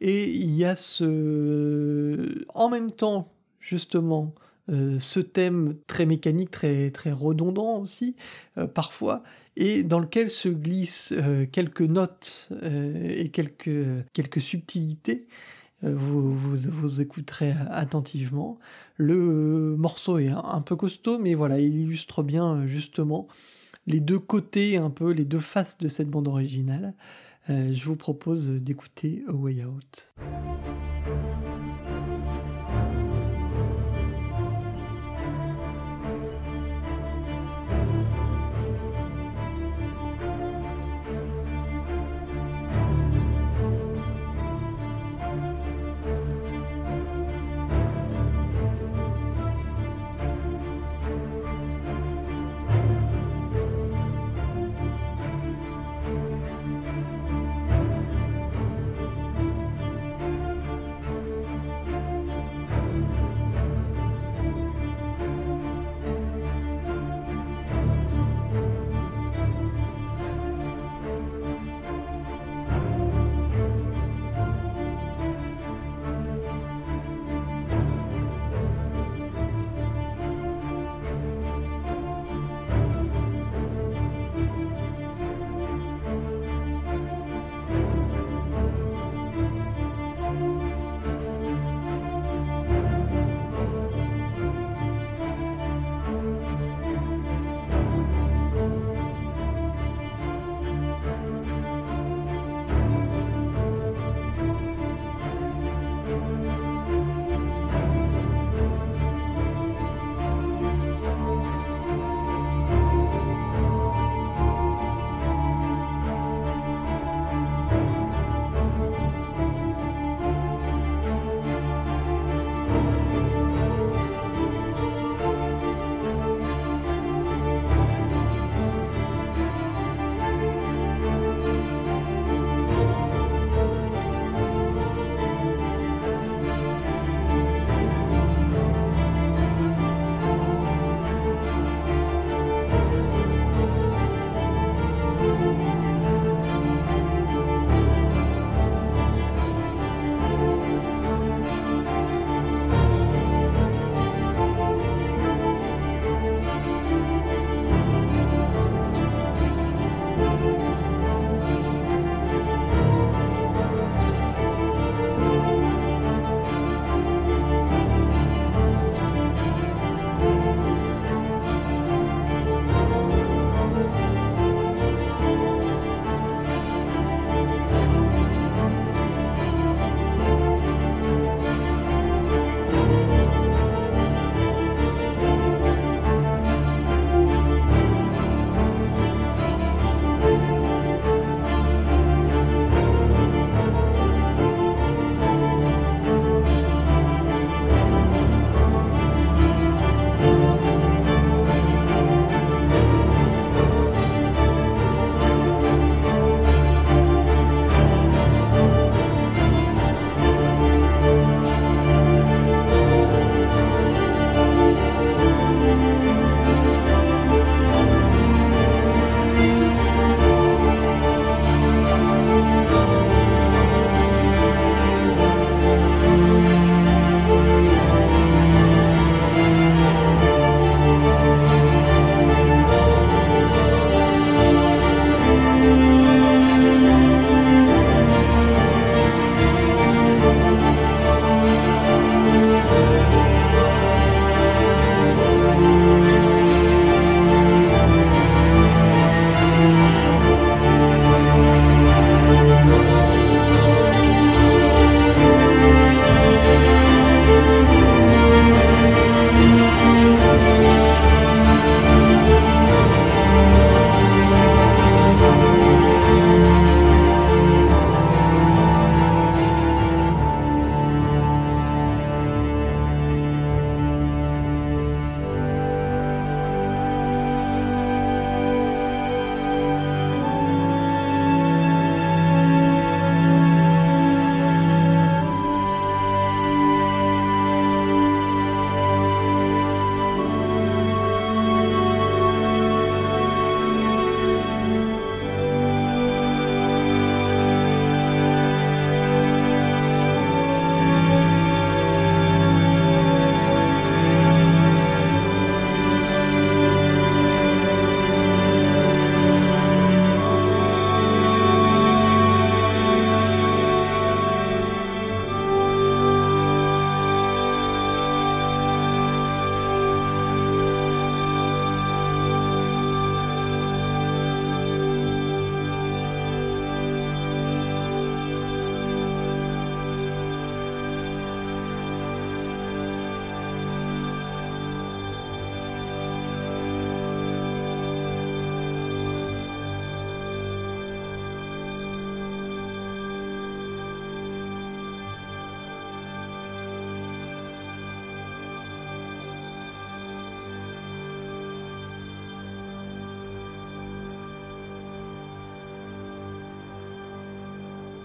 et 0.00 0.30
il 0.30 0.50
y 0.50 0.64
a 0.64 0.76
ce... 0.76 2.44
En 2.54 2.68
même 2.68 2.90
temps, 2.90 3.32
justement, 3.60 4.34
ce 4.68 5.20
thème 5.20 5.76
très 5.86 6.06
mécanique, 6.06 6.50
très, 6.50 6.90
très 6.90 7.12
redondant 7.12 7.78
aussi, 7.78 8.16
parfois, 8.74 9.22
et 9.56 9.82
dans 9.82 9.98
lequel 9.98 10.30
se 10.30 10.48
glissent 10.48 11.12
euh, 11.16 11.46
quelques 11.50 11.82
notes 11.82 12.48
euh, 12.62 13.14
et 13.16 13.28
quelques, 13.28 14.04
quelques 14.12 14.40
subtilités. 14.40 15.26
Euh, 15.84 15.94
vous, 15.94 16.34
vous, 16.34 17.00
écouterez 17.00 17.54
attentivement. 17.70 18.58
Le 18.96 19.76
morceau 19.76 20.18
est 20.18 20.28
un, 20.28 20.60
peu 20.60 20.76
costaud, 20.76 21.18
mais 21.18 21.34
voilà, 21.34 21.58
il 21.58 21.76
illustre 21.76 22.22
bien 22.22 22.66
justement 22.66 23.26
les 23.86 24.00
deux 24.00 24.18
côtés, 24.18 24.76
un 24.76 24.90
peu 24.90 25.10
les 25.10 25.24
deux 25.24 25.40
faces 25.40 25.78
de 25.78 25.88
cette 25.88 26.08
bande 26.08 26.28
originale. 26.28 26.94
je 27.48 27.84
vous 27.84 27.96
propose 27.96 28.50
d'écouter 28.50 29.24
A 29.28 29.32
Way 29.32 29.64
Out. 29.64 30.12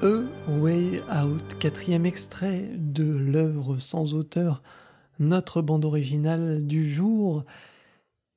A 0.01 0.51
Way 0.59 1.01
Out, 1.09 1.57
quatrième 1.59 2.05
extrait 2.05 2.69
de 2.77 3.03
l'œuvre 3.03 3.77
sans 3.77 4.13
auteur, 4.13 4.61
notre 5.19 5.63
bande 5.63 5.85
originale 5.85 6.67
du 6.67 6.87
jour, 6.87 7.45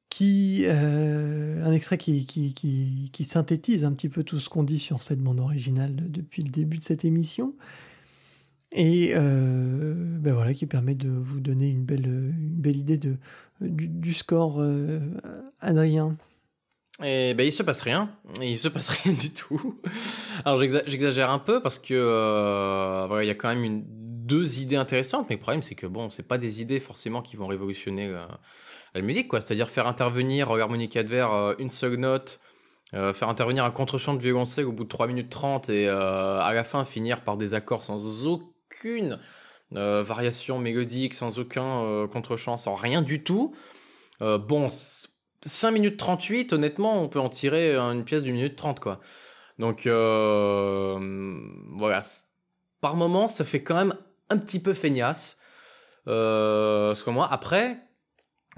qui 0.09 0.63
euh, 0.65 1.63
un 1.65 1.73
extrait 1.73 1.99
qui, 1.99 2.25
synthétise 3.23 3.85
un 3.85 3.93
petit 3.93 4.09
peu 4.09 4.25
tout 4.25 4.39
ce 4.39 4.49
qu'on 4.49 4.63
dit 4.63 4.79
sur 4.79 5.03
cette 5.03 5.21
bande 5.21 5.41
originale 5.41 5.95
depuis 5.95 6.43
le 6.43 6.51
début 6.51 6.79
de 6.79 6.85
cette 6.85 7.05
émission. 7.05 7.55
Et 8.73 9.13
euh, 9.15 9.95
ben 10.19 10.33
voilà, 10.33 10.55
qui 10.55 10.65
permet 10.65 10.95
de 10.95 11.11
vous 11.11 11.41
donner 11.41 11.69
une 11.69 11.85
belle, 11.85 12.07
une 12.07 12.55
belle 12.57 12.77
idée 12.77 12.99
du, 13.61 14.15
score, 14.15 14.61
euh, 14.61 15.01
Adrien. 15.61 16.17
Et 17.03 17.35
ben 17.35 17.45
il 17.45 17.53
se 17.53 17.63
passe 17.63 17.81
rien, 17.81 18.11
il 18.43 18.59
se 18.59 18.69
passe 18.69 18.89
rien 19.03 19.13
du 19.13 19.31
tout. 19.33 19.81
Alors 20.45 20.61
j'exagère 20.61 21.31
un 21.31 21.39
peu 21.39 21.63
parce 21.63 21.79
que 21.79 21.95
euh, 21.95 23.21
il 23.23 23.27
y 23.27 23.31
a 23.31 23.35
quand 23.35 23.49
même 23.49 23.85
deux 24.31 24.61
idées 24.61 24.77
intéressantes, 24.77 25.27
mais 25.29 25.35
le 25.35 25.41
problème 25.41 25.63
c'est 25.63 25.75
que 25.75 25.87
bon, 25.87 26.09
c'est 26.09 26.27
pas 26.27 26.39
des 26.39 26.61
idées 26.63 26.79
forcément 26.79 27.21
qui 27.21 27.37
vont 27.37 27.49
révolutionner 27.49 28.07
euh, 28.07 28.25
la 28.95 29.03
musique, 29.03 29.27
quoi. 29.27 29.41
C'est-à-dire 29.41 29.69
faire 29.69 29.89
intervenir 29.89 30.55
l'harmonica 30.55 31.03
de 31.03 31.11
verre 31.11 31.33
euh, 31.33 31.55
une 31.59 31.69
seule 31.69 31.97
note, 31.97 32.41
euh, 32.95 33.13
faire 33.13 33.29
intervenir 33.29 33.65
un 33.65 33.73
contre-champ 33.73 34.15
de 34.15 34.23
violoncelle 34.23 34.67
au 34.67 34.73
bout 34.73 34.85
de 34.85 34.89
3 34.89 35.09
minutes 35.09 35.31
30 35.31 35.69
et 35.69 35.89
à 35.89 36.51
la 36.55 36.65
fin 36.65 36.85
finir 36.85 37.23
par 37.23 37.37
des 37.37 37.55
accords 37.55 37.83
sans 37.83 38.27
aucune 38.27 39.19
variation 39.73 40.59
mélodique, 40.59 41.15
sans 41.15 41.39
aucun 41.39 42.09
contre-champ, 42.09 42.57
sans 42.57 42.75
rien 42.75 43.03
du 43.03 43.23
tout. 43.23 43.55
bon, 44.21 44.69
5 45.43 45.71
minutes 45.71 45.97
38, 45.97 46.53
honnêtement, 46.53 47.03
on 47.03 47.09
peut 47.09 47.21
en 47.21 47.29
tirer 47.29 47.77
une 47.77 48.05
pièce 48.05 48.23
d'une 48.23 48.35
minute 48.35 48.57
30, 48.57 48.81
quoi. 48.81 49.01
Donc, 49.59 49.87
euh, 49.87 51.41
voilà. 51.77 52.03
Par 52.81 52.97
moment, 52.97 53.29
ça 53.29 53.45
fait 53.45 53.63
quand 53.63 53.75
même 53.75 53.95
un 54.31 54.39
petit 54.39 54.61
peu 54.61 54.73
feignasse. 54.73 55.39
Euh, 56.09 56.95
ce 56.95 57.05
que 57.05 57.11
moi, 57.11 57.29
après, 57.31 57.79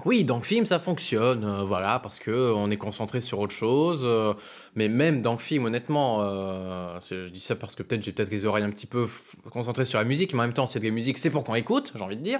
oui, 0.05 0.25
dans 0.25 0.37
le 0.37 0.43
film, 0.43 0.65
ça 0.65 0.79
fonctionne, 0.79 1.45
euh, 1.45 1.63
voilà, 1.63 1.99
parce 1.99 2.19
que 2.19 2.51
on 2.53 2.69
est 2.71 2.77
concentré 2.77 3.21
sur 3.21 3.39
autre 3.39 3.53
chose. 3.53 4.01
Euh, 4.03 4.33
mais 4.75 4.89
même 4.89 5.21
dans 5.21 5.33
le 5.33 5.37
film, 5.37 5.65
honnêtement, 5.65 6.19
euh, 6.21 6.99
je 6.99 7.29
dis 7.29 7.39
ça 7.39 7.55
parce 7.55 7.75
que 7.75 7.83
peut-être 7.83 8.03
j'ai 8.03 8.11
peut-être 8.11 8.31
les 8.31 8.45
oreilles 8.45 8.63
un 8.63 8.71
petit 8.71 8.87
peu 8.87 9.05
concentrées 9.51 9.85
sur 9.85 9.99
la 9.99 10.05
musique, 10.05 10.33
mais 10.33 10.39
en 10.39 10.43
même 10.43 10.53
temps, 10.53 10.65
c'est 10.65 10.79
de 10.79 10.85
la 10.85 10.91
musique, 10.91 11.17
c'est 11.17 11.29
pour 11.29 11.43
qu'on 11.43 11.55
écoute, 11.55 11.93
j'ai 11.95 12.01
envie 12.03 12.17
de 12.17 12.23
dire. 12.23 12.39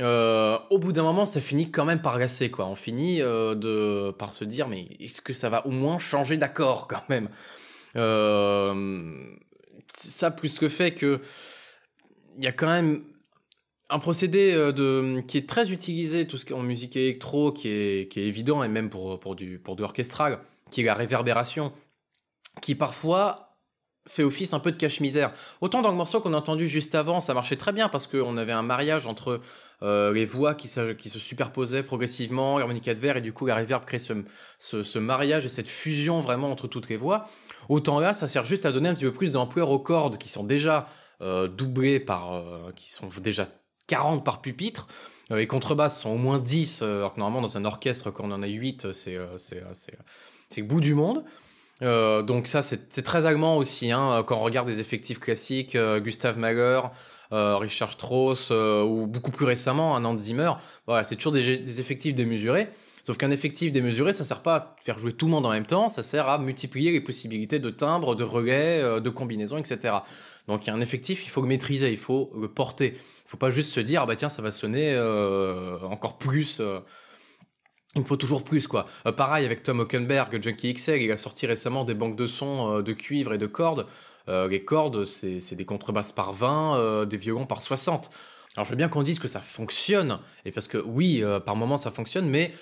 Euh, 0.00 0.58
au 0.70 0.78
bout 0.78 0.92
d'un 0.92 1.02
moment, 1.02 1.26
ça 1.26 1.40
finit 1.40 1.70
quand 1.70 1.84
même 1.84 2.00
par 2.00 2.18
gasser, 2.18 2.50
quoi. 2.50 2.66
On 2.66 2.74
finit 2.74 3.20
euh, 3.20 3.54
de, 3.54 4.12
par 4.12 4.32
se 4.32 4.44
dire, 4.44 4.68
mais 4.68 4.88
est-ce 5.00 5.20
que 5.20 5.32
ça 5.32 5.48
va 5.48 5.66
au 5.66 5.70
moins 5.70 5.98
changer 5.98 6.36
d'accord, 6.36 6.86
quand 6.88 7.08
même? 7.08 7.28
Euh, 7.96 9.34
Ça, 9.94 10.30
plus 10.30 10.58
que 10.58 10.68
fait 10.68 10.94
que 10.94 11.20
il 12.36 12.44
y 12.44 12.46
a 12.46 12.52
quand 12.52 12.68
même 12.68 13.02
un 13.90 13.98
procédé 13.98 14.52
de, 14.52 15.20
qui 15.26 15.38
est 15.38 15.48
très 15.48 15.72
utilisé, 15.72 16.26
tout 16.26 16.38
ce 16.38 16.44
qui 16.44 16.52
est 16.52 16.56
en 16.56 16.62
musique 16.62 16.94
électro, 16.94 17.52
qui 17.52 17.68
est, 17.68 18.12
qui 18.12 18.20
est 18.20 18.26
évident, 18.26 18.62
et 18.62 18.68
même 18.68 18.90
pour, 18.90 19.18
pour, 19.18 19.34
du, 19.34 19.58
pour 19.58 19.74
du 19.74 19.82
orchestral, 19.82 20.38
qui 20.70 20.82
est 20.82 20.84
la 20.84 20.94
réverbération, 20.94 21.72
qui 22.62 22.76
parfois 22.76 23.56
fait 24.06 24.22
office 24.22 24.52
un 24.52 24.60
peu 24.60 24.72
de 24.72 24.76
cache-misère. 24.76 25.32
Autant 25.60 25.82
dans 25.82 25.90
le 25.90 25.96
morceau 25.96 26.20
qu'on 26.20 26.34
a 26.34 26.36
entendu 26.36 26.68
juste 26.68 26.94
avant, 26.94 27.20
ça 27.20 27.34
marchait 27.34 27.56
très 27.56 27.72
bien 27.72 27.88
parce 27.88 28.06
qu'on 28.06 28.36
avait 28.36 28.52
un 28.52 28.62
mariage 28.62 29.06
entre 29.06 29.40
euh, 29.82 30.12
les 30.12 30.24
voix 30.24 30.54
qui, 30.54 30.66
se 30.66 31.18
superposaient 31.18 31.84
progressivement, 31.84 32.58
l'harmonica 32.58 32.92
de 32.94 32.98
verre, 32.98 33.16
et 33.16 33.20
du 33.20 33.32
coup 33.32 33.46
la 33.46 33.56
reverb 33.56 33.84
crée 33.84 34.00
ce, 34.00 34.98
mariage 34.98 35.46
et 35.46 35.48
cette 35.48 35.68
fusion 35.68 36.20
vraiment 36.20 36.50
entre 36.50 36.66
toutes 36.66 36.88
les 36.88 36.96
voix. 36.96 37.26
Autant 37.68 38.00
là, 38.00 38.12
ça 38.12 38.26
sert 38.26 38.44
juste 38.44 38.66
à 38.66 38.72
donner 38.72 38.88
un 38.88 38.94
petit 38.94 39.04
peu 39.04 39.12
plus 39.12 39.30
d'ampleur 39.30 39.70
aux 39.70 39.78
cordes 39.78 40.18
qui 40.18 40.28
sont 40.28 40.42
déjà 40.42 40.88
euh, 41.20 41.46
doublées 41.46 42.00
par, 42.00 42.34
euh, 42.34 42.72
qui 42.74 42.90
sont 42.90 43.08
déjà 43.22 43.46
40 43.86 44.24
par 44.24 44.40
pupitre. 44.40 44.88
les 45.30 45.46
contrebasses 45.46 46.00
sont 46.00 46.10
au 46.10 46.18
moins 46.18 46.38
10, 46.38 46.82
alors 46.82 47.14
que 47.14 47.20
normalement 47.20 47.46
dans 47.46 47.56
un 47.56 47.64
orchestre, 47.64 48.10
quand 48.10 48.24
on 48.24 48.32
en 48.32 48.42
a 48.42 48.48
8, 48.48 48.92
c'est 48.92 49.16
le 50.56 50.62
bout 50.62 50.80
du 50.80 50.94
monde. 50.94 51.24
donc 51.80 52.48
ça, 52.48 52.62
c'est 52.62 53.02
très 53.02 53.26
allemand 53.26 53.56
aussi, 53.56 53.92
hein, 53.92 54.24
quand 54.26 54.36
on 54.36 54.42
regarde 54.42 54.66
des 54.66 54.80
effectifs 54.80 55.20
classiques, 55.20 55.76
Gustave 55.76 56.38
Mahler, 56.38 56.80
euh, 56.82 56.88
Richard 57.30 57.92
Strauss 57.92 58.48
euh, 58.50 58.82
ou 58.82 59.06
beaucoup 59.06 59.30
plus 59.30 59.44
récemment 59.44 59.96
un 59.96 60.04
Hans 60.04 60.16
Zimmer. 60.16 60.52
Voilà, 60.86 61.04
c'est 61.04 61.16
toujours 61.16 61.32
des, 61.32 61.80
effectifs 61.80 62.14
démesurés. 62.14 62.68
Sauf 63.02 63.16
qu'un 63.16 63.30
effectif 63.30 63.72
démesuré, 63.72 64.12
ça 64.12 64.24
sert 64.24 64.42
pas 64.42 64.56
à 64.56 64.76
faire 64.82 64.98
jouer 64.98 65.12
tout 65.12 65.26
le 65.26 65.32
monde 65.32 65.46
en 65.46 65.50
même 65.50 65.66
temps, 65.66 65.88
ça 65.88 66.02
sert 66.02 66.28
à 66.28 66.38
multiplier 66.38 66.92
les 66.92 67.00
possibilités 67.00 67.58
de 67.58 67.70
timbres, 67.70 68.14
de 68.14 68.24
relais, 68.24 68.80
euh, 68.82 69.00
de 69.00 69.10
combinaisons, 69.10 69.58
etc. 69.58 69.96
Donc 70.46 70.66
il 70.66 70.68
y 70.68 70.70
a 70.70 70.74
un 70.74 70.80
effectif, 70.80 71.24
il 71.24 71.28
faut 71.28 71.42
le 71.42 71.48
maîtriser, 71.48 71.90
il 71.90 71.98
faut 71.98 72.30
le 72.38 72.48
porter. 72.48 72.94
Il 72.96 73.30
faut 73.30 73.36
pas 73.36 73.50
juste 73.50 73.72
se 73.72 73.80
dire, 73.80 74.02
ah 74.02 74.06
bah 74.06 74.16
tiens, 74.16 74.30
ça 74.30 74.40
va 74.40 74.50
sonner 74.50 74.98
encore 75.82 76.16
plus. 76.16 76.62
il 77.94 78.00
me 78.00 78.06
faut 78.06 78.16
toujours 78.16 78.44
plus, 78.44 78.66
quoi. 78.66 78.86
pareil 79.16 79.44
avec 79.44 79.62
Tom 79.62 79.80
Hockenberg, 79.80 80.42
Junkie 80.42 80.72
XL, 80.72 81.02
il 81.02 81.12
a 81.12 81.18
sorti 81.18 81.46
récemment 81.46 81.84
des 81.84 81.92
banques 81.92 82.16
de 82.16 82.26
sons 82.26 82.80
de 82.80 82.92
cuivre 82.94 83.34
et 83.34 83.38
de 83.38 83.46
cordes. 83.46 83.86
Euh, 84.28 84.48
les 84.48 84.62
cordes, 84.62 85.04
c'est 85.04 85.54
des 85.54 85.64
contrebasses 85.64 86.12
par 86.12 86.32
20, 86.32 86.76
euh, 86.76 87.04
des 87.06 87.16
violons 87.16 87.46
par 87.46 87.62
60. 87.62 88.10
Alors 88.56 88.64
je 88.64 88.70
veux 88.70 88.76
bien 88.76 88.88
qu'on 88.88 89.02
dise 89.02 89.18
que 89.18 89.28
ça 89.28 89.40
fonctionne, 89.40 90.18
et 90.44 90.52
parce 90.52 90.68
que 90.68 90.78
oui, 90.78 91.22
euh, 91.22 91.38
par 91.38 91.56
moment 91.56 91.76
ça 91.76 91.90
fonctionne, 91.90 92.28
mais 92.28 92.52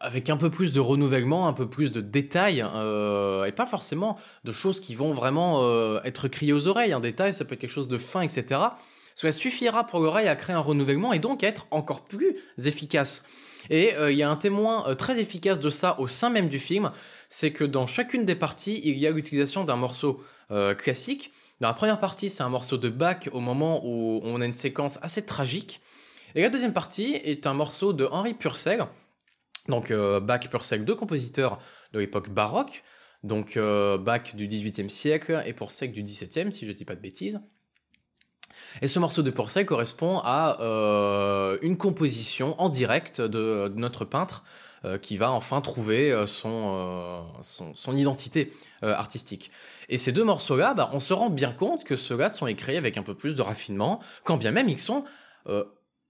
avec 0.00 0.30
un 0.30 0.36
peu 0.36 0.50
plus 0.50 0.72
de 0.72 0.80
renouvellement, 0.80 1.48
un 1.48 1.52
peu 1.52 1.68
plus 1.68 1.90
de 1.90 2.00
détails, 2.00 2.60
et 2.60 3.52
pas 3.52 3.66
forcément 3.66 4.16
de 4.44 4.52
choses 4.52 4.80
qui 4.80 4.94
vont 4.94 5.12
vraiment 5.12 6.00
être 6.04 6.28
criées 6.28 6.52
aux 6.52 6.68
oreilles. 6.68 6.92
Un 6.92 7.00
détail, 7.00 7.34
ça 7.34 7.44
peut 7.44 7.54
être 7.54 7.60
quelque 7.60 7.70
chose 7.70 7.88
de 7.88 7.98
fin, 7.98 8.20
etc. 8.20 8.60
Cela 9.16 9.32
suffira 9.32 9.84
pour 9.84 9.98
l'oreille 9.98 10.28
à 10.28 10.36
créer 10.36 10.54
un 10.54 10.60
renouvellement 10.60 11.12
et 11.12 11.18
donc 11.18 11.42
être 11.42 11.66
encore 11.72 12.04
plus 12.04 12.36
efficace. 12.64 13.26
Et 13.68 13.94
il 14.10 14.16
y 14.16 14.22
a 14.22 14.30
un 14.30 14.36
témoin 14.36 14.94
très 14.94 15.18
efficace 15.18 15.58
de 15.58 15.70
ça 15.70 15.98
au 15.98 16.06
sein 16.06 16.30
même 16.30 16.48
du 16.48 16.60
film, 16.60 16.92
c'est 17.28 17.50
que 17.50 17.64
dans 17.64 17.88
chacune 17.88 18.24
des 18.24 18.36
parties, 18.36 18.80
il 18.84 18.96
y 18.96 19.08
a 19.08 19.10
l'utilisation 19.10 19.64
d'un 19.64 19.76
morceau 19.76 20.22
euh, 20.50 20.74
classique. 20.74 21.32
Dans 21.60 21.68
la 21.68 21.74
première 21.74 22.00
partie, 22.00 22.28
c'est 22.28 22.42
un 22.42 22.48
morceau 22.48 22.76
de 22.76 22.88
Bach 22.88 23.28
au 23.32 23.40
moment 23.40 23.80
où 23.84 24.20
on 24.24 24.40
a 24.40 24.44
une 24.44 24.52
séquence 24.52 24.98
assez 25.02 25.24
tragique. 25.24 25.80
Et 26.34 26.42
la 26.42 26.48
deuxième 26.48 26.72
partie 26.72 27.14
est 27.14 27.46
un 27.46 27.54
morceau 27.54 27.92
de 27.92 28.06
Henri 28.06 28.34
Purcell. 28.34 28.86
Donc 29.68 29.90
euh, 29.90 30.18
Bach, 30.18 30.40
Purcell, 30.50 30.84
deux 30.84 30.94
compositeurs 30.94 31.58
de 31.92 32.00
l'époque 32.00 32.30
baroque. 32.30 32.82
Donc 33.22 33.56
euh, 33.56 33.96
Bach 33.96 34.34
du 34.34 34.48
XVIIIe 34.48 34.90
siècle 34.90 35.40
et 35.46 35.52
Purcell 35.52 35.92
du 35.92 36.02
XVIIe, 36.02 36.52
si 36.52 36.66
je 36.66 36.72
ne 36.72 36.76
dis 36.76 36.84
pas 36.84 36.96
de 36.96 37.00
bêtises. 37.00 37.40
Et 38.80 38.88
ce 38.88 38.98
morceau 38.98 39.22
de 39.22 39.30
Purcell 39.30 39.66
correspond 39.66 40.20
à 40.24 40.56
une 41.62 41.76
composition 41.76 42.60
en 42.60 42.70
direct 42.70 43.20
de, 43.20 43.70
notre 43.76 44.04
peintre 44.04 44.42
qui 45.02 45.16
va 45.16 45.30
enfin 45.30 45.60
trouver 45.60 46.24
son, 46.26 47.22
son, 47.42 47.96
identité 47.96 48.52
artistique. 48.80 49.50
Et 49.92 49.98
ces 49.98 50.10
deux 50.10 50.24
morceaux-là, 50.24 50.72
bah, 50.72 50.88
on 50.94 51.00
se 51.00 51.12
rend 51.12 51.28
bien 51.28 51.52
compte 51.52 51.84
que 51.84 51.96
ceux-là 51.96 52.30
sont 52.30 52.46
écrits 52.46 52.78
avec 52.78 52.96
un 52.96 53.02
peu 53.02 53.14
plus 53.14 53.34
de 53.34 53.42
raffinement, 53.42 54.00
quand 54.24 54.38
bien 54.38 54.50
même 54.50 54.70
ils 54.70 54.78
sont, 54.78 55.04
euh, 55.48 55.64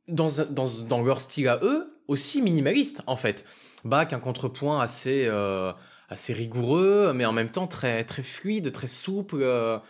dans, 0.06 0.28
dans, 0.50 0.68
dans, 0.86 1.02
leur 1.02 1.20
style 1.20 1.48
à 1.48 1.58
eux, 1.62 2.00
aussi 2.06 2.42
minimalistes, 2.42 3.02
en 3.08 3.16
fait. 3.16 3.44
Bach, 3.84 4.12
un 4.12 4.20
contrepoint 4.20 4.80
assez, 4.80 5.26
euh, 5.26 5.72
assez 6.08 6.32
rigoureux, 6.32 7.12
mais 7.12 7.24
en 7.24 7.32
même 7.32 7.50
temps 7.50 7.66
très, 7.66 8.04
très 8.04 8.22
fluide, 8.22 8.70
très 8.70 8.86
souple. 8.86 9.38
Euh, 9.40 9.80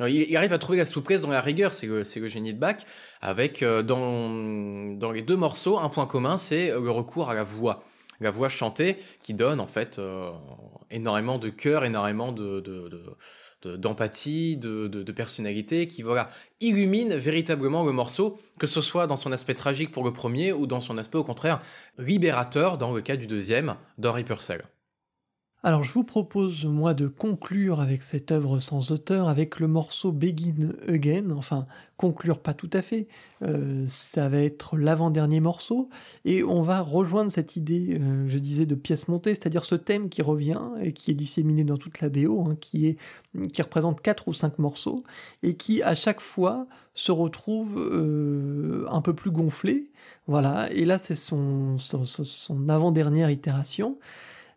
il, 0.00 0.36
arrive 0.36 0.52
à 0.52 0.58
trouver 0.58 0.78
la 0.78 0.84
souplesse 0.84 1.20
dans 1.20 1.30
la 1.30 1.40
rigueur, 1.40 1.72
c'est 1.72 1.86
le, 1.86 2.02
le, 2.02 2.28
génie 2.28 2.52
de 2.52 2.58
Bach, 2.58 2.78
avec 3.22 3.62
dans, 3.62 4.28
dans 4.96 5.12
les 5.12 5.22
deux 5.22 5.36
morceaux, 5.36 5.78
un 5.78 5.88
point 5.88 6.06
commun, 6.06 6.36
c'est 6.36 6.70
le 6.70 6.90
recours 6.90 7.30
à 7.30 7.34
la 7.34 7.44
voix 7.44 7.84
la 8.18 8.30
voix 8.30 8.48
chantée 8.48 8.96
qui 9.20 9.34
donne 9.34 9.60
en 9.60 9.66
fait 9.66 10.00
énormément 10.90 11.38
de 11.38 11.48
cœur, 11.48 11.84
énormément 11.84 12.32
de, 12.32 12.62
d'empathie, 13.64 14.56
de, 14.56 15.12
personnalité, 15.12 15.86
qui 15.88 16.02
voilà, 16.02 16.28
illumine 16.60 17.14
véritablement 17.14 17.84
le 17.84 17.92
morceau, 17.92 18.38
que 18.58 18.66
ce 18.66 18.80
soit 18.80 19.06
dans 19.06 19.16
son 19.16 19.32
aspect 19.32 19.54
tragique 19.54 19.90
pour 19.90 20.04
le 20.04 20.12
premier 20.12 20.52
ou 20.52 20.66
dans 20.66 20.80
son 20.80 20.98
aspect 20.98 21.18
au 21.18 21.24
contraire 21.24 21.60
libérateur 21.98 22.78
dans 22.78 22.92
le 22.92 23.00
cas 23.00 23.16
du 23.16 23.26
deuxième, 23.26 23.76
d'Henri 23.98 24.24
Purcell. 24.24 24.64
Alors 25.66 25.82
je 25.82 25.90
vous 25.90 26.04
propose 26.04 26.64
moi 26.64 26.94
de 26.94 27.08
conclure 27.08 27.80
avec 27.80 28.04
cette 28.04 28.30
œuvre 28.30 28.60
sans 28.60 28.92
auteur, 28.92 29.26
avec 29.28 29.58
le 29.58 29.66
morceau 29.66 30.12
Begin 30.12 30.74
Again, 30.86 31.32
enfin 31.32 31.64
conclure 31.96 32.38
pas 32.38 32.54
tout 32.54 32.70
à 32.72 32.82
fait, 32.82 33.08
euh, 33.42 33.82
ça 33.88 34.28
va 34.28 34.38
être 34.38 34.76
l'avant-dernier 34.76 35.40
morceau, 35.40 35.88
et 36.24 36.44
on 36.44 36.62
va 36.62 36.80
rejoindre 36.80 37.32
cette 37.32 37.56
idée, 37.56 37.98
euh, 38.00 38.28
je 38.28 38.38
disais, 38.38 38.64
de 38.64 38.76
pièce 38.76 39.08
montée, 39.08 39.34
c'est-à-dire 39.34 39.64
ce 39.64 39.74
thème 39.74 40.08
qui 40.08 40.22
revient 40.22 40.60
et 40.80 40.92
qui 40.92 41.10
est 41.10 41.14
disséminé 41.14 41.64
dans 41.64 41.78
toute 41.78 42.00
la 42.00 42.10
BO, 42.10 42.44
hein, 42.46 42.56
qui, 42.60 42.96
représente 43.58 44.00
quatre 44.00 44.28
ou 44.28 44.32
cinq 44.32 44.60
morceaux, 44.60 45.02
et 45.42 45.54
qui 45.54 45.82
à 45.82 45.96
chaque 45.96 46.20
fois 46.20 46.68
se 46.94 47.10
retrouve 47.10 47.76
euh, 47.76 48.86
un 48.88 49.00
peu 49.00 49.14
plus 49.14 49.32
gonflé, 49.32 49.90
voilà, 50.28 50.70
et 50.70 50.84
là 50.84 51.00
c'est 51.00 51.16
son 51.16 51.76
avant-dernière 52.68 53.30
itération. 53.30 53.98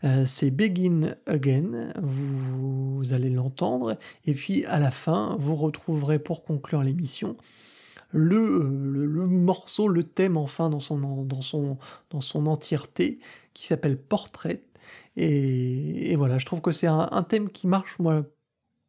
Euh, 0.03 0.23
c'est 0.25 0.51
Begin 0.51 1.15
Again. 1.25 1.93
Vous, 2.01 3.03
allez 3.11 3.29
l'entendre. 3.29 3.97
Et 4.25 4.33
puis 4.33 4.65
à 4.65 4.79
la 4.79 4.91
fin, 4.91 5.35
vous 5.39 5.55
retrouverez 5.55 6.19
pour 6.19 6.43
conclure 6.43 6.83
l'émission 6.83 7.33
le, 8.11 9.05
le, 9.07 9.27
morceau, 9.27 9.87
le 9.87 10.03
thème 10.03 10.35
enfin 10.37 10.69
dans 10.69 10.79
son, 10.79 11.23
dans 11.25 11.41
son, 11.41 11.77
dans 12.09 12.21
son 12.21 12.47
entièreté 12.47 13.19
qui 13.53 13.67
s'appelle 13.67 13.97
Portrait. 13.97 14.63
Et, 15.15 16.15
voilà, 16.15 16.37
je 16.37 16.45
trouve 16.45 16.61
que 16.61 16.71
c'est 16.71 16.87
un, 16.87 17.23
thème 17.27 17.49
qui 17.49 17.67
marche, 17.67 17.99
moi, 17.99 18.23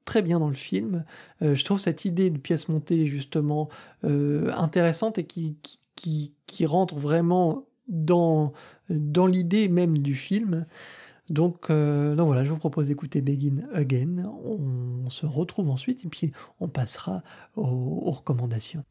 très 0.05 0.23
bien 0.23 0.39
dans 0.39 0.49
le 0.49 0.55
film. 0.55 1.05
Euh, 1.43 1.55
je 1.55 1.65
trouve 1.65 1.81
cette 1.81 2.05
idée 2.05 2.31
de 2.31 2.39
pièce 2.39 2.69
montée, 2.69 3.07
justement, 3.07 3.69
euh, 4.05 4.53
intéressante 4.55 5.19
et 5.19 5.25
qui, 5.25 5.57
qui, 5.97 6.33
qui, 6.47 6.67
rentre 6.67 6.95
vraiment 6.95 7.67
dans, 7.89 8.53
dans 8.89 9.27
l'idée 9.27 9.69
même 9.69 9.99
du 9.99 10.15
film. 10.15 10.67
Donc, 11.31 11.71
euh, 11.71 12.17
donc, 12.17 12.27
voilà, 12.27 12.45
je 12.45 12.51
vous 12.51 12.59
propose 12.59 12.89
d'écouter 12.89 13.23
Begin 13.23 13.63
Again. 13.73 14.25
On, 14.45 15.09
se 15.09 15.27
retrouve 15.27 15.71
ensuite 15.71 16.05
et 16.05 16.09
puis 16.09 16.31
on 16.61 16.69
passera 16.69 17.23
aux 17.57 18.13
recommandations. 18.13 18.85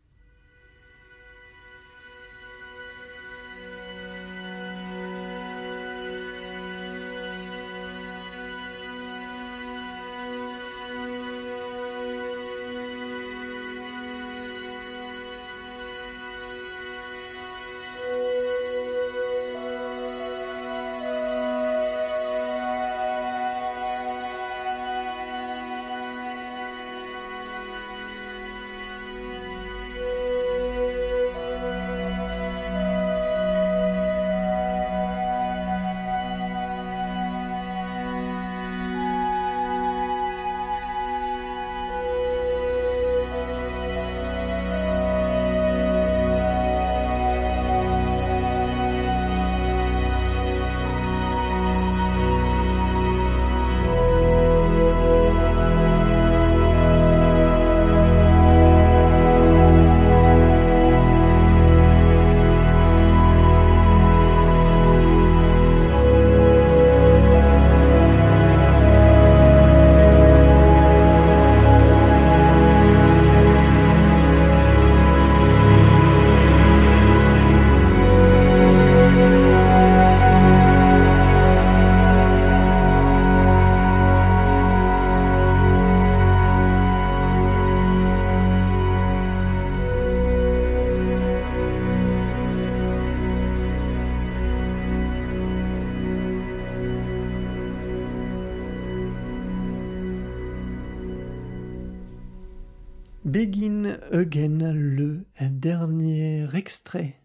Again, 104.29 104.73
le 104.73 105.25
dernier 105.49 106.45
extrait, 106.53 107.15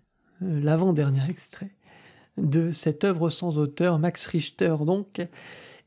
euh, 0.40 0.58
l'avant-dernier 0.62 1.20
extrait 1.28 1.74
de 2.38 2.70
cette 2.70 3.04
œuvre 3.04 3.28
sans 3.28 3.58
auteur, 3.58 3.98
Max 3.98 4.24
Richter 4.24 4.74
donc. 4.86 5.20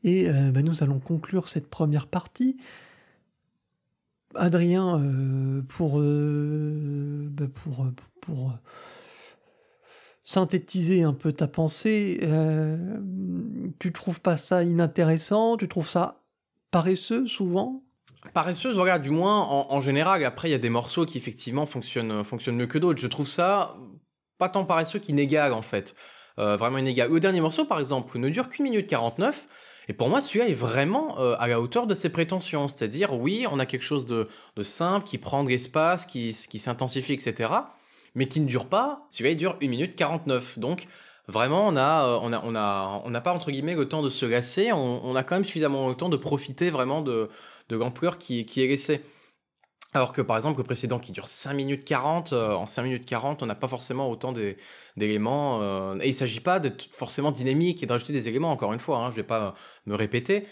Et 0.04 0.28
euh, 0.28 0.52
bah, 0.52 0.62
nous 0.62 0.84
allons 0.84 1.00
conclure 1.00 1.48
cette 1.48 1.68
première 1.68 2.06
partie. 2.06 2.56
Adrien, 4.36 5.00
euh, 5.00 5.60
pour, 5.62 5.98
bah, 5.98 7.46
pour, 7.52 7.86
pour 8.20 8.52
synthétiser 10.22 11.02
un 11.02 11.14
peu 11.14 11.32
ta 11.32 11.48
pensée, 11.48 12.20
tu 13.80 13.92
trouves 13.92 14.20
pas 14.20 14.36
ça 14.36 14.62
inintéressant? 14.62 15.56
Tu 15.56 15.66
trouves 15.66 15.90
ça 15.90 16.22
paresseux 16.70 17.26
souvent? 17.26 17.82
Paresseuse, 18.34 18.78
regarde, 18.78 19.02
du 19.02 19.10
moins 19.10 19.42
en, 19.42 19.80
général. 19.80 20.24
Après, 20.24 20.48
il 20.48 20.52
y 20.52 20.54
a 20.54 20.58
des 20.58 20.70
morceaux 20.70 21.06
qui 21.06 21.18
effectivement 21.18 21.66
fonctionnent, 21.66 22.24
fonctionnent 22.24 22.56
mieux 22.56 22.66
que 22.66 22.78
d'autres. 22.78 23.00
Je 23.00 23.06
trouve 23.06 23.28
ça 23.28 23.76
pas 24.38 24.48
tant 24.48 24.64
paresseux 24.64 24.98
qu'inégal 24.98 25.52
en 25.52 25.62
fait. 25.62 25.94
Euh, 26.38 26.56
vraiment 26.56 26.78
inégal. 26.78 27.10
Le 27.10 27.20
dernier 27.20 27.40
morceau, 27.40 27.64
par 27.64 27.80
exemple, 27.80 28.16
ne 28.18 28.28
dure 28.28 28.48
qu'une 28.48 28.64
minute 28.64 28.86
49. 28.86 29.48
Et 29.88 29.92
pour 29.92 30.08
moi, 30.08 30.20
celui-là 30.20 30.48
est 30.48 30.54
vraiment 30.54 31.18
euh, 31.18 31.34
à 31.38 31.48
la 31.48 31.60
hauteur 31.60 31.86
de 31.86 31.94
ses 31.94 32.10
prétentions. 32.10 32.68
C'est-à-dire, 32.68 33.18
oui, 33.18 33.46
on 33.50 33.58
a 33.58 33.66
quelque 33.66 33.84
chose 33.84 34.06
de, 34.06 34.28
simple, 34.62 35.06
qui 35.06 35.18
prend 35.18 35.42
de 35.42 35.48
l'espace, 35.48 36.06
qui, 36.06 36.32
s'intensifie, 36.32 37.14
etc. 37.14 37.50
Mais 38.14 38.28
qui 38.28 38.40
ne 38.40 38.46
dure 38.46 38.66
pas. 38.66 39.06
Celui-là, 39.10 39.30
il 39.32 39.36
dure 39.36 39.56
une 39.60 39.70
minute 39.70 39.96
49. 39.96 40.60
Donc, 40.60 40.86
vraiment, 41.26 41.68
on 41.68 41.76
euh, 41.76 43.10
n'a 43.10 43.20
pas, 43.20 43.32
entre 43.32 43.50
guillemets, 43.50 43.74
le 43.74 43.88
temps 43.88 44.02
de 44.02 44.10
se 44.10 44.26
lasser. 44.26 44.70
On, 44.72 45.16
a 45.16 45.24
quand 45.24 45.34
même 45.34 45.44
suffisamment 45.44 45.88
le 45.88 45.96
temps 45.96 46.08
de 46.08 46.16
profiter 46.16 46.70
vraiment 46.70 47.00
de, 47.00 47.30
de 47.68 47.76
l'ampleur 47.76 48.18
qui, 48.18 48.44
qui 48.44 48.62
est 48.62 48.66
laissée. 48.66 49.02
Alors 49.94 50.12
que 50.12 50.20
par 50.20 50.36
exemple 50.36 50.58
le 50.58 50.64
précédent 50.64 50.98
qui 50.98 51.12
dure 51.12 51.28
5 51.28 51.54
minutes 51.54 51.84
40, 51.84 52.34
euh, 52.34 52.52
en 52.52 52.66
5 52.66 52.82
minutes 52.82 53.06
40 53.06 53.42
on 53.42 53.46
n'a 53.46 53.54
pas 53.54 53.68
forcément 53.68 54.10
autant 54.10 54.34
d'éléments, 54.96 55.62
euh, 55.62 55.96
et 56.00 56.04
il 56.04 56.08
ne 56.08 56.12
s'agit 56.12 56.40
pas 56.40 56.60
d'être 56.60 56.88
forcément 56.92 57.30
dynamique 57.32 57.82
et 57.82 57.86
d'ajouter 57.86 58.12
des 58.12 58.28
éléments 58.28 58.52
encore 58.52 58.74
une 58.74 58.80
fois, 58.80 58.98
hein, 58.98 59.04
je 59.06 59.12
ne 59.12 59.16
vais 59.16 59.22
pas 59.22 59.54
me 59.86 59.94
répéter, 59.94 60.46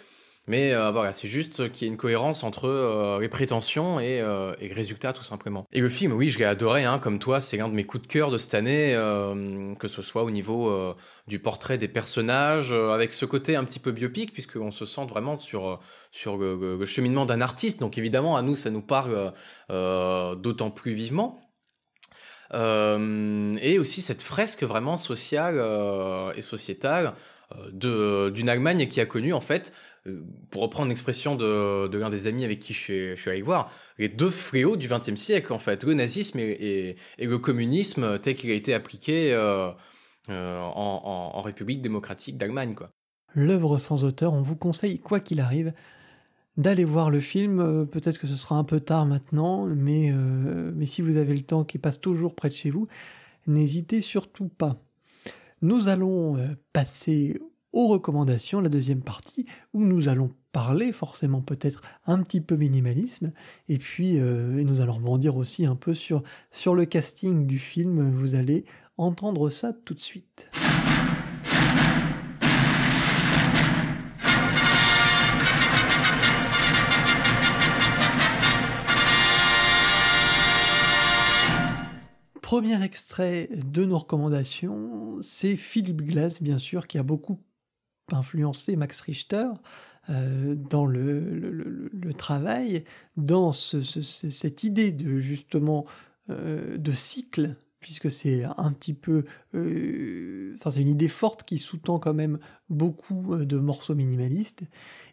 mais 0.49 0.73
euh, 0.73 0.93
voilà, 0.93 1.13
c'est 1.13 1.27
juste 1.27 1.73
qu'il 1.73 1.87
y 1.87 1.91
ait 1.91 1.93
une 1.93 1.97
cohérence 1.97 2.45
entre 2.45 2.69
euh, 2.69 3.19
les 3.21 3.29
prétentions 3.29 3.99
et, 3.99 4.21
euh, 4.21 4.55
et, 4.61 4.69
le 4.69 4.75
résultat 4.75 5.13
tout 5.13 5.25
simplement. 5.25 5.67
Et 5.73 5.81
le 5.81 5.89
film, 5.89 6.13
oui, 6.13 6.31
je 6.31 6.39
l'ai 6.39 6.45
adoré, 6.45 6.85
hein, 6.85 7.01
comme 7.01 7.19
toi, 7.19 7.41
c'est 7.41 7.57
l'un 7.57 7.69
de 7.69 7.75
mes 7.75 7.85
coups 7.85 8.07
de 8.07 8.07
cœur 8.07 8.31
de 8.31 8.39
cette 8.39 8.55
année, 8.55 8.93
que 9.79 9.89
ce 9.89 10.03
soit 10.03 10.23
au 10.23 10.31
niveau 10.31 10.95
du 11.27 11.41
portrait 11.41 11.79
des 11.79 11.89
personnages, 11.89 12.73
avec 12.73 13.13
ce 13.13 13.27
côté 13.27 13.57
un 13.57 13.65
petit 13.65 13.81
peu 13.81 13.91
biopic, 13.91 14.33
puisqu'on 14.33 14.71
se 14.71 14.87
sent 14.87 15.07
vraiment 15.09 15.37
sur, 15.37 15.81
sur 16.13 16.37
le, 16.37 16.85
cheminement 16.85 17.27
d'un 17.27 17.41
artiste. 17.41 17.81
Donc 17.81 17.99
évidemment, 17.99 18.37
à 18.37 18.43
nous, 18.43 18.55
ça 18.55 18.71
nous 18.71 18.83
parle 18.83 19.33
d'autant 19.69 20.71
plus 20.71 20.95
vivement. 20.95 21.41
et 22.53 23.79
aussi 23.79 24.01
cette 24.03 24.23
fresque 24.23 24.63
vraiment 24.63 24.97
sociale 24.97 25.61
et 26.37 26.43
sociétale 26.43 27.15
d'une 27.73 28.49
Allemagne 28.49 28.89
qui 28.89 29.01
a 29.01 29.07
connu 29.07 29.33
en 29.33 29.41
fait 29.41 29.73
euh, 30.07 30.23
pour 30.51 30.63
reprendre 30.63 30.89
l'expression 30.89 31.37
de, 31.37 31.97
l'un 31.97 32.11
des 32.11 32.27
amis 32.27 32.45
avec 32.45 32.61
qui 32.61 32.73
je 32.73 33.15
suis, 33.15 33.31
allé 33.31 33.43
voir, 33.43 33.71
les 33.99 34.09
deux 34.09 34.31
fléaux 34.31 34.77
du 34.77 34.89
XXe 34.89 35.17
siècle, 35.17 35.53
en 35.53 35.59
fait, 35.59 35.85
le 35.85 35.95
nazisme 35.95 36.39
et, 36.39 36.97
le 37.19 37.39
communisme 37.39 38.19
tel 38.21 38.37
qu'il 38.37 38.51
a 38.51 38.55
été 38.55 38.73
appliqué 38.73 39.33
euh, 39.35 39.71
euh, 40.31 40.61
en, 40.61 41.43
République 41.43 41.83
démocratique 41.83 42.39
d'Allemagne. 42.39 42.75
Quoi. 42.75 42.91
L'œuvre 43.35 43.79
sans 43.79 44.05
auteur, 44.05 44.33
on 44.33 44.43
vous 44.43 44.57
conseille, 44.57 44.99
quoi 44.99 45.21
qu'il 45.21 45.41
arrive, 45.41 45.73
d'aller 46.57 46.85
voir 46.85 47.11
le 47.11 47.21
film. 47.21 47.87
Peut-être 47.87 48.19
que 48.19 48.27
ce 48.27 48.35
sera 48.35 48.57
un 48.57 48.65
peu 48.65 48.81
tard 48.81 49.07
maintenant, 49.07 49.67
mais, 49.67 50.13
mais 50.13 50.87
si 50.87 51.03
vous 51.03 51.17
avez 51.17 51.35
le 51.35 51.43
temps 51.43 51.65
qui 51.65 51.79
passe 51.79 52.01
toujours 52.01 52.35
près 52.35 52.49
de 52.49 52.55
chez 52.55 52.71
vous, 52.71 52.89
n'hésitez 53.47 54.01
surtout 54.01 54.49
pas. 54.49 54.79
Nous 55.63 55.89
allons 55.89 56.37
passer 56.73 57.41
aux 57.73 57.89
recommandations, 57.89 58.61
la 58.61 58.69
deuxième 58.69 59.03
partie, 59.03 59.47
où 59.75 59.85
nous 59.85 60.09
allons 60.09 60.31
parler 60.53 60.93
forcément 60.93 61.43
peut-être 61.43 61.83
un 62.07 62.23
petit 62.23 62.41
peu 62.41 62.57
minimalisme, 62.57 63.33
et 63.69 63.77
puis 63.77 64.19
euh, 64.19 64.65
nous 64.65 64.81
allons 64.81 64.95
rebondir 64.95 65.37
aussi 65.37 65.67
un 65.67 65.77
peu 65.77 65.93
sur, 65.93 66.23
sur 66.51 66.75
le 66.75 66.87
casting 66.87 67.47
du 67.47 67.59
film, 67.59 68.11
vous 68.11 68.35
allez 68.35 68.65
entendre 68.97 69.51
ça 69.51 69.75
tout 69.85 69.93
de 69.93 70.01
suite. 70.01 70.51
Premier 82.47 82.81
extrait 82.85 83.49
de 83.51 83.85
nos 83.85 83.99
recommandations, 83.99 85.21
c'est 85.21 85.57
Philippe 85.57 86.03
Glass, 86.03 86.41
bien 86.41 86.59
sûr, 86.59 86.87
qui 86.87 86.97
a 86.97 87.03
beaucoup 87.03 87.41
influencé 88.13 88.77
Max 88.77 89.01
Richter. 89.01 89.49
dans 90.09 90.87
le, 90.87 91.91
travail, 92.17 92.85
dans 93.17 93.51
cette 93.51 94.63
idée 94.63 94.93
de 94.93 95.19
justement 95.19 95.87
de 96.29 96.93
cycle 96.93 97.57
puisque 97.87 98.11
c'est 98.11 98.43
un 98.43 98.73
petit 98.73 98.95
peu, 98.95 99.25
euh, 99.55 100.57
c'est 100.69 100.81
une 100.81 100.89
idée 100.89 101.07
forte 101.07 101.45
qui 101.45 101.57
sous-tend 101.57 102.01
quand 102.01 102.15
même 102.15 102.41
beaucoup 102.69 103.33
euh, 103.33 103.47
de 103.47 103.59
morceaux 103.59 103.95
minimalistes. 103.95 104.65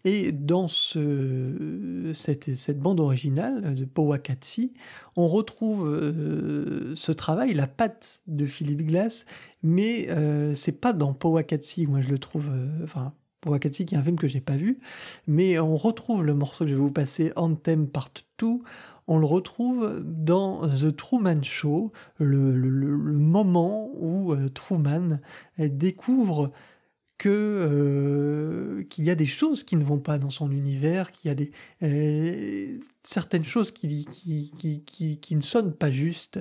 Et 0.06 0.32
dans 0.32 0.68
ce, 0.68 2.12
cette, 2.16 2.80
bande 2.80 3.00
originale 3.00 3.76
de 3.76 3.86
Powakatsi, 3.86 4.74
on 5.16 5.28
retrouve 5.28 5.88
euh, 5.88 6.96
ce 6.96 7.12
travail, 7.12 7.54
la 7.54 7.68
patte 7.68 8.24
de 8.26 8.48
Philippe 8.48 8.88
Glass, 8.88 9.28
mais 9.62 10.10
c'est 10.56 10.82
pas 10.82 10.94
dans 10.94 11.14
Powakatsi, 11.14 11.86
moi 11.86 12.02
je 12.02 12.10
le 12.10 12.18
trouve, 12.18 12.50
enfin 12.84 13.14
Powakatsi 13.42 13.86
qui 13.86 13.94
est 13.94 14.00
un 14.00 14.04
film 14.04 14.18
que 14.18 14.28
j'ai 14.28 14.42
pas 14.42 14.58
vu, 14.58 14.80
mais 15.28 15.60
on 15.60 15.78
retrouve 15.78 16.24
le 16.24 16.34
morceau 16.34 16.66
que 16.66 16.72
je 16.72 16.76
vais 16.76 16.82
vous 16.82 16.92
passer, 16.92 17.32
Anthem 17.36 17.88
Part 17.88 18.10
2, 18.40 18.48
on 19.08 19.20
le 19.20 19.26
retrouve 19.26 20.02
dans 20.04 20.68
The 20.68 20.96
Truman 20.96 21.44
Show, 21.44 21.92
le, 22.20 22.54
moment 22.54 23.92
où 23.96 24.34
euh, 24.34 24.50
Truman 24.50 25.20
découvre 25.58 26.52
que 27.18 27.30
euh, 27.30 28.84
qu'il 28.90 29.06
y 29.06 29.10
a 29.10 29.16
des 29.16 29.26
choses 29.26 29.64
qui 29.64 29.76
ne 29.76 29.84
vont 29.84 30.00
pas 30.00 30.18
dans 30.18 30.30
son 30.30 30.52
univers, 30.52 31.12
qu'il 31.12 31.30
y 31.30 31.32
a 31.32 31.36
des 31.36 31.52
euh, 31.84 32.80
certaines 33.02 33.46
choses 33.46 33.72
qui 33.72 34.06
qui, 34.06 34.84
qui, 35.20 35.36
ne 35.36 35.42
sonnent 35.42 35.74
pas 35.74 35.92
juste, 35.92 36.40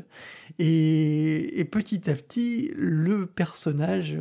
et, 0.59 1.69
petit 1.71 2.11
à 2.11 2.15
petit 2.15 2.73
le 2.77 3.27
personnage 3.27 4.19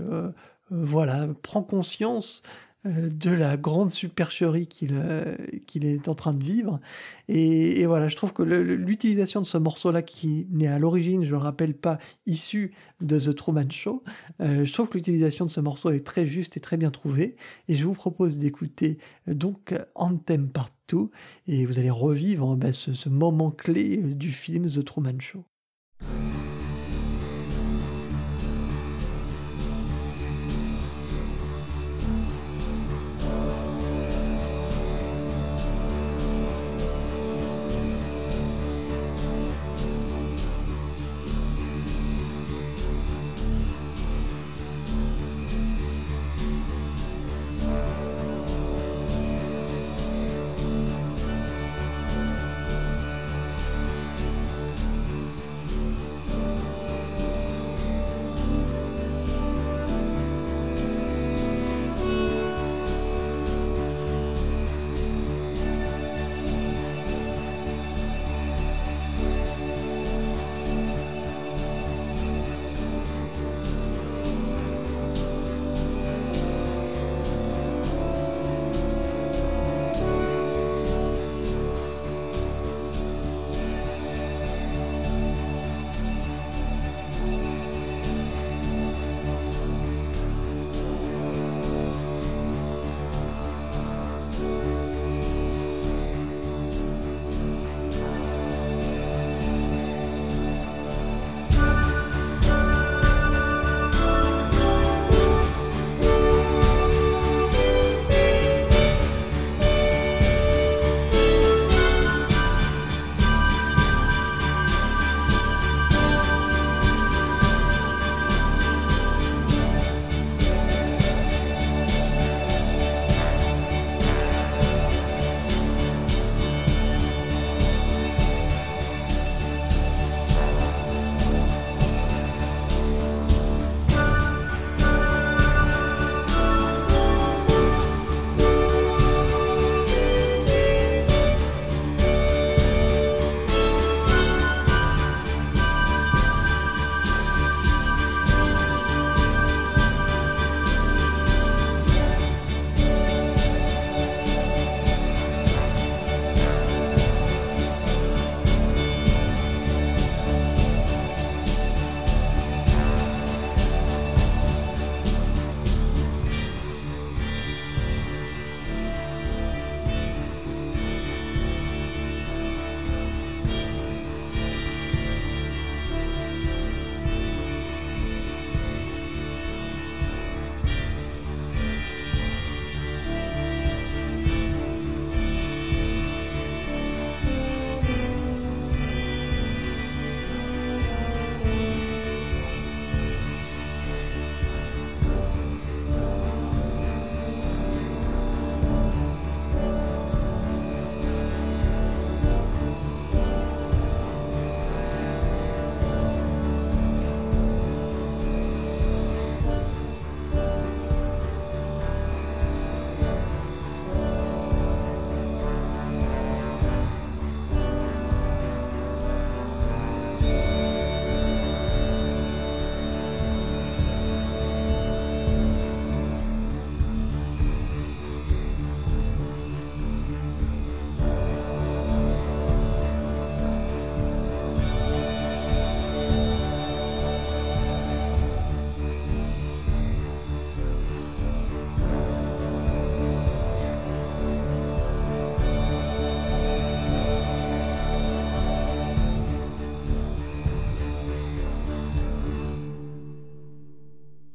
voilà 0.69 1.27
prend 1.41 1.63
conscience 1.63 2.43
de 2.85 3.29
la 3.29 3.57
grande 3.57 3.91
supercherie 3.91 4.65
qu'il 4.65 4.93
euh, 4.93 5.35
qu'il 5.67 5.85
est 5.85 6.07
en 6.07 6.15
train 6.15 6.33
de 6.33 6.43
vivre. 6.43 6.79
Et, 7.27 7.85
voilà, 7.85 8.09
je 8.09 8.15
trouve 8.15 8.33
que 8.33 8.41
l'utilisation 8.41 9.39
de 9.39 9.45
ce 9.45 9.57
morceau-là, 9.57 10.01
qui 10.01 10.47
n'est 10.49 10.67
à 10.67 10.79
l'origine, 10.79 11.23
je 11.23 11.31
le 11.31 11.37
rappelle 11.37 11.75
pas, 11.75 11.99
issu 12.25 12.73
de 12.99 13.19
The 13.19 13.35
Truman 13.35 13.69
Show, 13.69 14.03
euh, 14.41 14.65
je 14.65 14.73
trouve 14.73 14.89
que 14.89 14.97
l'utilisation 14.97 15.45
de 15.45 15.51
ce 15.51 15.59
morceau 15.59 15.91
est 15.91 16.05
très 16.05 16.25
juste 16.25 16.57
et 16.57 16.59
très 16.59 16.77
bien 16.77 16.89
trouvée. 16.89 17.35
Et 17.67 17.75
je 17.75 17.85
vous 17.85 17.93
propose 17.93 18.37
d'écouter 18.37 18.97
donc 19.27 19.75
Anthem 19.95 20.49
Part 20.49 20.69
2, 20.89 21.09
et 21.47 21.65
vous 21.65 21.77
allez 21.77 21.91
revivre 21.91 22.55
ben, 22.55 22.71
ce 22.71 23.09
moment 23.09 23.51
clé 23.51 23.97
du 23.97 24.31
film 24.31 24.67
The 24.67 24.83
Truman 24.83 25.19
Show. 25.19 25.45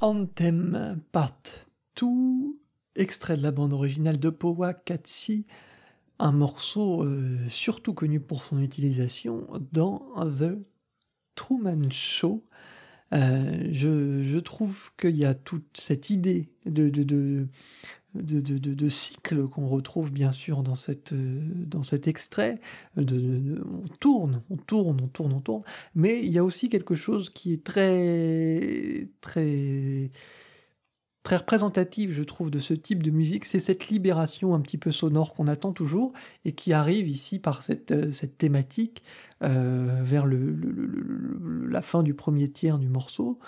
Anthem 0.06 1.00
Part 1.10 1.42
2, 2.00 2.06
extrait 2.94 3.36
de 3.36 3.42
la 3.42 3.50
bande 3.50 3.72
originale 3.72 4.20
de 4.20 4.30
Powa 4.30 4.72
Katsi, 4.72 5.46
un 6.20 6.30
morceau 6.30 7.02
euh, 7.02 7.36
surtout 7.48 7.92
connu 7.92 8.20
pour 8.20 8.44
son 8.44 8.62
utilisation 8.62 9.48
dans 9.72 10.06
The 10.24 10.60
Truman 11.34 11.90
Show. 11.90 12.44
Euh, 13.14 13.68
je, 13.72 14.38
trouve 14.38 14.92
qu'il 14.96 15.16
y 15.16 15.24
a 15.24 15.34
toute 15.34 15.76
cette 15.76 16.08
idée 16.08 16.50
de, 16.66 17.48
cycle 18.88 19.48
qu'on 19.48 19.68
retrouve 19.68 20.10
bien 20.10 20.32
sûr 20.32 20.62
dans, 20.62 20.74
cette, 20.74 21.14
dans 21.14 21.82
cet 21.82 22.08
extrait. 22.08 22.60
De, 22.96 23.62
on 23.64 23.88
tourne, 24.00 24.42
on 24.50 24.56
tourne, 24.56 25.00
on 25.02 25.08
tourne, 25.08 25.32
on 25.32 25.40
tourne. 25.40 25.62
Mais 25.94 26.22
il 26.24 26.32
y 26.32 26.38
a 26.38 26.44
aussi 26.44 26.68
quelque 26.68 26.94
chose 26.94 27.30
qui 27.30 27.52
est 27.52 27.64
très, 27.64 29.08
très 29.20 30.10
très 31.26 31.36
représentative, 31.38 32.12
je 32.12 32.22
trouve, 32.22 32.52
de 32.52 32.60
ce 32.60 32.72
type 32.72 33.02
de 33.02 33.10
musique, 33.10 33.46
c'est 33.46 33.58
cette 33.58 33.88
libération 33.88 34.54
un 34.54 34.60
petit 34.60 34.78
peu 34.78 34.92
sonore 34.92 35.34
qu'on 35.34 35.48
attend 35.48 35.72
toujours 35.72 36.12
et 36.44 36.52
qui 36.52 36.72
arrive 36.72 37.08
ici 37.08 37.40
par 37.40 37.64
cette, 37.64 37.90
euh, 37.90 38.12
cette 38.12 38.38
thématique 38.38 39.02
euh, 39.42 40.02
vers 40.04 40.24
le, 40.24 40.56
la 41.68 41.82
fin 41.82 42.04
du 42.04 42.14
premier 42.14 42.48
tiers 42.48 42.78
du 42.78 42.88
morceau. 42.88 43.40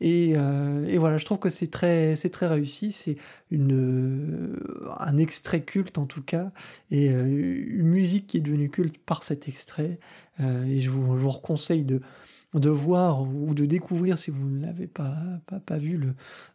Et, 0.00 0.32
euh, 0.34 0.86
et 0.86 0.98
voilà, 0.98 1.18
je 1.18 1.24
trouve 1.24 1.38
que 1.38 1.50
c'est 1.50 1.70
très, 1.70 2.16
c'est 2.16 2.30
très 2.30 2.46
réussi. 2.46 2.92
C'est 2.92 3.16
une, 3.50 4.56
un 4.98 5.16
extrait 5.18 5.62
culte 5.62 5.98
en 5.98 6.06
tout 6.06 6.22
cas, 6.22 6.52
et 6.90 7.08
une 7.08 7.88
musique 7.88 8.26
qui 8.26 8.38
est 8.38 8.40
devenue 8.40 8.70
culte 8.70 8.98
par 8.98 9.22
cet 9.22 9.48
extrait. 9.48 9.98
et 10.40 10.80
je 10.80 10.90
vous, 10.90 11.16
je 11.16 11.22
vous 11.22 11.32
conseille 11.32 11.84
de, 11.84 12.00
de 12.54 12.70
voir 12.70 13.22
ou 13.22 13.54
de 13.54 13.64
découvrir, 13.64 14.18
si 14.18 14.30
vous 14.30 14.44
ne 14.48 14.60
l'avez 14.60 14.88
pas, 14.88 15.14
pas, 15.64 15.78
vu, 15.78 16.00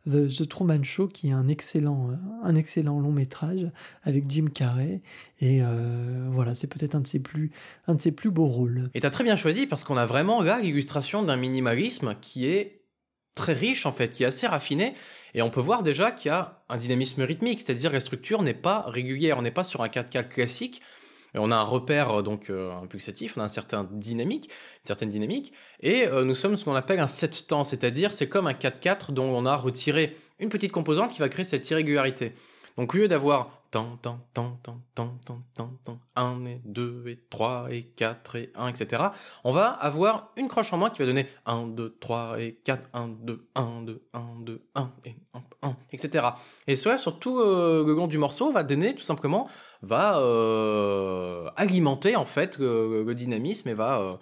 le 0.05 0.27
The, 0.27 0.47
Truman 0.47 0.83
Show, 0.83 1.07
qui 1.07 1.29
est 1.29 1.33
un 1.33 1.47
excellent, 1.47 2.09
un 2.43 2.55
excellent 2.55 2.99
long 2.99 3.13
métrage 3.13 3.65
avec 4.03 4.29
Jim 4.29 4.47
Carrey. 4.53 5.01
Et 5.39 5.59
euh, 5.61 6.27
voilà, 6.31 6.53
c'est 6.53 6.67
peut-être 6.67 6.95
un, 6.95 6.99
de 6.99 7.07
ses 7.07 7.19
plus, 7.19 7.51
un 7.87 7.95
de 7.95 8.01
ses 8.01 8.11
plus 8.11 8.29
beaux 8.29 8.47
rôles. 8.47 8.89
Et 8.93 8.99
tu 8.99 9.07
as 9.07 9.09
très 9.09 9.23
bien 9.23 9.37
choisi 9.37 9.67
parce 9.67 9.85
qu'on 9.85 9.97
a 9.97 10.05
vraiment 10.05 10.41
là 10.41 10.59
l'illustration 10.59 11.23
d'un 11.23 11.37
minimalisme 11.37 12.15
qui 12.19 12.45
est 12.45 12.74
très 13.36 13.53
riche 13.53 13.86
en 13.86 13.91
fait, 13.91 14.09
qui 14.09 14.23
est 14.23 14.27
assez 14.27 14.47
raffiné. 14.47 14.95
Et 15.33 15.41
on 15.41 15.49
peut 15.49 15.61
voir 15.61 15.83
déjà 15.83 16.11
qu'il 16.11 16.29
y 16.29 16.33
a 16.33 16.61
un 16.69 16.77
dynamisme 16.77 17.21
rythmique, 17.21 17.61
c'est-à-dire 17.61 17.91
la 17.91 17.99
structure 17.99 18.41
n'est 18.41 18.53
pas 18.53 18.86
régulière, 18.88 19.38
on 19.38 19.41
n'est 19.41 19.51
pas 19.51 19.65
sur 19.65 19.81
un 19.81 19.88
4-4 19.88 20.29
classique, 20.29 20.81
on 21.38 21.51
a 21.51 21.55
un 21.55 21.63
repère 21.63 22.19
euh, 22.19 22.21
donc 22.21 22.49
euh, 22.49 22.71
un 22.71 22.88
pulsatif, 22.88 23.38
on 23.38 23.41
a 23.41 23.43
un 23.43 23.49
certain 23.49 23.88
dynamique, 23.91 24.45
une 24.45 24.88
certaine 24.88 25.09
dynamique, 25.09 25.53
et 25.81 26.07
euh, 26.07 26.23
nous 26.23 26.36
sommes 26.36 26.55
ce 26.55 26.63
qu'on 26.63 26.75
appelle 26.75 26.99
un 26.99 27.07
set 27.07 27.47
temps, 27.47 27.65
c'est-à-dire 27.65 28.13
c'est 28.13 28.29
comme 28.29 28.47
un 28.47 28.53
4-4 28.53 29.11
dont 29.11 29.25
on 29.25 29.45
a 29.45 29.55
retiré 29.55 30.15
une 30.39 30.49
petite 30.49 30.71
composante 30.71 31.11
qui 31.11 31.19
va 31.19 31.29
créer 31.29 31.45
cette 31.45 31.69
irrégularité. 31.69 32.33
Donc 32.78 32.93
au 32.93 32.97
lieu 32.97 33.07
d'avoir 33.07 33.49
tant, 33.71 33.97
tant, 34.01 34.19
tant, 34.34 34.57
tant, 34.63 34.88
tant, 34.93 35.17
tant, 35.26 35.41
tant, 35.53 35.71
tant, 35.84 35.99
1 36.15 36.45
et 36.45 36.61
2 36.65 37.03
et 37.07 37.19
3 37.30 37.67
et 37.71 37.84
4 37.84 38.36
et 38.36 38.51
1, 38.55 38.67
etc. 38.67 39.03
On 39.43 39.51
va 39.51 39.69
avoir 39.69 40.32
une 40.38 40.47
croche 40.47 40.71
en 40.71 40.78
moins 40.78 40.89
qui 40.89 40.99
va 40.99 41.05
donner 41.05 41.28
1, 41.45 41.67
2, 41.67 41.97
3 41.99 42.39
et 42.39 42.59
4, 42.63 42.89
1, 42.93 43.07
2, 43.21 43.47
1, 43.55 43.82
2, 43.82 44.01
1, 44.13 44.21
2, 44.41 44.61
1 44.76 44.91
et 45.05 45.15
1, 45.34 45.43
1, 45.69 45.76
etc. 45.91 46.28
Et 46.67 46.76
cela 46.76 46.97
sur 46.97 47.19
tout 47.19 47.38
le 47.39 47.93
long 47.93 48.07
du 48.07 48.17
morceau 48.17 48.51
va 48.51 48.63
donner 48.63 48.95
tout 48.95 49.03
simplement 49.03 49.49
va 49.82 50.17
euh, 50.17 51.49
alimenter 51.55 52.15
en 52.15 52.26
fait 52.26 52.57
le, 52.59 53.13
dynamisme 53.13 53.69
et 53.69 53.73
va 53.73 53.99
euh, 53.99 54.15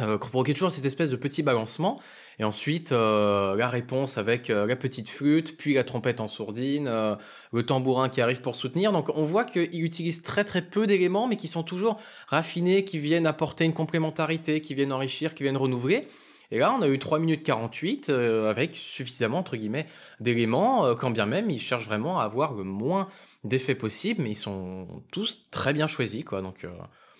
euh, 0.00 0.18
provoquer 0.18 0.52
toujours 0.52 0.70
cette 0.70 0.84
espèce 0.84 1.10
de 1.10 1.16
petit 1.16 1.42
balancement. 1.42 2.00
Et 2.38 2.44
ensuite, 2.44 2.90
la 2.90 3.68
réponse 3.68 4.18
avec 4.18 4.48
la 4.48 4.76
petite 4.76 5.08
flûte, 5.08 5.56
puis 5.56 5.72
la 5.72 5.84
trompette 5.84 6.20
en 6.20 6.28
sourdine, 6.28 6.84
le 6.86 7.62
tambourin 7.62 8.10
qui 8.10 8.20
arrive 8.20 8.42
pour 8.42 8.56
soutenir. 8.56 8.92
Donc 8.92 9.10
on 9.14 9.24
voit 9.24 9.46
qu'il 9.46 9.82
utilise 9.82 10.22
très 10.22 10.44
très 10.44 10.60
peu 10.60 10.86
d'éléments, 10.86 11.26
mais 11.26 11.36
qui 11.36 11.48
sont 11.48 11.62
toujours 11.62 11.98
raffinés, 12.28 12.84
qui 12.84 12.98
viennent 12.98 13.26
apporter 13.26 13.64
une 13.64 13.72
complémentarité, 13.72 14.60
qui 14.60 14.74
viennent 14.74 14.92
enrichir, 14.92 15.34
qui 15.34 15.44
viennent 15.44 15.56
renouveler. 15.56 16.06
Et 16.50 16.58
là, 16.58 16.76
on 16.78 16.82
a 16.82 16.88
eu 16.88 16.98
3 16.98 17.18
minutes 17.18 17.42
48 17.42 18.10
avec 18.10 18.74
suffisamment, 18.74 19.38
entre 19.38 19.56
guillemets, 19.56 19.86
d'éléments, 20.20 20.94
quand 20.94 21.10
bien 21.10 21.24
même 21.24 21.48
il 21.48 21.58
cherche 21.58 21.86
vraiment 21.86 22.20
à 22.20 22.24
avoir 22.24 22.52
le 22.52 22.64
moins 22.64 23.08
d'effets 23.44 23.74
possibles, 23.74 24.22
mais 24.22 24.32
ils 24.32 24.34
sont 24.34 24.86
tous 25.10 25.46
très 25.50 25.72
bien 25.72 25.86
choisis, 25.86 26.22
quoi. 26.22 26.42
Donc, 26.42 26.66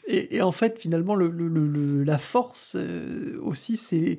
et, 0.07 0.40
en 0.42 0.52
fait, 0.52 0.78
finalement, 0.78 1.14
le, 1.14 2.04
la 2.04 2.18
force 2.18 2.76
euh, 2.76 3.38
aussi, 3.42 3.76
c'est 3.76 4.18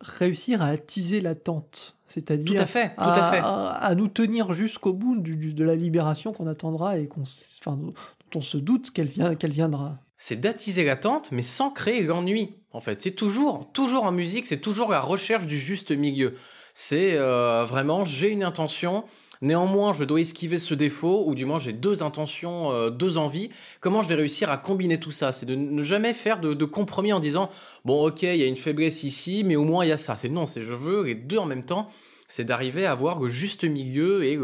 réussir 0.00 0.62
à 0.62 0.66
attiser 0.66 1.20
l'attente. 1.20 1.96
C'est-à-dire 2.06 2.66
à, 2.96 3.70
à, 3.70 3.94
nous 3.94 4.08
tenir 4.08 4.52
jusqu'au 4.54 4.92
bout 4.94 5.18
de 5.18 5.64
la 5.64 5.74
libération 5.74 6.32
qu'on 6.32 6.46
attendra 6.46 6.98
et 6.98 7.06
qu'on, 7.06 7.22
enfin, 7.60 7.76
dont 7.76 7.94
on 8.34 8.40
se 8.40 8.56
doute 8.56 8.90
qu'elle 8.90 9.08
vient, 9.08 9.34
qu'elle 9.34 9.50
viendra. 9.52 9.98
C'est 10.16 10.40
d'attiser 10.40 10.84
l'attente, 10.84 11.30
mais 11.32 11.42
sans 11.42 11.70
créer 11.70 12.02
l'ennui. 12.02 12.54
En 12.72 12.80
fait, 12.80 12.98
c'est 12.98 13.12
toujours, 13.12 13.70
toujours 13.72 14.04
en 14.04 14.12
musique, 14.12 14.46
c'est 14.46 14.60
toujours 14.60 14.90
la 14.90 15.00
recherche 15.00 15.46
du 15.46 15.58
juste 15.58 15.90
milieu. 15.90 16.34
C'est 16.74 17.14
euh, 17.14 17.64
vraiment, 17.64 18.04
j'ai 18.04 18.28
une 18.28 18.42
intention, 18.42 19.04
Néanmoins, 19.40 19.92
je 19.92 20.04
dois 20.04 20.20
esquiver 20.20 20.58
ce 20.58 20.74
défaut, 20.74 21.24
ou 21.26 21.34
du 21.34 21.44
moins 21.44 21.58
j'ai 21.58 21.72
deux 21.72 22.02
intentions, 22.02 22.72
euh, 22.72 22.90
deux 22.90 23.18
envies. 23.18 23.50
Comment 23.80 24.02
je 24.02 24.08
vais 24.08 24.16
réussir 24.16 24.50
à 24.50 24.56
combiner 24.56 24.98
tout 24.98 25.12
ça? 25.12 25.32
C'est 25.32 25.46
de 25.46 25.54
ne 25.54 25.82
jamais 25.82 26.14
faire 26.14 26.40
de, 26.40 26.64
compromis 26.64 27.12
en 27.12 27.20
disant 27.20 27.50
bon, 27.84 28.06
ok, 28.08 28.22
il 28.22 28.36
y 28.36 28.42
a 28.42 28.46
une 28.46 28.56
faiblesse 28.56 29.04
ici, 29.04 29.44
mais 29.44 29.56
au 29.56 29.64
moins 29.64 29.84
il 29.84 29.88
y 29.88 29.92
a 29.92 29.96
ça. 29.96 30.16
C'est 30.16 30.28
non, 30.28 30.46
c'est 30.46 30.62
je 30.62 30.74
veux 30.74 31.04
les 31.04 31.14
deux 31.14 31.38
en 31.38 31.46
même 31.46 31.64
temps. 31.64 31.88
C'est 32.26 32.44
d'arriver 32.44 32.84
à 32.84 32.92
avoir 32.92 33.20
le 33.20 33.28
juste 33.28 33.64
milieu 33.64 34.24
et 34.24 34.38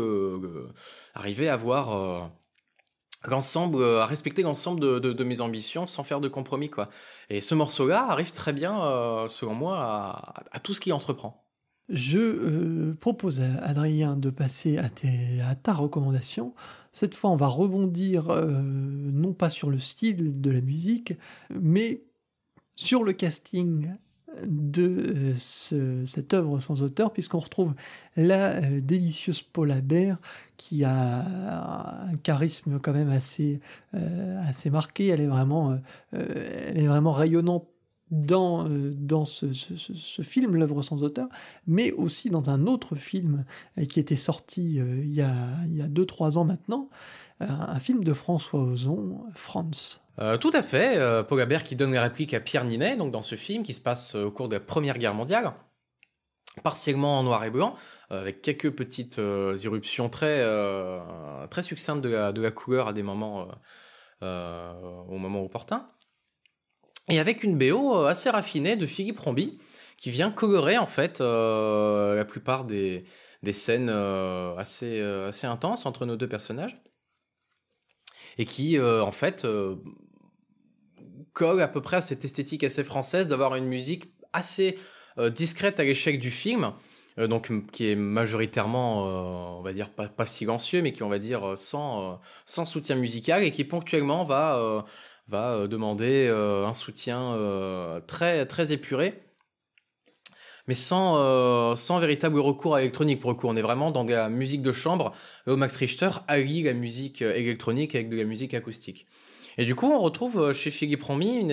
arriver 1.15 1.49
à 1.49 1.55
avoir 1.55 1.95
euh, 1.95 2.21
l'ensemble, 3.25 3.83
euh, 3.83 4.01
à 4.01 4.07
respecter 4.07 4.43
l'ensemble 4.43 4.81
de, 5.01 5.25
mes 5.25 5.41
ambitions 5.41 5.87
sans 5.87 6.05
faire 6.05 6.21
de 6.21 6.29
compromis 6.29 6.71
quoi. 6.71 6.89
Et 7.31 7.41
ce 7.41 7.55
morceau-là 7.55 8.07
arrive 8.09 8.33
très 8.33 8.53
bien, 8.53 8.75
selon 9.29 9.55
moi, 9.55 10.35
à 10.53 10.61
tout 10.61 10.73
ce 10.73 10.81
qu'il 10.81 10.93
entreprend. 10.93 11.44
Je 11.89 12.19
euh, 12.19 12.95
propose 12.95 13.43
à 13.43 13.57
Adrien 13.63 14.17
de 14.17 14.31
passer 14.31 14.79
à, 14.79 14.89
ta 15.55 15.73
recommandation. 15.75 16.55
Cette 16.93 17.15
fois, 17.15 17.31
on 17.31 17.37
va 17.37 17.47
rebondir 17.47 18.31
euh, 18.31 18.63
non 18.63 19.35
pas 19.35 19.51
sur 19.51 19.69
le 19.69 19.79
style 19.79 20.41
de 20.41 20.51
la 20.51 20.63
musique, 20.63 21.13
mais 21.51 22.03
sur 22.77 23.03
le 23.05 23.13
casting 23.13 23.91
de 24.47 25.35
euh, 25.75 26.05
cette 26.07 26.33
œuvre 26.33 26.59
sans 26.59 26.83
auteur, 26.83 27.13
puisqu'on 27.13 27.39
retrouve 27.39 27.75
la 28.17 28.61
délicieuse 28.81 29.43
Paula 29.43 29.83
Baer, 29.83 30.17
qui 30.57 30.85
a 30.85 32.07
un 32.07 32.17
charisme 32.17 32.79
quand 32.81 32.95
même 32.95 33.11
assez, 33.11 33.61
marqué. 34.71 35.09
Elle 35.09 35.21
est 35.21 35.27
vraiment 35.27 35.79
rayonnante 37.13 37.69
dans, 38.11 38.69
euh, 38.69 39.25
ce, 39.25 40.23
film, 40.23 40.57
L'œuvre 40.57 40.83
sans 40.83 41.03
auteur, 41.03 41.29
mais 41.67 41.93
aussi 41.93 42.31
dans 42.31 42.51
un 42.51 42.67
autre 42.67 42.97
film 42.97 43.45
euh, 43.79 43.87
qui 43.87 43.99
était 43.99 44.17
sorti 44.17 44.79
euh, 44.79 45.03
il 45.03 45.13
y 45.13 45.23
a 45.23 45.89
2-3 45.89 46.37
ans 46.39 46.45
maintenant, 46.45 46.89
un 47.41 47.81
film 47.81 48.05
de 48.05 48.13
François 48.13 48.61
Ozon, 48.61 49.19
France. 49.35 50.07
tout 50.41 50.51
à 50.53 50.63
fait, 50.63 51.25
Paul 51.29 51.47
qui 51.65 51.75
donne 51.75 51.91
les 51.91 51.99
répliques 51.99 52.33
à 52.33 52.39
Pierre 52.39 52.65
Ninet, 52.65 52.97
donc 52.97 53.11
dans 53.11 53.23
ce 53.23 53.35
film 53.35 53.65
qui 53.65 53.73
se 53.75 53.81
passe 53.81 54.15
au 54.15 54.31
cours 54.31 54.49
de 54.49 54.55
la 54.55 54.61
Première 54.61 54.99
Guerre 54.99 55.15
mondiale, 55.15 55.53
partiellement 56.63 57.19
en 57.19 57.25
noir 57.25 57.43
et 57.43 57.51
blanc, 57.51 57.75
avec 58.09 58.41
quelques 58.41 58.71
petites 58.71 59.21
irruptions 59.63 60.09
très, 60.09 60.47
très 61.51 61.63
succinctes 61.63 62.03
de 62.03 62.11
la, 62.11 62.33
de 62.33 62.41
la 62.41 62.53
couleur 62.53 62.87
à 62.87 62.93
des 62.93 63.03
moments, 63.03 63.49
au 64.23 65.19
moment 65.19 65.43
opportun 65.43 65.89
et 67.09 67.19
avec 67.19 67.43
une 67.43 67.59
BO 67.59 67.97
euh, 67.97 68.07
assez 68.07 68.31
raffinée 68.31 68.77
de 68.77 68.87
Philippe 68.87 69.21
Rombi, 69.21 69.59
qui 69.97 70.11
vient 70.11 70.31
colorer 70.31 70.79
en 70.79 70.87
fait 70.87 71.21
euh, 71.21 72.15
la 72.15 72.25
plupart 72.25 72.65
des, 72.65 73.05
des 73.43 73.53
scènes 73.53 73.91
euh, 73.91 74.57
assez, 74.57 75.01
assez 75.01 75.47
intenses 75.47 75.87
entre 75.87 76.07
nos 76.07 76.17
deux 76.17 76.29
personnages, 76.29 76.77
et 78.39 78.45
qui 78.45 78.81
en 78.81 79.13
fait 79.13 79.47
colle 81.33 81.63
à 81.63 81.69
peu 81.69 81.81
près 81.81 81.99
à 81.99 82.01
cette 82.01 82.25
esthétique 82.25 82.65
assez 82.65 82.83
française 82.83 83.29
d'avoir 83.29 83.55
une 83.55 83.67
musique 83.67 84.13
assez 84.33 84.77
discrète 85.31 85.79
à 85.79 85.85
l'échec 85.85 86.19
du 86.19 86.33
film, 86.33 86.73
donc 87.17 87.53
qui 87.71 87.89
est 87.89 87.95
majoritairement, 87.95 89.59
on 89.59 89.63
va 89.63 89.73
dire 89.73 89.91
pas, 89.91 90.27
silencieux, 90.27 90.83
mais 90.83 90.93
qui 90.93 91.05
on 91.05 91.09
va 91.09 91.21
dire 91.21 91.57
sans, 91.57 92.21
sans 92.45 92.67
soutien 92.67 92.97
musical 92.97 93.45
et 93.45 93.53
qui 93.53 93.63
ponctuellement 93.63 94.25
va 94.25 94.85
va 95.29 95.53
euh, 95.53 95.67
demander 95.67 96.29
euh, 96.29 96.67
un 96.67 96.75
soutien 96.75 97.21
euh, 97.21 98.01
très, 98.01 98.47
très 98.47 98.73
épuré 98.73 99.21
mais 100.67 100.75
sans, 100.75 101.77
sans 101.77 101.99
véritable 101.99 102.39
recours 102.39 102.75
à 102.75 102.79
l'électronique. 102.79 103.21
Pour 103.21 103.31
le 103.31 103.37
coup, 103.37 103.47
on 103.49 103.55
est 103.55 103.61
vraiment 103.61 103.91
dans 103.91 104.03
de 104.03 104.15
la 104.15 104.31
musique 104.31 104.63
de 104.63 104.73
chambre. 104.73 105.13
Max 105.47 105.77
Richter 105.77 106.09
allie 106.27 106.63
la 106.63 106.73
musique 106.73 107.21
électronique 107.21 107.95
avec 107.95 108.09
de 108.09 108.17
la 108.17 108.25
musique 108.25 108.55
acoustique. 108.55 109.07
Et 109.59 109.67
du 109.67 109.75
coup, 109.75 109.85
on 109.93 109.99
retrouve 109.99 110.55
chez 110.55 110.71
Philippe 110.71 111.03
Romy 111.03 111.47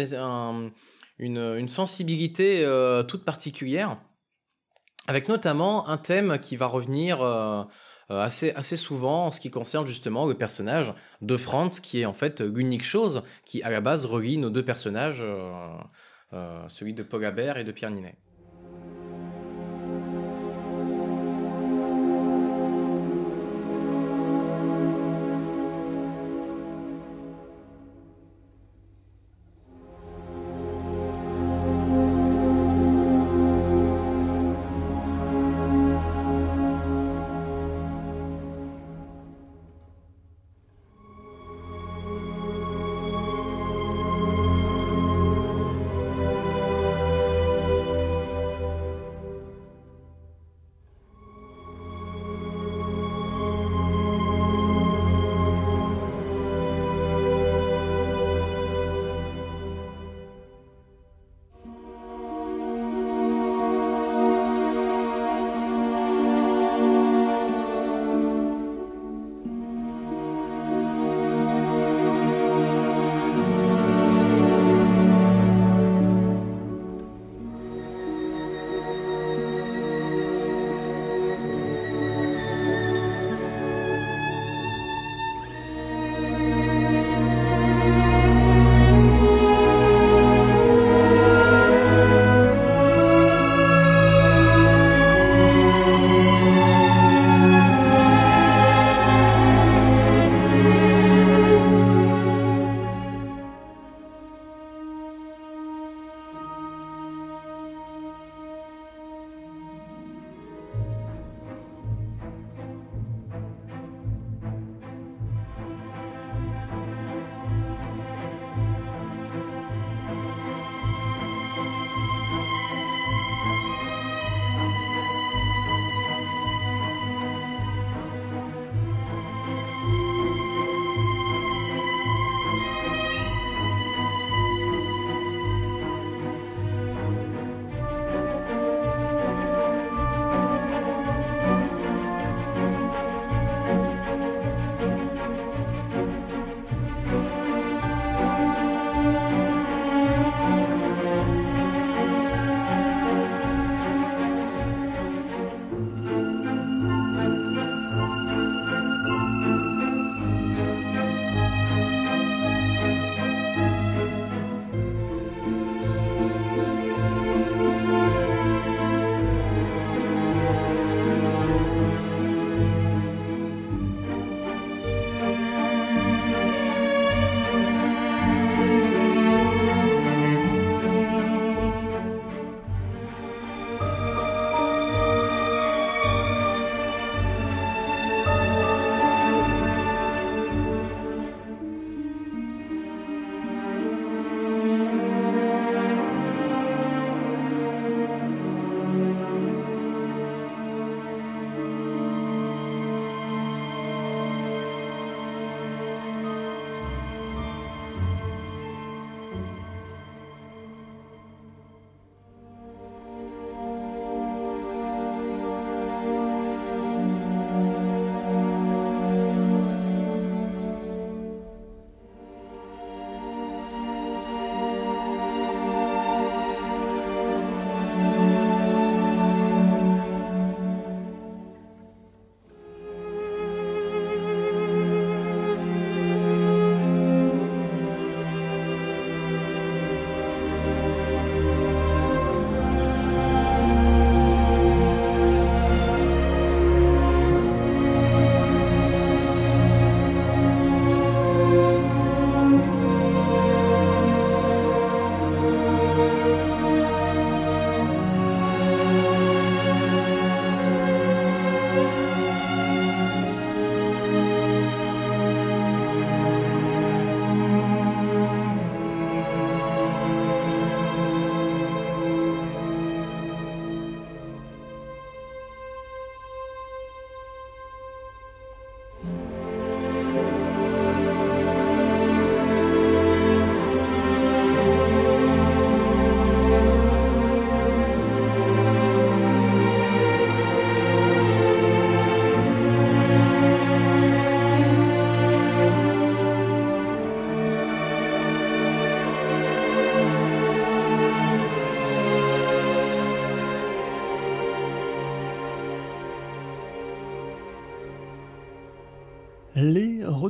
une, 1.19 1.38
une, 1.38 1.68
sensibilité 1.68 2.65
toute 3.10 3.26
particulière 3.26 3.98
avec 5.07 5.27
notamment 5.27 5.89
un 5.89 5.98
thème 5.98 6.39
qui 6.39 6.56
va 6.56 6.68
revenir 6.68 7.18
assez, 8.20 8.52
assez 8.52 8.78
souvent 8.78 9.28
en 9.28 9.32
ce 9.32 9.40
qui 9.40 9.50
concerne 9.50 9.88
justement 9.88 10.26
le 10.26 10.34
personnage 10.34 10.94
de 11.22 11.38
Franz, 11.38 11.80
qui 11.82 12.02
est 12.02 12.06
en 12.06 12.14
fait 12.14 12.42
l'unique 12.42 12.84
chose 12.84 13.24
qui, 13.46 13.64
à 13.64 13.70
la 13.70 13.82
base, 13.82 14.06
relie 14.06 14.38
nos 14.38 14.50
deux 14.50 14.66
personnages, 14.66 15.24
celui 16.32 16.94
de 16.94 17.04
Paul 17.04 17.24
et 17.58 17.64
de 17.64 17.72
Pierre 17.72 17.92
Ninet. 17.92 18.16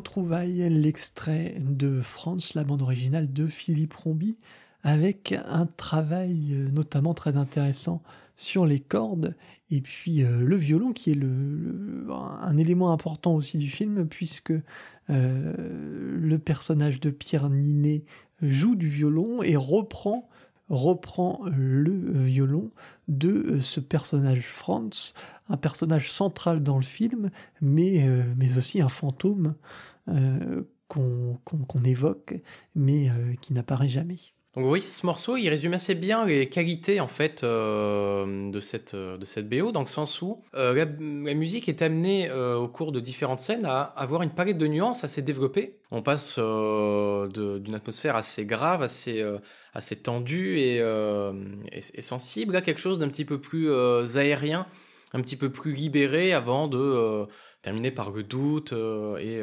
Retrouvailles, 0.02 0.68
l'extrait 0.68 1.56
de 1.60 2.02
France, 2.02 2.56
la 2.56 2.64
bande 2.64 2.82
originale 2.82 3.32
de 3.32 3.46
Philippe 3.46 3.94
Rombi, 3.94 4.36
avec 4.82 5.36
un 5.46 5.68
travail 5.68 6.54
euh, 6.54 6.70
notamment 6.72 7.14
très 7.14 7.38
intéressant 7.38 8.02
sur 8.36 8.66
les 8.66 8.80
cordes 8.80 9.36
et 9.70 9.80
puis 9.80 10.24
euh, 10.24 10.42
le 10.42 10.56
violon 10.56 10.92
qui 10.92 11.12
est 11.12 11.20
un 11.22 12.58
élément 12.58 12.92
important 12.92 13.36
aussi 13.36 13.60
du 13.60 13.70
film 13.70 14.08
puisque 14.08 14.54
euh, 15.12 15.54
le 16.20 16.40
personnage 16.40 17.00
de 17.00 17.12
Pierre 17.12 17.52
Ninet 17.52 18.04
joue 18.42 18.76
du 18.76 18.88
violon 18.88 19.44
et 19.44 19.56
reprend 19.56 20.28
le 21.46 22.12
violon 22.12 22.72
de 23.08 23.60
ce 23.60 23.80
personnage 23.80 24.48
Franz, 24.48 25.14
un 25.48 25.58
personnage 25.58 26.12
central 26.12 26.64
dans 26.64 26.78
le 26.78 26.84
film, 26.84 27.30
mais 27.62 28.08
aussi 28.58 28.82
un 28.82 28.90
fantôme 28.90 29.54
qu'on 30.88 31.84
évoque, 31.84 32.36
mais 32.76 33.10
qui 33.42 33.54
n'apparaît 33.54 33.90
jamais. 33.90 34.18
Donc 34.54 34.64
vous 34.64 34.68
voyez, 34.68 34.84
ce 34.84 35.06
morceau, 35.06 35.38
il 35.38 35.48
résume 35.48 35.74
assez 35.74 35.96
bien 35.96 36.26
les 36.26 36.50
qualités 36.50 37.00
en 37.00 37.08
fait 37.08 37.42
euh, 37.46 38.52
de, 38.52 38.60
cette, 38.60 38.96
euh, 38.96 39.18
de 39.18 39.24
cette 39.24 39.48
BO, 39.48 39.72
dans 39.72 39.80
le 39.80 39.88
sens 39.88 40.22
où 40.22 40.44
euh, 40.56 40.74
la, 40.74 41.34
musique 41.34 41.70
est 41.70 41.82
amenée 41.82 42.30
au 42.30 42.68
cours 42.68 42.92
de 42.92 43.00
différentes 43.00 43.40
scènes 43.40 43.66
à 43.66 43.82
avoir 43.82 44.24
une 44.24 44.32
palette 44.32 44.58
de 44.58 44.68
nuances 44.68 45.06
assez 45.06 45.22
développée. 45.22 45.78
On 45.90 46.02
passe 46.02 46.38
d'une 46.38 47.76
atmosphère 47.76 48.18
assez 48.18 48.46
grave, 48.46 48.82
assez, 48.82 49.24
assez 49.74 49.96
tendue 49.96 50.60
et, 50.60 50.78
et, 51.72 52.02
sensible 52.02 52.56
à 52.58 52.62
quelque 52.62 52.82
chose 52.82 53.00
d'un 53.00 53.08
petit 53.08 53.26
peu 53.26 53.40
plus 53.40 53.72
aérien, 54.18 54.66
un 55.14 55.22
petit 55.22 55.38
peu 55.38 55.50
plus 55.50 55.74
libéré 55.74 56.34
avant 56.34 56.68
de 56.68 57.26
terminer 57.62 57.92
par 57.92 58.12
le 58.12 58.24
doute 58.24 58.74
et 58.74 59.42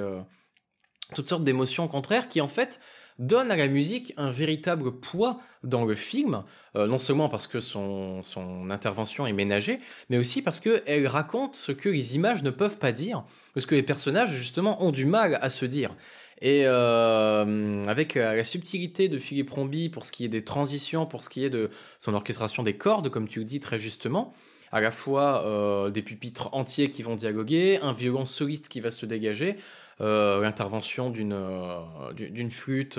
toutes 1.14 1.28
sortes 1.28 1.44
d'émotions 1.44 1.88
contraires 1.88 2.28
qui 2.28 2.40
en 2.40 2.48
fait 2.48 2.80
donne 3.18 3.50
à 3.50 3.56
la 3.56 3.66
musique 3.66 4.14
un 4.16 4.30
véritable 4.30 4.92
poids 4.92 5.40
dans 5.64 5.84
le 5.84 5.94
film, 5.94 6.44
euh, 6.76 6.86
non 6.86 6.98
seulement 6.98 7.28
parce 7.28 7.48
que 7.48 7.58
son, 7.58 8.22
intervention 8.70 9.26
est 9.26 9.32
ménagée, 9.32 9.80
mais 10.08 10.18
aussi 10.18 10.40
parce 10.40 10.60
qu'elle 10.60 11.06
raconte 11.06 11.56
ce 11.56 11.72
que 11.72 11.88
les 11.88 12.14
images 12.14 12.42
ne 12.44 12.50
peuvent 12.50 12.78
pas 12.78 12.92
dire, 12.92 13.24
ce 13.56 13.66
que 13.66 13.74
les 13.74 13.82
personnages 13.82 14.32
justement 14.32 14.82
ont 14.84 14.92
du 14.92 15.04
mal 15.04 15.38
à 15.42 15.50
se 15.50 15.64
dire. 15.64 15.94
Et 16.40 16.62
euh, 16.66 17.82
avec 17.86 18.14
la, 18.14 18.44
subtilité 18.44 19.08
de 19.08 19.18
Philippe 19.18 19.50
Rombi 19.50 19.88
pour 19.88 20.04
ce 20.04 20.12
qui 20.12 20.24
est 20.24 20.28
des 20.28 20.44
transitions, 20.44 21.04
pour 21.04 21.24
ce 21.24 21.28
qui 21.28 21.44
est 21.44 21.50
de 21.50 21.70
son 21.98 22.14
orchestration 22.14 22.62
des 22.62 22.76
cordes, 22.76 23.08
comme 23.08 23.26
tu 23.26 23.40
le 23.40 23.44
dis 23.44 23.58
très 23.58 23.80
justement, 23.80 24.32
à 24.72 24.80
la 24.80 24.90
fois 24.90 25.44
euh, 25.44 25.90
des 25.90 26.02
pupitres 26.02 26.50
entiers 26.52 26.90
qui 26.90 27.02
vont 27.02 27.16
dialoguer, 27.16 27.78
un 27.82 27.92
violon 27.92 28.26
soliste 28.26 28.68
qui 28.68 28.80
va 28.80 28.90
se 28.90 29.06
dégager, 29.06 29.56
euh, 30.00 30.40
l'intervention 30.42 31.10
d'une 31.10 31.32
euh, 31.32 32.50
flûte 32.50 32.98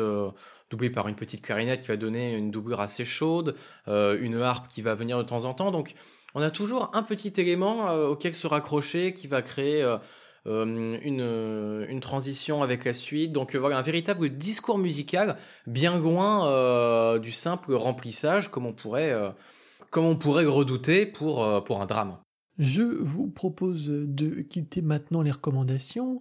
doublée 0.70 0.90
par 0.90 1.08
une 1.08 1.16
petite 1.16 1.42
clarinette 1.42 1.82
qui 1.82 1.88
va 1.88 1.98
donner 1.98 2.36
une 2.36 2.52
doublure 2.52 2.80
assez 2.80 3.06
chaude, 3.06 3.56
une 3.88 4.40
harpe 4.40 4.68
qui 4.68 4.82
va 4.82 4.94
venir 4.94 5.18
de 5.18 5.24
temps 5.24 5.46
en 5.46 5.54
temps. 5.54 5.72
Donc 5.72 5.96
on 6.36 6.42
a 6.42 6.52
toujours 6.52 6.92
un 6.94 7.02
petit 7.02 7.34
élément 7.38 7.92
auquel 7.92 8.36
se 8.36 8.46
raccrocher 8.46 9.14
qui 9.14 9.26
va 9.26 9.42
créer 9.42 9.84
une, 10.46 11.00
une, 11.90 12.00
transition 12.02 12.62
avec 12.62 12.86
la 12.86 12.94
suite. 12.94 13.32
Donc 13.32 13.56
voilà, 13.56 13.80
un 13.80 13.82
véritable 13.82 14.30
discours 14.30 14.78
musical 14.78 15.38
bien 15.66 15.98
loin 15.98 17.18
du 17.18 17.32
simple 17.32 17.74
remplissage 17.74 18.52
comme 18.52 18.68
on 18.68 18.74
pourrait, 18.74 19.12
comme 19.92 20.06
on 20.06 20.16
pourrait 20.16 20.46
redouter 20.46 21.06
pour, 21.06 21.64
pour 21.64 21.82
un 21.82 21.86
drame. 21.86 22.18
Je 22.58 22.84
vous 22.84 23.28
propose 23.28 23.88
de 23.88 24.42
quitter 24.42 24.82
maintenant 24.82 25.22
les 25.22 25.32
recommandations 25.32 26.20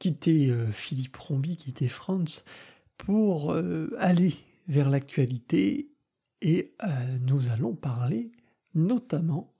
quitter 0.00 0.50
euh, 0.50 0.72
Philippe 0.72 1.16
Rombi, 1.16 1.56
quitter 1.56 1.86
France, 1.86 2.44
pour 2.96 3.52
euh, 3.52 3.94
aller 3.98 4.34
vers 4.66 4.88
l'actualité 4.88 5.90
et 6.40 6.74
euh, 6.82 6.88
nous 7.20 7.50
allons 7.50 7.76
parler 7.76 8.32
notamment 8.74 9.52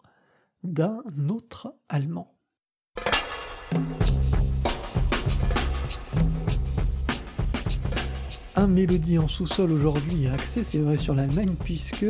d'un 0.65 1.03
autre 1.29 1.75
Allemand. 1.89 2.35
Un 8.61 8.67
mélodie 8.67 9.17
en 9.17 9.27
sous-sol 9.27 9.73
aujourd'hui 9.73 10.27
axé, 10.27 10.65
c'est 10.65 10.81
vrai, 10.81 10.99
sur 10.99 11.15
l'Allemagne, 11.15 11.55
puisque 11.65 12.05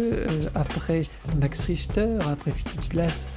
après 0.57 1.03
Max 1.39 1.63
Richter, 1.63 2.19
après 2.29 2.51
Philippe 2.51 2.91
Glass, 2.91 3.29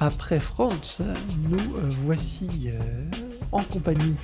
après 0.00 0.40
Franz, 0.40 1.00
nous 1.48 1.60
voici 2.04 2.70
en 3.52 3.62
compagnie 3.62 4.16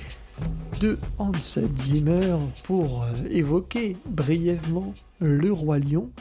de 0.81 0.97
Hans 1.17 1.31
Zimmer 1.77 2.35
pour 2.65 3.03
euh, 3.03 3.13
évoquer 3.29 3.95
brièvement 4.05 4.93
Le 5.21 5.53
Roi 5.53 5.79
Lion. 5.79 6.11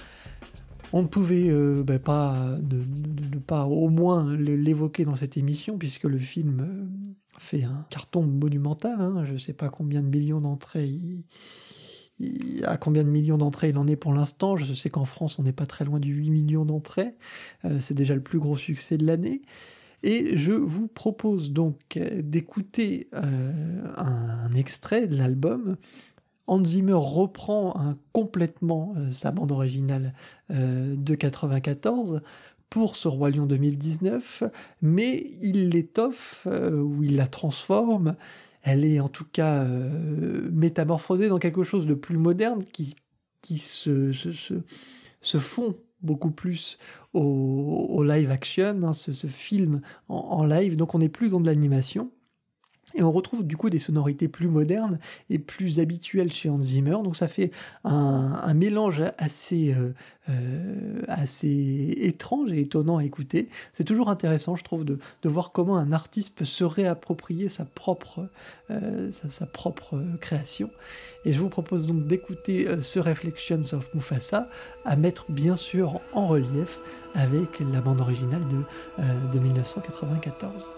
On 0.92 1.02
ne 1.02 1.08
pouvait 1.08 1.48
euh, 1.48 1.82
ben, 1.82 1.98
pas 1.98 2.36
ne, 2.70 3.38
pas 3.40 3.64
au 3.64 3.88
moins 3.88 4.36
l'évoquer 4.36 5.04
dans 5.04 5.16
cette 5.16 5.36
émission 5.36 5.78
puisque 5.78 6.04
le 6.04 6.18
film 6.18 6.60
euh, 6.60 7.40
fait 7.40 7.64
un 7.64 7.84
carton 7.90 8.22
monumental. 8.22 9.00
Hein. 9.00 9.24
Je 9.24 9.32
ne 9.32 9.38
sais 9.38 9.52
pas 9.52 9.68
combien 9.68 10.00
de 10.00 10.08
millions 10.08 10.40
d'entrées 10.40 11.00
à 12.64 12.76
combien 12.76 13.04
de 13.04 13.08
millions 13.08 13.38
d'entrées 13.38 13.70
il 13.70 13.78
en 13.78 13.86
est 13.86 13.96
pour 13.96 14.12
l'instant? 14.12 14.56
Je 14.56 14.72
sais 14.72 14.90
qu'en 14.90 15.04
France, 15.04 15.38
on 15.38 15.42
n'est 15.42 15.52
pas 15.52 15.66
très 15.66 15.84
loin 15.84 15.98
du 15.98 16.12
8 16.14 16.30
millions 16.30 16.64
d'entrées. 16.64 17.14
c'est 17.80 17.94
déjà 17.94 18.14
le 18.14 18.22
plus 18.22 18.38
gros 18.38 18.56
succès 18.56 18.96
de 18.96 19.06
l'année. 19.06 19.42
Et 20.04 20.36
je 20.36 20.52
vous 20.52 20.86
propose 20.86 21.50
donc 21.50 21.98
d'écouter 21.98 23.08
euh, 23.14 23.82
un, 23.96 24.52
extrait 24.54 25.06
de 25.06 25.16
l'album. 25.16 25.78
Hans 26.46 26.62
Zimmer 26.62 26.92
reprend 26.92 27.94
complètement 28.12 28.92
euh, 28.98 29.08
sa 29.08 29.30
bande 29.30 29.50
originale 29.50 30.12
euh, 30.50 30.94
de 30.94 31.14
94 31.14 32.20
pour 32.68 32.96
ce 32.96 33.08
Roi 33.08 33.30
Lion 33.30 33.46
2019, 33.46 34.44
mais 34.82 35.30
il 35.40 35.70
l'étoffe 35.70 36.46
ou 36.46 37.02
il 37.02 37.16
la 37.16 37.26
transforme. 37.26 38.16
Elle 38.66 38.84
est 38.84 38.98
en 38.98 39.08
tout 39.08 39.26
cas 39.30 39.64
métamorphosée 40.50 41.28
dans 41.28 41.38
quelque 41.38 41.64
chose 41.64 41.86
de 41.86 41.94
plus 41.94 42.16
moderne 42.16 42.64
qui, 42.72 43.58
se, 43.58 44.10
se 44.12 45.38
fond 45.38 45.76
beaucoup 46.04 46.30
plus 46.30 46.78
au, 47.12 48.02
live 48.04 48.30
action, 48.30 48.80
hein, 48.82 48.92
ce, 48.92 49.26
film 49.26 49.80
en, 50.08 50.44
live. 50.44 50.76
Donc 50.76 50.94
on 50.94 50.98
n'est 50.98 51.08
plus 51.08 51.30
dans 51.30 51.40
de 51.40 51.46
l'animation. 51.46 52.10
Et 52.94 53.02
on 53.02 53.10
retrouve 53.10 53.44
du 53.44 53.56
coup 53.56 53.70
des 53.70 53.78
sonorités 53.78 54.28
plus 54.28 54.48
modernes 54.48 54.98
et 55.28 55.38
plus 55.38 55.80
habituelles 55.80 56.32
chez 56.32 56.48
Hans 56.48 56.62
Zimmer. 56.62 56.96
Donc 57.02 57.16
ça 57.16 57.26
fait 57.26 57.50
un, 57.82 58.54
mélange 58.54 59.02
assez, 59.18 59.74
euh, 59.74 59.92
euh, 60.28 61.02
assez 61.08 61.94
étrange 61.98 62.52
et 62.52 62.60
étonnant 62.60 62.98
à 62.98 63.04
écouter. 63.04 63.48
C'est 63.72 63.84
toujours 63.84 64.10
intéressant, 64.10 64.54
je 64.54 64.62
trouve, 64.62 64.84
de, 64.84 64.98
voir 65.24 65.50
comment 65.50 65.76
un 65.76 65.90
artiste 65.90 66.36
peut 66.36 66.44
se 66.44 66.62
réapproprier 66.62 67.48
sa 67.48 67.64
propre, 67.64 68.28
euh, 68.70 69.10
sa, 69.10 69.46
propre 69.46 70.00
création. 70.20 70.70
Et 71.24 71.32
je 71.32 71.40
vous 71.40 71.48
propose 71.48 71.88
donc 71.88 72.06
d'écouter 72.06 72.68
ce 72.80 73.00
Reflections 73.00 73.62
of 73.72 73.92
Mufasa, 73.94 74.48
à 74.84 74.94
mettre 74.94 75.30
bien 75.32 75.56
sûr 75.56 76.00
en 76.12 76.28
relief 76.28 76.80
avec 77.14 77.60
la 77.72 77.80
bande 77.80 78.00
originale 78.00 78.42
de, 78.48 79.32
de 79.32 79.38
1994. 79.38 80.70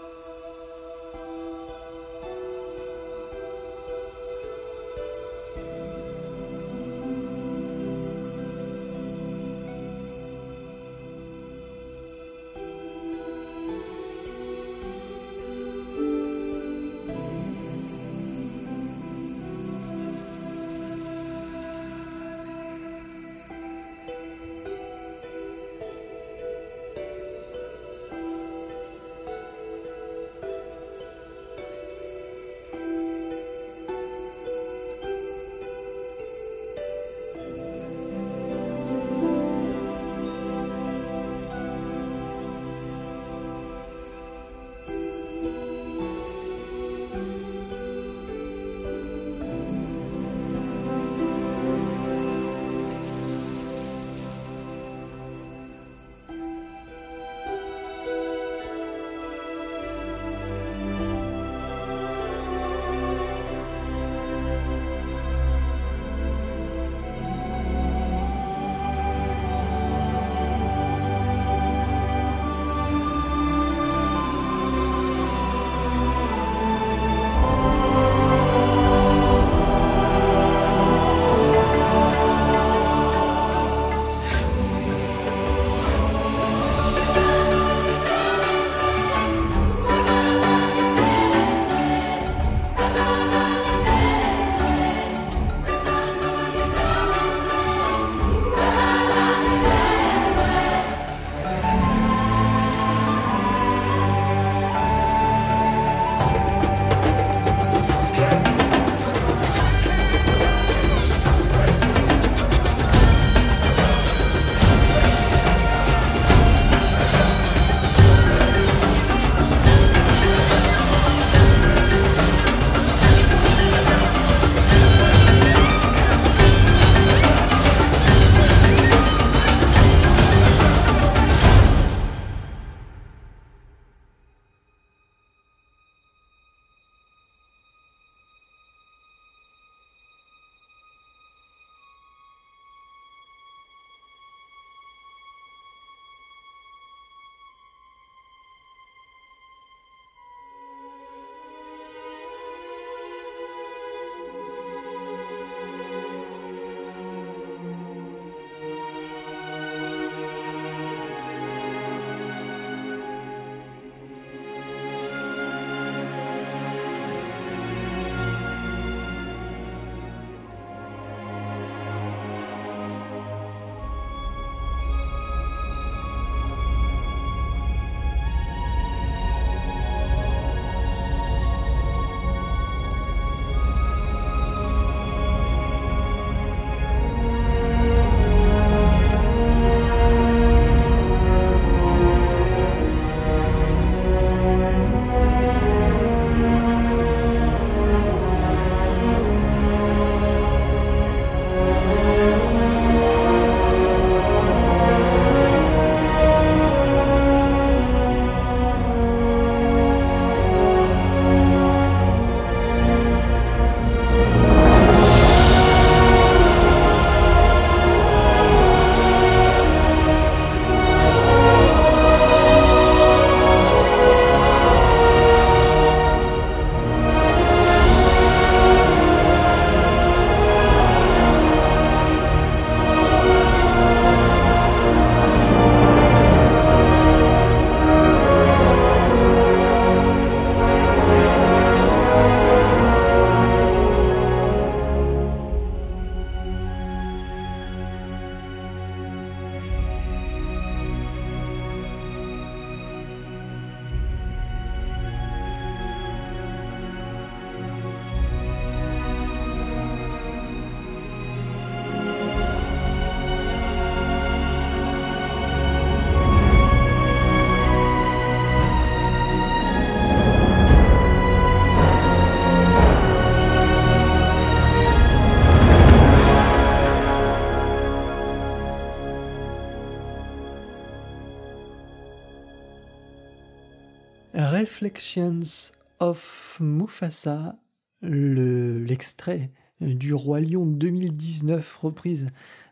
Of 286.97 287.01
Mufasa, 287.01 287.55
l'extrait 288.01 289.51
du 289.81 290.13
Roi 290.13 290.39
Lion 290.39 290.65
2019, 290.65 291.77
reprise 291.77 292.27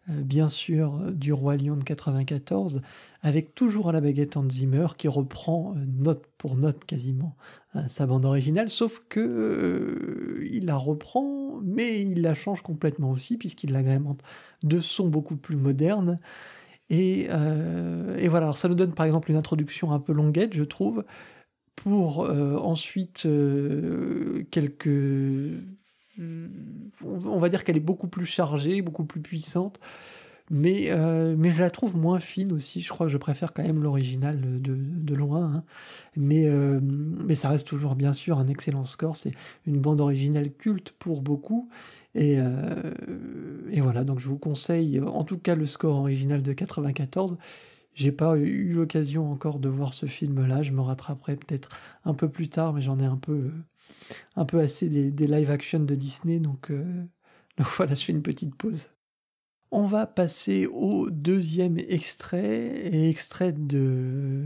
euh, 0.09 0.21
bien 0.21 0.49
sûr 0.49 1.11
du 1.11 1.33
Roi 1.33 1.57
Lion 1.57 1.75
de 1.75 1.83
94, 1.83 2.81
avec 3.21 3.53
toujours 3.53 3.89
à 3.89 3.91
la 3.91 4.01
baguette 4.01 4.37
Hans 4.37 4.49
Zimmer 4.49 4.87
qui 4.97 5.07
reprend 5.07 5.75
euh, 5.75 5.85
note 5.85 6.25
pour 6.37 6.55
note 6.55 6.83
quasiment 6.85 7.35
hein, 7.75 7.87
sa 7.87 8.07
bande 8.07 8.25
originale, 8.25 8.69
sauf 8.69 9.03
que 9.07 9.19
euh, 9.19 10.47
il 10.51 10.65
la 10.65 10.77
reprend, 10.77 11.59
mais 11.63 12.01
il 12.01 12.21
la 12.21 12.33
change 12.33 12.63
complètement 12.63 13.11
aussi 13.11 13.37
puisqu'il 13.37 13.71
l'agrémente 13.71 14.21
de 14.63 14.79
sons 14.79 15.07
beaucoup 15.07 15.35
plus 15.35 15.57
modernes. 15.57 16.19
Et, 16.89 17.27
voilà, 18.29 18.53
ça 18.53 18.67
nous 18.67 18.75
donne 18.75 18.93
par 18.93 19.05
exemple 19.05 19.31
une 19.31 19.37
introduction 19.37 19.91
un 19.91 19.99
peu 19.99 20.13
longuette, 20.13 20.53
je 20.53 20.63
trouve, 20.63 21.03
pour 21.75 22.19
ensuite 22.19 23.27
quelques 24.51 24.89
on 26.17 27.37
va 27.37 27.49
dire 27.49 27.63
qu'elle 27.63 27.77
est 27.77 27.81
beaucoup 27.81 28.07
plus 28.07 28.25
chargée, 28.25 28.81
beaucoup 28.81 29.05
plus 29.05 29.21
puissante, 29.21 29.79
mais, 30.51 30.91
euh, 30.91 31.35
mais 31.37 31.51
je 31.51 31.61
la 31.61 31.71
trouve 31.71 31.97
moins 31.97 32.19
fine 32.19 32.51
aussi. 32.53 32.81
Je 32.81 32.89
crois 32.89 33.07
que 33.07 33.11
je 33.11 33.17
préfère 33.17 33.51
quand 33.53 33.63
même 33.63 33.81
l'original 33.81 34.39
de, 34.61 34.75
de, 34.77 35.15
loin. 35.15 35.51
Hein. 35.55 35.63
Mais, 36.15 36.47
euh, 36.47 36.79
mais 36.83 37.33
ça 37.35 37.49
reste 37.49 37.67
toujours 37.67 37.95
bien 37.95 38.13
sûr 38.13 38.37
un 38.37 38.47
excellent 38.47 38.85
score. 38.85 39.15
C'est 39.15 39.33
une 39.65 39.79
bande 39.79 40.01
originale 40.01 40.51
culte 40.51 40.91
pour 40.91 41.21
beaucoup. 41.21 41.69
Et, 42.13 42.35
euh, 42.37 42.93
et 43.71 43.81
voilà, 43.81 44.03
donc 44.03 44.19
je 44.19 44.27
vous 44.27 44.37
conseille 44.37 45.01
en 45.01 45.23
tout 45.23 45.37
cas 45.37 45.55
le 45.55 45.65
score 45.65 45.97
original 45.97 46.43
de 46.43 46.53
94. 46.53 47.37
J'ai 47.95 48.11
pas 48.11 48.37
eu 48.37 48.73
l'occasion 48.73 49.31
encore 49.31 49.59
de 49.59 49.69
voir 49.69 49.93
ce 49.93 50.05
film-là. 50.05 50.61
Je 50.61 50.71
me 50.71 50.81
rattraperai 50.81 51.37
peut-être 51.37 51.69
un 52.03 52.13
peu 52.13 52.29
plus 52.29 52.49
tard, 52.49 52.73
mais 52.73 52.81
j'en 52.81 52.99
ai 52.99 53.05
un 53.05 53.17
peu 53.17 53.51
un 54.35 54.45
peu 54.45 54.59
assez 54.59 54.89
des, 54.89 55.27
live 55.27 55.49
action 55.49 55.79
de 55.79 55.95
Disney, 55.95 56.39
donc, 56.39 56.71
euh, 56.71 57.03
donc 57.57 57.67
voilà, 57.77 57.95
je 57.95 58.03
fais 58.03 58.11
une 58.11 58.21
petite 58.21 58.55
pause. 58.55 58.89
On 59.71 59.85
va 59.85 60.05
passer 60.05 60.67
au 60.67 61.09
deuxième 61.09 61.77
extrait, 61.77 62.89
et 62.91 63.09
extrait 63.09 63.51
de 63.51 64.43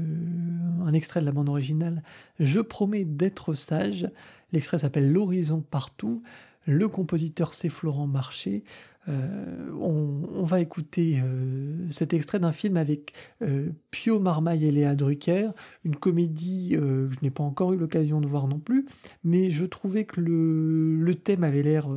un 0.85 0.93
extrait 0.93 1.19
de 1.19 1.25
la 1.25 1.31
bande 1.31 1.49
originale. 1.49 2.03
Je 2.39 2.59
promets 2.59 3.05
d'être 3.05 3.53
sage. 3.53 4.09
L'extrait 4.51 4.79
s'appelle 4.79 5.11
L'horizon 5.11 5.61
partout. 5.61 6.23
Le 6.65 6.87
compositeur 6.87 7.53
c'est 7.53 7.69
Florent 7.69 8.07
Marché. 8.07 8.63
Euh, 9.07 9.71
on, 9.79 10.43
va 10.43 10.59
écouter 10.61 11.19
euh, 11.23 11.87
cet 11.89 12.13
extrait 12.13 12.39
d'un 12.39 12.51
film 12.51 12.75
avec 12.77 13.13
euh, 13.41 13.69
Pio 13.91 14.19
Marmaille 14.19 14.65
et 14.65 14.71
Léa 14.71 14.95
Drucker, 14.95 15.49
une 15.85 15.95
comédie 15.95 16.71
que 16.71 17.09
je 17.11 17.23
n'ai 17.23 17.29
pas 17.29 17.43
encore 17.43 17.73
eu 17.73 17.77
l'occasion 17.77 18.19
de 18.19 18.27
voir 18.27 18.47
non 18.47 18.59
plus, 18.59 18.85
mais 19.23 19.51
je 19.51 19.65
trouvais 19.65 20.05
que 20.05 20.19
le, 20.19 21.13
thème 21.15 21.43
avait 21.43 21.63
l'air 21.63 21.87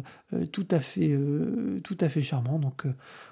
tout 0.50 0.66
à 0.70 0.80
fait 0.80 1.16
tout 1.84 1.96
à 2.00 2.08
fait 2.08 2.22
charmant. 2.22 2.58
Donc 2.58 2.86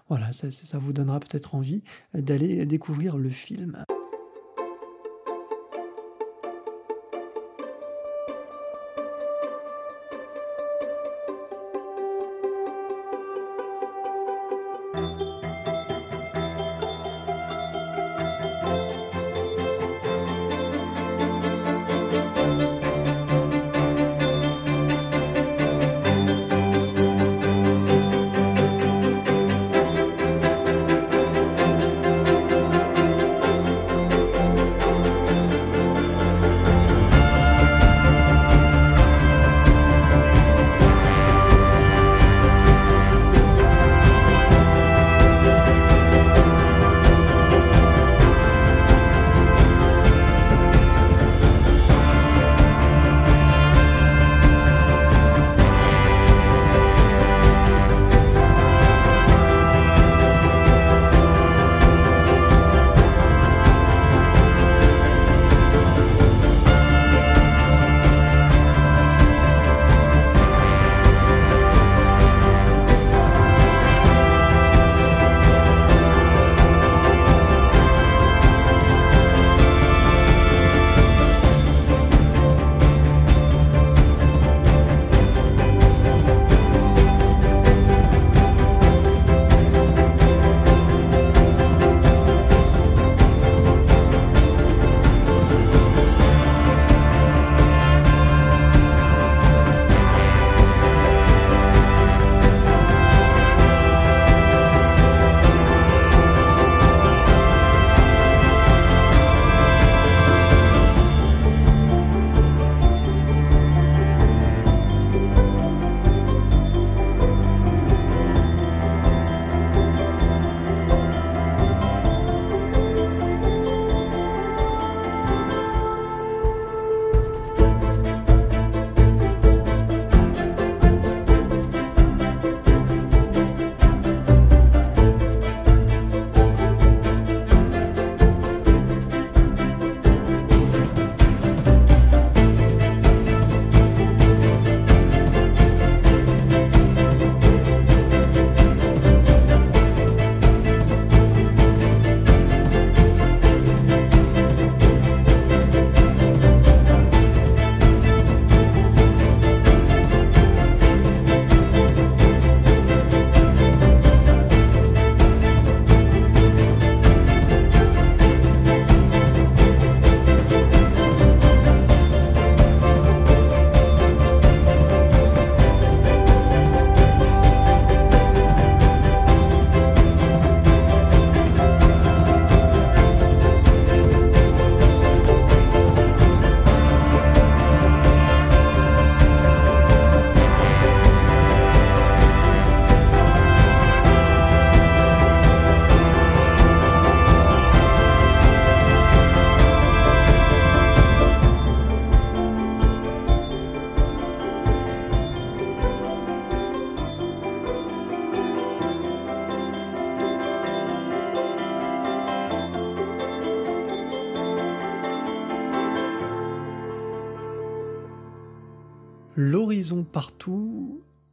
voilà, 0.09 0.33
ça 0.33 0.79
vous 0.79 0.93
donnera 0.93 1.21
peut-être 1.21 1.55
envie 1.55 1.83
d'aller 2.15 2.65
découvrir 2.65 3.17
le 3.17 3.29
film. 3.29 3.85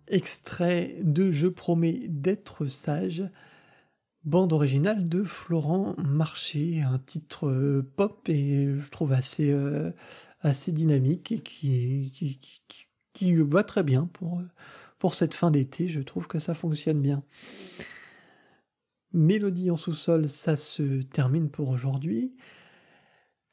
Extrait 0.08 0.98
de 1.02 1.32
Je 1.32 1.48
promets 1.48 2.08
d'être 2.08 2.66
sage, 2.68 3.24
bande 4.24 4.54
originale 4.54 5.08
de 5.08 5.24
Florent 5.24 5.96
Marché, 5.98 6.82
un 6.82 7.00
titre 7.00 7.48
euh, 7.48 7.90
pop 7.96 8.28
et 8.30 8.74
je 8.78 8.90
trouve 8.90 9.14
assez, 9.14 9.52
euh, 9.52 9.92
dynamique 10.68 11.32
et 11.32 11.40
qui, 11.40 13.34
va 13.36 13.64
très 13.64 13.84
bien 13.84 14.06
pour, 14.14 14.42
pour 15.00 15.16
cette 15.16 15.34
fin 15.34 15.52
d'été. 15.52 15.88
Je 15.88 16.02
trouve 16.02 16.28
que 16.28 16.40
ça 16.40 16.54
fonctionne 16.54 17.02
bien. 17.02 17.24
Mélodie 19.14 19.72
en 19.72 19.78
sous-sol, 19.78 20.30
ça 20.30 20.58
se 20.58 21.02
termine 21.02 21.50
pour 21.50 21.70
aujourd'hui. 21.70 22.32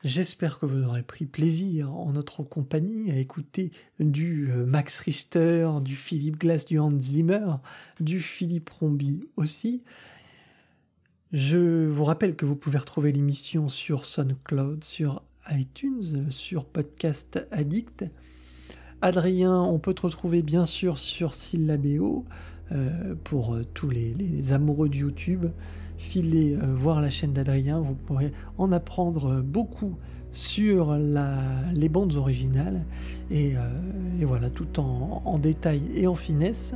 J'espère 0.04 0.58
que 0.58 0.66
vous 0.66 0.82
aurez 0.82 1.02
pris 1.02 1.24
plaisir 1.24 1.90
en 1.94 2.12
notre 2.12 2.42
compagnie 2.42 3.10
à 3.10 3.16
écouter 3.16 3.72
du 3.98 4.50
euh, 4.50 4.66
Max 4.66 4.98
Richter, 4.98 5.66
du 5.80 5.96
Philippe 5.96 6.38
Glass, 6.38 6.66
du 6.66 6.78
Hans 6.78 7.00
Zimmer, 7.00 7.46
du 8.00 8.20
Philippe 8.20 8.68
Rombi 8.68 9.24
aussi. 9.36 9.82
Je 11.32 11.86
vous 11.86 12.04
rappelle 12.04 12.36
que 12.36 12.44
vous 12.44 12.54
pouvez 12.54 12.76
retrouver 12.76 13.12
l'émission 13.12 13.70
sur 13.70 14.04
SoundCloud, 14.04 14.84
sur 14.84 15.22
iTunes, 15.50 16.30
sur 16.30 16.66
Podcast 16.66 17.46
Addict. 17.50 18.04
Adrien, 19.00 19.58
on 19.58 19.78
peut 19.78 19.94
te 19.94 20.02
retrouver 20.02 20.42
bien 20.42 20.66
sûr 20.66 20.98
sur 20.98 21.32
Syllabéo 21.32 22.26
euh, 22.72 23.14
pour 23.24 23.54
euh, 23.54 23.64
tous 23.72 23.88
les, 23.88 24.52
amoureux 24.52 24.90
de 24.90 24.96
YouTube 24.96 25.46
filez 25.98 26.56
euh, 26.56 26.74
voir 26.74 27.00
la 27.00 27.10
chaîne 27.10 27.32
d'Adrien, 27.32 27.80
vous 27.80 27.94
pourrez 27.94 28.32
en 28.58 28.72
apprendre 28.72 29.40
beaucoup 29.40 29.96
sur 30.34 30.96
les 30.96 31.88
bandes 31.88 32.14
originales 32.14 32.84
et, 33.30 33.56
euh, 33.56 33.60
voilà 34.22 34.50
tout 34.50 34.80
en, 34.80 35.38
détail 35.38 35.82
et 35.94 36.06
en 36.06 36.14
finesse. 36.14 36.74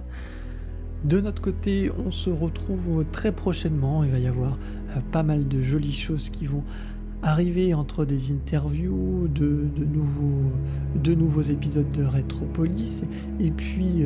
De 1.05 1.21
notre 1.21 1.43
côté, 1.43 1.91
on 2.05 2.11
se 2.11 2.31
retrouve 2.31 3.05
très 3.05 3.33
prochainement. 3.33 4.03
Il 4.03 4.11
va 4.11 4.19
y 4.19 4.27
avoir 4.27 4.59
euh, 4.97 5.01
pas 5.13 5.23
mal 5.23 5.47
de 5.47 5.63
jolies 5.63 5.93
choses 5.93 6.31
qui 6.31 6.47
vont 6.47 6.65
arriver 7.23 7.75
entre 7.75 8.05
des 8.05 8.31
interviews, 8.31 9.29
de, 9.29 9.69
nouveaux, 9.93 10.53
de 11.03 11.15
nouveaux 11.15 11.43
épisodes 11.43 11.89
de 11.91 12.05
Retropolis 12.05 13.05
et 13.41 13.51
puis, 13.51 14.03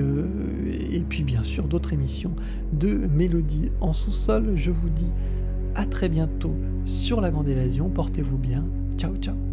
et 0.93 1.01
puis 1.01 1.23
bien 1.23 1.43
sûr 1.43 1.69
d'autres 1.69 1.93
émissions 1.93 2.35
de 2.73 2.95
Mélodie 2.95 3.71
en 3.81 3.93
sous-sol. 3.93 4.53
Je 4.57 4.71
vous 4.71 4.89
dis 4.89 5.11
à 5.75 5.85
très 5.85 6.09
bientôt 6.09 6.55
sur 6.85 7.21
la 7.21 7.31
Grande 7.31 7.49
Évasion. 7.49 7.89
Portez-vous 7.89 8.39
bien. 8.39 8.67
Ciao 8.97 9.17
ciao 9.17 9.52